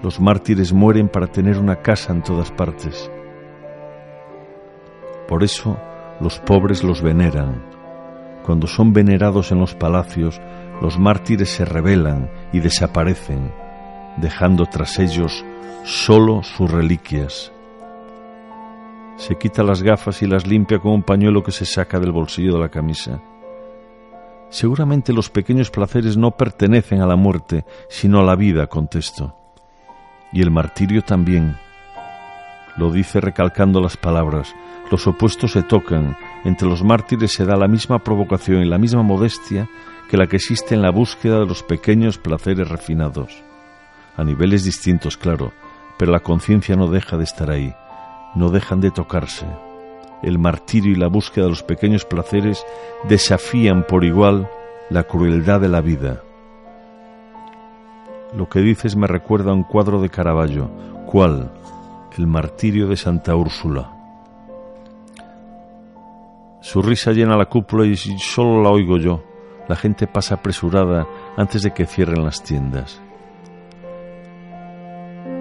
Los 0.01 0.20
mártires 0.20 0.74
mueren 0.74 1.08
para 1.08 1.28
tener 1.28 1.58
una 1.60 1.78
casa 1.78 2.14
en 2.14 2.24
todas 2.24 2.51
partes. 2.51 3.12
Por 5.28 5.43
eso 5.43 5.78
los 6.20 6.39
pobres 6.39 6.84
los 6.84 7.01
veneran. 7.01 7.64
Cuando 8.43 8.66
son 8.66 8.93
venerados 8.93 9.51
en 9.51 9.60
los 9.60 9.76
palacios, 9.76 10.41
los 10.82 10.97
mártires 10.97 11.49
se 11.49 11.66
rebelan 11.66 12.30
y 12.53 12.60
desaparecen, 12.60 13.51
dejando 14.18 14.66
tras 14.66 14.97
ellos 14.99 15.45
solo 15.84 16.41
sus 16.43 16.72
reliquias. 16.72 17.51
Se 19.18 19.36
quita 19.36 19.64
las 19.64 19.84
gafas 19.84 20.22
y 20.22 20.28
las 20.28 20.47
limpia 20.47 20.80
con 20.80 20.93
un 20.93 21.03
pañuelo 21.03 21.43
que 21.43 21.51
se 21.51 21.66
saca 21.66 21.99
del 21.99 22.12
bolsillo 22.12 22.53
de 22.53 22.60
la 22.60 22.70
camisa. 22.70 23.20
Seguramente 24.50 25.12
los 25.14 25.30
pequeños 25.30 25.70
placeres 25.70 26.18
no 26.18 26.32
pertenecen 26.32 27.02
a 27.02 27.08
la 27.08 27.16
muerte, 27.16 27.66
sino 27.89 28.20
a 28.20 28.24
la 28.24 28.36
vida, 28.36 28.68
contesto. 28.68 29.36
Y 30.32 30.41
el 30.41 30.52
martirio 30.52 31.02
también. 31.02 31.58
Lo 32.78 32.91
dice 32.91 33.20
recalcando 33.20 33.82
las 33.82 33.98
palabras, 33.98 34.56
los 34.91 35.06
opuestos 35.08 35.52
se 35.52 35.64
tocan, 35.64 36.16
entre 36.45 36.68
los 36.68 36.84
mártires 36.84 37.34
se 37.34 37.45
da 37.45 37.58
la 37.58 37.68
misma 37.68 38.00
provocación 38.00 38.62
y 38.62 38.70
la 38.70 38.78
misma 38.78 39.04
modestia 39.04 39.68
que 40.10 40.18
la 40.18 40.28
que 40.28 40.38
existe 40.38 40.76
en 40.76 40.82
la 40.82 40.91
búsqueda 40.91 41.39
de 41.39 41.45
los 41.45 41.64
pequeños 41.64 42.18
placeres 42.18 42.70
refinados. 42.70 43.43
A 44.16 44.24
niveles 44.24 44.64
distintos, 44.64 45.18
claro, 45.18 45.52
pero 45.98 46.12
la 46.12 46.22
conciencia 46.22 46.76
no 46.76 46.88
deja 46.88 47.18
de 47.18 47.24
estar 47.26 47.52
ahí, 47.52 47.74
no 48.36 48.50
dejan 48.50 48.80
de 48.80 48.91
tocarse. 48.91 49.45
El 50.22 50.39
martirio 50.39 50.91
y 50.91 50.95
la 50.95 51.07
búsqueda 51.07 51.45
de 51.45 51.51
los 51.51 51.63
pequeños 51.63 52.05
placeres 52.05 52.65
desafían 53.07 53.86
por 53.86 54.03
igual 54.03 54.49
la 54.89 55.03
crueldad 55.03 55.61
de 55.61 55.70
la 55.70 55.82
vida. 55.82 56.24
Lo 58.36 58.49
que 58.49 58.59
dices 58.59 58.95
me 58.95 59.07
recuerda 59.07 59.51
a 59.51 59.53
un 59.53 59.63
cuadro 59.63 60.01
de 60.01 60.09
Caravaggio. 60.09 60.70
¿Cuál? 61.05 61.51
El 62.18 62.28
martirio 62.28 62.88
de 62.88 62.97
Santa 62.97 63.36
Úrsula. 63.36 63.93
Su 66.61 66.82
risa 66.82 67.11
llena 67.11 67.38
la 67.38 67.45
cúpula 67.45 67.86
y 67.86 67.95
solo 67.95 68.61
la 68.61 68.70
oigo 68.70 68.97
yo. 68.97 69.24
La 69.70 69.76
gente 69.76 70.07
pasa 70.07 70.36
apresurada 70.36 71.07
antes 71.36 71.61
de 71.63 71.72
que 71.72 71.86
cierren 71.86 72.24
las 72.24 72.43
tiendas. 72.43 73.01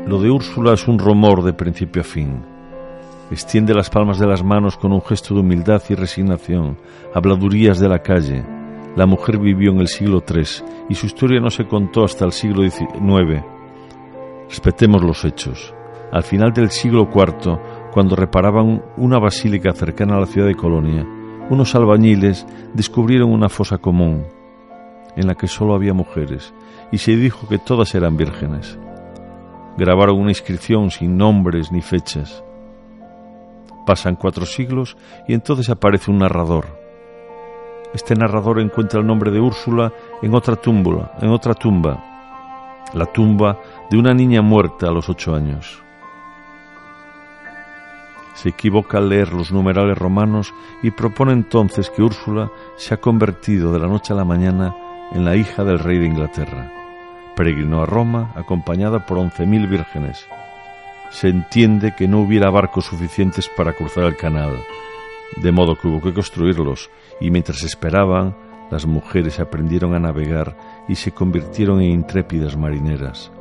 Lo 0.06 0.20
de 0.20 0.30
Úrsula 0.30 0.74
es 0.74 0.86
un 0.86 0.98
rumor 0.98 1.42
de 1.42 1.52
principio 1.52 2.02
a 2.02 2.04
fin. 2.04 2.55
Extiende 3.30 3.74
las 3.74 3.90
palmas 3.90 4.20
de 4.20 4.26
las 4.26 4.44
manos 4.44 4.76
con 4.76 4.92
un 4.92 5.02
gesto 5.02 5.34
de 5.34 5.40
humildad 5.40 5.82
y 5.88 5.94
resignación, 5.94 6.78
habladurías 7.12 7.80
de 7.80 7.88
la 7.88 7.98
calle. 7.98 8.44
La 8.94 9.04
mujer 9.04 9.38
vivió 9.38 9.72
en 9.72 9.80
el 9.80 9.88
siglo 9.88 10.22
III 10.26 10.44
y 10.88 10.94
su 10.94 11.06
historia 11.06 11.40
no 11.40 11.50
se 11.50 11.66
contó 11.66 12.04
hasta 12.04 12.24
el 12.24 12.30
siglo 12.30 12.62
XIX. 12.62 13.44
Respetemos 14.48 15.02
los 15.02 15.24
hechos. 15.24 15.74
Al 16.12 16.22
final 16.22 16.52
del 16.52 16.70
siglo 16.70 17.08
IV, 17.12 17.58
cuando 17.92 18.14
reparaban 18.14 18.84
una 18.96 19.18
basílica 19.18 19.72
cercana 19.72 20.16
a 20.16 20.20
la 20.20 20.26
ciudad 20.26 20.46
de 20.46 20.54
Colonia, 20.54 21.04
unos 21.50 21.74
albañiles 21.74 22.46
descubrieron 22.74 23.32
una 23.32 23.48
fosa 23.48 23.78
común 23.78 24.24
en 25.16 25.26
la 25.26 25.34
que 25.34 25.48
solo 25.48 25.74
había 25.74 25.94
mujeres 25.94 26.54
y 26.92 26.98
se 26.98 27.16
dijo 27.16 27.48
que 27.48 27.58
todas 27.58 27.94
eran 27.94 28.16
vírgenes. 28.16 28.78
Grabaron 29.76 30.20
una 30.20 30.30
inscripción 30.30 30.90
sin 30.90 31.16
nombres 31.16 31.72
ni 31.72 31.82
fechas. 31.82 32.44
Pasan 33.86 34.16
cuatro 34.16 34.44
siglos 34.44 34.96
y 35.26 35.32
entonces 35.32 35.70
aparece 35.70 36.10
un 36.10 36.18
narrador. 36.18 36.66
Este 37.94 38.14
narrador 38.14 38.60
encuentra 38.60 39.00
el 39.00 39.06
nombre 39.06 39.30
de 39.30 39.40
Úrsula 39.40 39.90
en 40.20 40.34
otra 40.34 40.56
tumba, 40.56 41.12
en 41.22 41.30
otra 41.30 41.54
tumba, 41.54 42.84
la 42.92 43.06
tumba 43.06 43.58
de 43.88 43.96
una 43.96 44.12
niña 44.12 44.42
muerta 44.42 44.88
a 44.88 44.92
los 44.92 45.08
ocho 45.08 45.34
años 45.34 45.82
se 48.36 48.50
equivoca 48.50 48.98
al 48.98 49.08
leer 49.08 49.32
los 49.32 49.50
numerales 49.50 49.96
romanos 49.96 50.52
y 50.82 50.90
propone 50.90 51.32
entonces 51.32 51.90
que 51.90 52.02
Úrsula 52.02 52.50
se 52.76 52.94
ha 52.94 52.98
convertido 52.98 53.72
de 53.72 53.78
la 53.78 53.88
noche 53.88 54.12
a 54.12 54.16
la 54.16 54.24
mañana 54.24 54.76
en 55.12 55.24
la 55.24 55.36
hija 55.36 55.64
del 55.64 55.78
rey 55.78 55.98
de 55.98 56.06
Inglaterra. 56.06 56.70
Peregrinó 57.34 57.82
a 57.82 57.86
Roma 57.86 58.32
acompañada 58.36 59.06
por 59.06 59.18
once 59.18 59.46
mil 59.46 59.66
vírgenes. 59.66 60.28
Se 61.16 61.28
entiende 61.28 61.94
que 61.96 62.06
no 62.06 62.20
hubiera 62.20 62.50
barcos 62.50 62.84
suficientes 62.84 63.48
para 63.48 63.72
cruzar 63.72 64.04
el 64.04 64.18
canal, 64.18 64.62
de 65.40 65.50
modo 65.50 65.74
que 65.74 65.88
hubo 65.88 66.02
que 66.02 66.12
construirlos, 66.12 66.90
y 67.22 67.30
mientras 67.30 67.62
esperaban, 67.62 68.36
las 68.70 68.84
mujeres 68.84 69.40
aprendieron 69.40 69.94
a 69.94 69.98
navegar 69.98 70.84
y 70.88 70.94
se 70.94 71.12
convirtieron 71.12 71.80
en 71.80 71.92
intrépidas 71.92 72.54
marineras. 72.54 73.32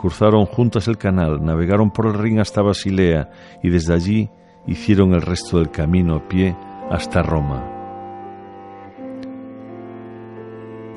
Cruzaron 0.00 0.46
juntas 0.46 0.88
el 0.88 0.96
canal, 0.96 1.44
navegaron 1.44 1.90
por 1.90 2.06
el 2.06 2.14
Rin 2.14 2.40
hasta 2.40 2.62
Basilea 2.62 3.30
y 3.62 3.68
desde 3.68 3.92
allí 3.92 4.30
hicieron 4.66 5.12
el 5.12 5.20
resto 5.20 5.58
del 5.58 5.70
camino 5.70 6.14
a 6.14 6.26
pie 6.26 6.56
hasta 6.90 7.22
Roma. 7.22 7.70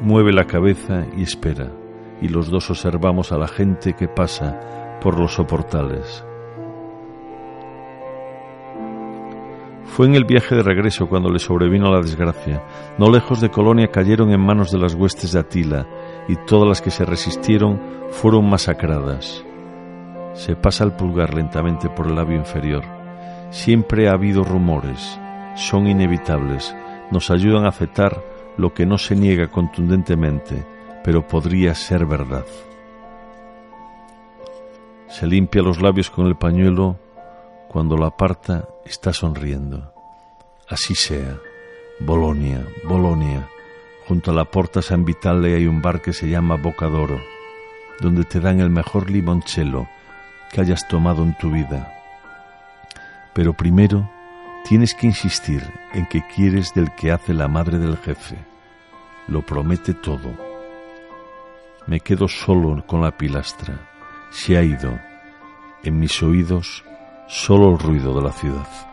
Mueve 0.03 0.31
la 0.31 0.45
cabeza 0.45 1.05
y 1.17 1.23
espera, 1.23 1.69
y 2.21 2.29
los 2.29 2.49
dos 2.49 2.69
observamos 2.69 3.33
a 3.33 3.37
la 3.37 3.49
gente 3.49 3.91
que 3.91 4.07
pasa 4.07 4.80
por 5.01 5.19
los 5.19 5.33
soportales. 5.33 6.23
Fue 9.85 10.07
en 10.07 10.15
el 10.15 10.23
viaje 10.23 10.55
de 10.55 10.63
regreso 10.63 11.09
cuando 11.09 11.29
le 11.29 11.39
sobrevino 11.39 11.91
la 11.91 11.99
desgracia. 11.99 12.63
No 12.97 13.11
lejos 13.11 13.41
de 13.41 13.49
Colonia 13.49 13.89
cayeron 13.91 14.31
en 14.31 14.39
manos 14.39 14.71
de 14.71 14.77
las 14.77 14.95
huestes 14.95 15.33
de 15.33 15.39
Atila 15.39 15.85
y 16.29 16.37
todas 16.37 16.67
las 16.67 16.81
que 16.81 16.91
se 16.91 17.03
resistieron 17.03 17.81
fueron 18.09 18.49
masacradas. 18.49 19.43
Se 20.33 20.55
pasa 20.55 20.85
el 20.85 20.93
pulgar 20.93 21.33
lentamente 21.33 21.89
por 21.89 22.07
el 22.07 22.15
labio 22.15 22.37
inferior. 22.37 22.83
Siempre 23.49 24.07
ha 24.07 24.13
habido 24.13 24.45
rumores, 24.45 25.19
son 25.55 25.87
inevitables, 25.87 26.73
nos 27.11 27.29
ayudan 27.29 27.65
a 27.65 27.69
aceptar 27.69 28.23
lo 28.55 28.73
que 28.73 28.85
no 28.85 28.97
se 28.97 29.17
niega 29.17 29.47
contundentemente, 29.47 30.65
pero 31.03 31.27
podría 31.27 31.75
ser 31.75 32.05
verdad. 32.05 32.45
Se 35.11 35.27
limpia 35.27 35.61
los 35.61 35.81
labios 35.81 36.09
con 36.09 36.27
el 36.27 36.37
pañuelo, 36.37 36.97
cuando 37.67 37.97
la 37.97 38.07
aparta 38.07 38.65
está 38.85 39.11
sonriendo. 39.11 39.93
Así 40.69 40.95
sea. 40.95 41.37
Bolonia, 41.99 42.65
Bolonia. 42.85 43.49
Junto 44.07 44.31
a 44.31 44.33
la 44.33 44.45
Porta 44.45 44.81
San 44.81 45.03
Vitale 45.03 45.55
hay 45.55 45.67
un 45.67 45.81
bar 45.81 46.01
que 46.01 46.13
se 46.13 46.29
llama 46.29 46.55
Bocadoro, 46.55 47.19
donde 47.99 48.23
te 48.23 48.39
dan 48.39 48.61
el 48.61 48.69
mejor 48.69 49.11
limoncello 49.11 49.85
que 50.49 50.61
hayas 50.61 50.87
tomado 50.87 51.23
en 51.23 51.37
tu 51.37 51.51
vida. 51.51 51.93
Pero 53.33 53.51
primero 53.51 54.09
tienes 54.63 54.95
que 54.95 55.07
insistir 55.07 55.61
en 55.93 56.05
que 56.05 56.25
quieres 56.25 56.73
del 56.73 56.89
que 56.95 57.11
hace 57.11 57.33
la 57.33 57.49
madre 57.49 57.77
del 57.79 57.97
jefe. 57.97 58.37
Lo 59.27 59.45
promete 59.45 59.93
todo. 59.93 60.31
Me 61.85 61.99
quedo 61.99 62.29
solo 62.29 62.85
con 62.87 63.01
la 63.01 63.17
pilastra. 63.17 63.90
Se 64.31 64.57
ha 64.57 64.63
ido. 64.63 64.99
En 65.83 65.99
mis 65.99 66.23
oídos 66.23 66.83
solo 67.27 67.71
el 67.71 67.79
ruido 67.79 68.15
de 68.15 68.21
la 68.23 68.31
ciudad. 68.31 68.90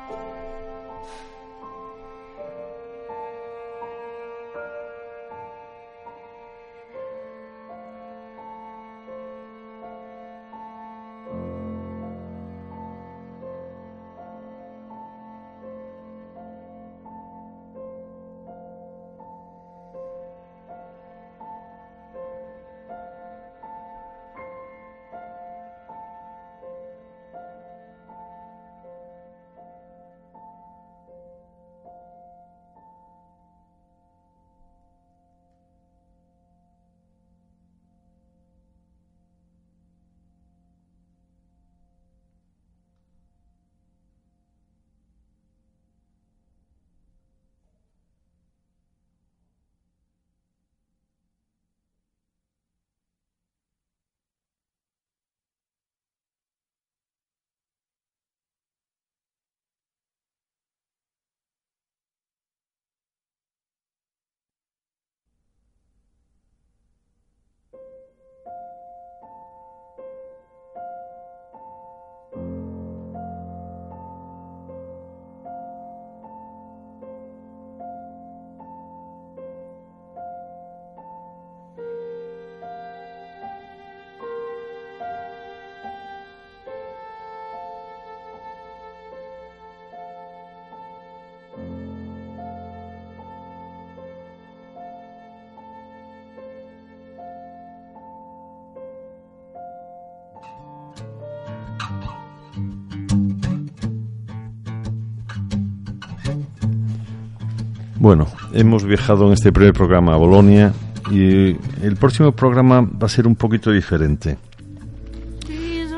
Bueno, 108.00 108.28
hemos 108.52 108.84
viajado 108.84 109.26
en 109.26 109.32
este 109.32 109.50
primer 109.50 109.72
programa 109.72 110.14
a 110.14 110.16
Bolonia 110.16 110.72
y 111.10 111.56
el 111.82 111.96
próximo 111.98 112.30
programa 112.30 112.80
va 112.80 113.06
a 113.06 113.08
ser 113.08 113.26
un 113.26 113.34
poquito 113.34 113.72
diferente. 113.72 114.38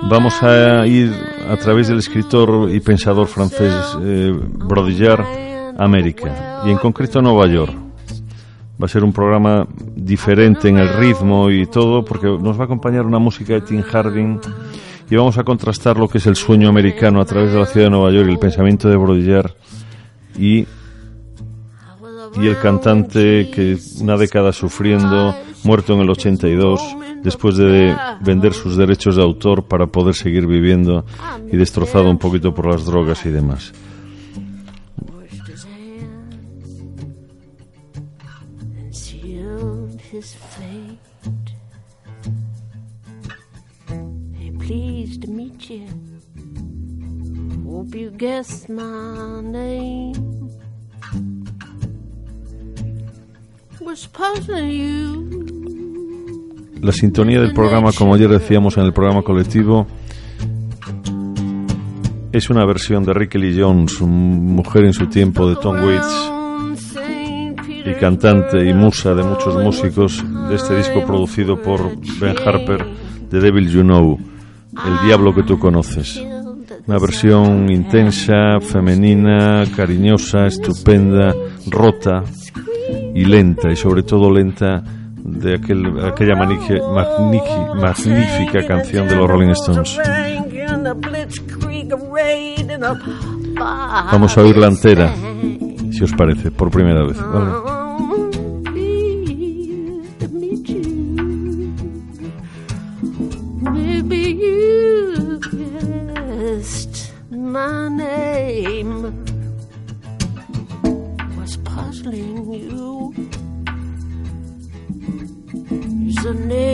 Vamos 0.09 0.43
a 0.43 0.87
ir 0.87 1.13
a 1.47 1.59
través 1.59 1.89
del 1.89 1.99
escritor 1.99 2.71
y 2.71 2.81
pensador 2.81 3.27
francés 3.27 3.75
eh, 4.03 4.33
Brodillard 4.33 5.27
a 5.77 5.85
América 5.85 6.63
y 6.65 6.71
en 6.71 6.79
concreto 6.79 7.19
a 7.19 7.23
Nueva 7.23 7.47
York. 7.49 7.75
Va 8.83 8.87
a 8.87 8.89
ser 8.89 9.05
un 9.05 9.13
programa 9.13 9.67
diferente 9.95 10.71
en 10.71 10.79
el 10.79 10.89
ritmo 10.95 11.51
y 11.51 11.67
todo 11.67 12.03
porque 12.03 12.29
nos 12.29 12.59
va 12.59 12.63
a 12.63 12.65
acompañar 12.65 13.05
una 13.05 13.19
música 13.19 13.53
de 13.53 13.61
Tim 13.61 13.83
Harding 13.83 14.41
y 15.11 15.17
vamos 15.17 15.37
a 15.37 15.45
contrastar 15.45 15.99
lo 15.99 16.09
que 16.09 16.17
es 16.17 16.27
el 16.27 16.37
sueño 16.37 16.71
americano 16.71 17.21
a 17.21 17.27
través 17.27 17.53
de 17.53 17.59
la 17.59 17.67
ciudad 17.67 17.89
de 17.89 17.91
Nueva 17.91 18.11
York 18.11 18.27
y 18.27 18.33
el 18.33 18.39
pensamiento 18.39 18.89
de 18.89 18.97
Brodillard 18.97 19.51
y 20.39 20.67
y 22.37 22.47
el 22.47 22.59
cantante 22.59 23.51
que 23.51 23.79
una 24.01 24.17
década 24.17 24.53
sufriendo, 24.53 25.35
muerto 25.65 25.95
en 25.95 26.01
el 26.01 26.11
82, 26.11 26.81
después 27.23 27.57
de 27.57 27.95
vender 28.21 28.55
sus 28.55 28.77
derechos 28.77 29.17
de 29.17 29.23
autor 29.23 29.65
para 29.65 29.87
poder 29.87 30.15
seguir 30.15 30.47
viviendo 30.47 31.05
y 31.51 31.57
destrozado 31.57 32.11
un 32.11 32.19
poquito 32.19 32.55
por 32.55 32.67
las 32.67 32.85
drogas 32.85 33.25
y 33.27 33.31
demás. 33.31 33.73
La 56.83 56.93
sintonía 56.93 57.41
del 57.41 57.53
programa, 57.53 57.91
como 57.93 58.15
ayer 58.15 58.29
decíamos 58.29 58.77
en 58.77 58.85
el 58.85 58.93
programa 58.93 59.23
colectivo, 59.23 59.87
es 62.33 62.51
una 62.51 62.65
versión 62.65 63.05
de 63.05 63.13
Ricky 63.13 63.39
Lee 63.39 63.61
Jones, 63.61 64.01
mujer 64.01 64.85
en 64.85 64.93
su 64.93 65.07
tiempo 65.07 65.49
de 65.49 65.57
Tom 65.57 65.77
Waits 65.83 66.33
y 67.85 67.95
cantante 67.95 68.69
y 68.69 68.75
musa 68.75 69.15
de 69.15 69.23
muchos 69.23 69.63
músicos 69.63 70.25
de 70.49 70.55
este 70.55 70.77
disco 70.77 71.05
producido 71.05 71.61
por 71.61 71.97
Ben 72.21 72.37
Harper, 72.45 72.87
The 73.31 73.41
Devil 73.41 73.71
You 73.71 73.83
Know, 73.83 74.19
El 74.87 75.07
Diablo 75.07 75.35
que 75.35 75.43
tú 75.43 75.59
conoces. 75.59 76.23
Una 76.87 76.99
versión 76.99 77.71
intensa, 77.71 78.61
femenina, 78.61 79.65
cariñosa, 79.75 80.47
estupenda, 80.47 81.35
rota, 81.67 82.25
y 83.15 83.25
lenta, 83.25 83.71
y 83.71 83.77
sobre 83.77 84.03
todo 84.03 84.31
lenta 84.31 84.83
de 85.17 85.57
aquel, 85.57 85.99
aquella 86.05 86.37
magnífica 86.37 88.67
canción 88.67 89.09
de 89.09 89.17
los 89.17 89.29
Rolling 89.29 89.51
Stones. 89.51 89.99
Vamos 94.13 94.39
a 94.39 94.41
oírla 94.41 94.69
entera, 94.69 95.13
si 95.93 96.05
os 96.05 96.13
parece, 96.13 96.51
por 96.51 96.71
primera 96.71 97.05
vez. 97.05 97.19
the 116.23 116.35
nature 116.35 116.71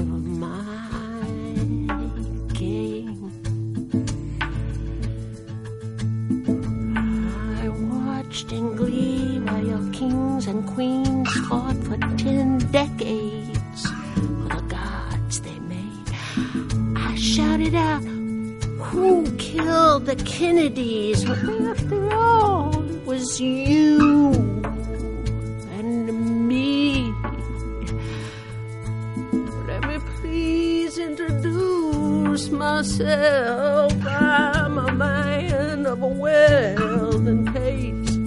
of 0.00 0.24
my 0.38 1.26
game. 2.52 3.32
I 7.58 7.68
watched 7.68 8.52
in 8.52 8.76
glee 8.76 9.40
while 9.40 9.66
your 9.66 9.92
kings 9.92 10.46
and 10.46 10.64
queens 10.68 11.32
fought 11.48 11.76
for 11.78 11.96
ten 12.16 12.58
decades 12.70 13.82
for 14.14 14.48
the 14.54 14.62
gods 14.68 15.40
they 15.40 15.58
made. 15.58 16.08
I 16.96 17.16
shouted 17.16 17.74
out, 17.74 18.04
Who 18.04 19.28
killed 19.36 20.06
the 20.06 20.14
Kennedys? 20.14 21.24
But 21.24 21.38
After 21.38 22.14
all, 22.14 22.88
it 22.88 23.04
was 23.04 23.40
you. 23.40 24.33
Myself. 32.54 33.92
I'm 34.06 34.78
a 34.78 34.92
man 34.92 35.86
of 35.86 36.02
a 36.02 36.06
wealth 36.06 37.26
and 37.26 37.46
taste. 37.54 38.18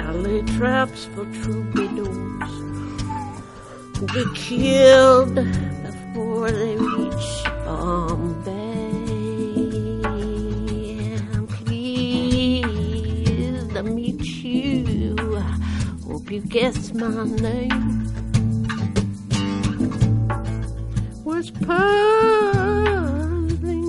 I 0.00 0.12
lay 0.12 0.42
traps 0.56 1.06
for 1.06 1.24
troubadours 1.42 2.52
who 3.98 4.06
be 4.06 4.24
killed 4.34 5.34
before 5.34 6.50
they 6.50 6.76
reach 6.76 7.44
Bombay. 7.64 8.52
I'm 11.34 11.46
pleased 11.46 12.68
to 13.74 13.82
meet 13.82 14.22
you. 14.22 15.16
Hope 16.06 16.30
you 16.30 16.40
guess 16.40 16.92
my 16.92 17.24
name. 17.24 18.03
What's 21.44 21.58
puzzling 21.66 23.04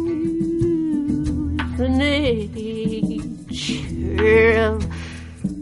you 0.07 1.55
the 1.77 1.87
nature 1.87 3.21
of 4.59 4.85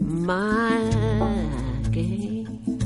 my 0.00 0.90
game. 1.92 2.80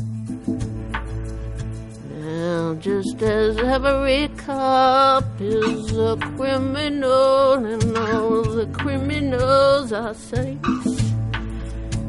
Now, 2.11 2.75
just 2.75 3.23
as 3.23 3.57
every 3.57 4.29
cop 4.37 5.25
is 5.41 5.97
a 5.97 6.19
criminal, 6.37 7.55
and 7.55 7.97
all 7.97 8.43
the 8.43 8.67
criminals 8.75 9.91
are 9.91 10.13
saints, 10.13 11.13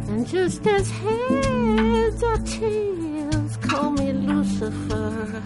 and 0.10 0.28
just 0.28 0.68
as 0.68 0.90
heads 0.90 2.24
are 2.24 2.40
tails, 2.40 3.56
call 3.58 3.92
me 3.92 4.12
Lucifer. 4.12 5.42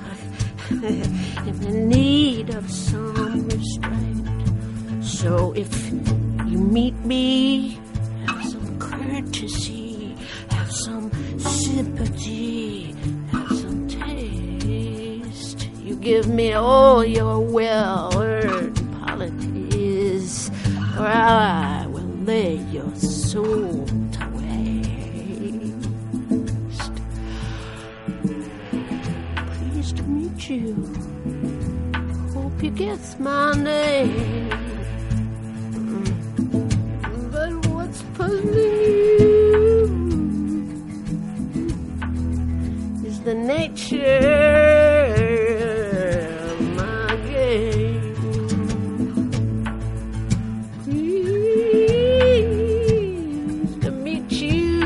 I'm 0.86 1.62
in 1.62 1.88
need 1.88 2.50
of 2.50 2.70
some 2.70 3.48
restraint. 3.48 5.04
So 5.06 5.54
if 5.54 5.92
you 5.92 6.58
meet 6.58 6.96
me, 7.06 7.80
have 8.28 8.44
some 8.44 8.80
courtesy, 8.80 10.14
have 10.50 10.70
some 10.70 11.10
sympathy, 11.40 12.94
have 13.32 13.58
some 13.58 13.88
taste. 13.88 15.70
You 15.82 15.96
give 15.96 16.28
me 16.28 16.52
all 16.52 17.06
your 17.06 17.40
well-earned 17.40 18.13
Guess 32.76 33.20
my 33.20 33.54
name. 33.54 34.50
But 37.32 37.54
what's 37.68 38.02
puzzling 38.18 38.90
you 39.20 39.86
is 43.06 43.20
the 43.22 43.36
nature 43.36 44.00
of 46.50 46.62
my 46.76 47.16
game. 47.30 48.16
Pleased 50.84 51.42
to 53.84 53.92
meet 53.92 54.32
you. 54.32 54.82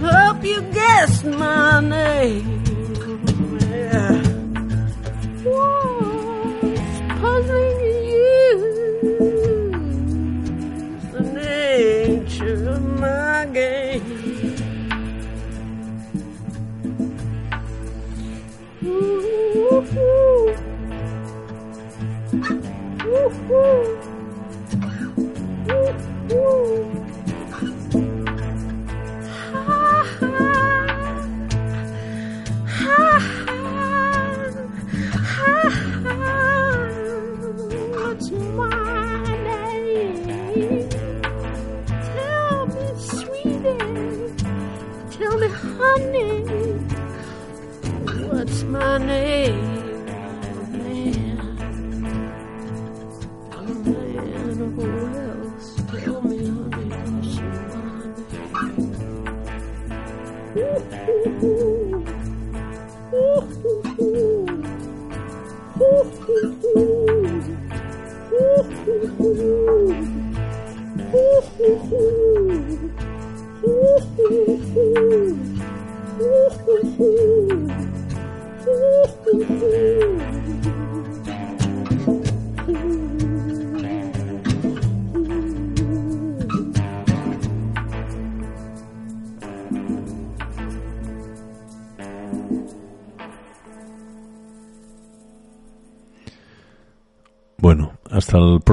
Hope 0.00 0.44
you 0.44 0.60
guessed 0.72 1.24
my 1.24 1.80
name. 1.80 2.75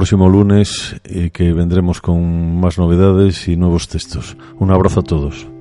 Próximo 0.04 0.28
lunes 0.28 0.96
eh, 1.04 1.30
que 1.30 1.54
vendremos 1.54 2.02
con 2.02 2.60
más 2.60 2.76
novedades 2.76 3.48
y 3.48 3.56
nuevos 3.56 3.88
textos. 3.88 4.36
Un 4.58 4.70
abrazo 4.70 5.00
a 5.00 5.02
todos. 5.02 5.53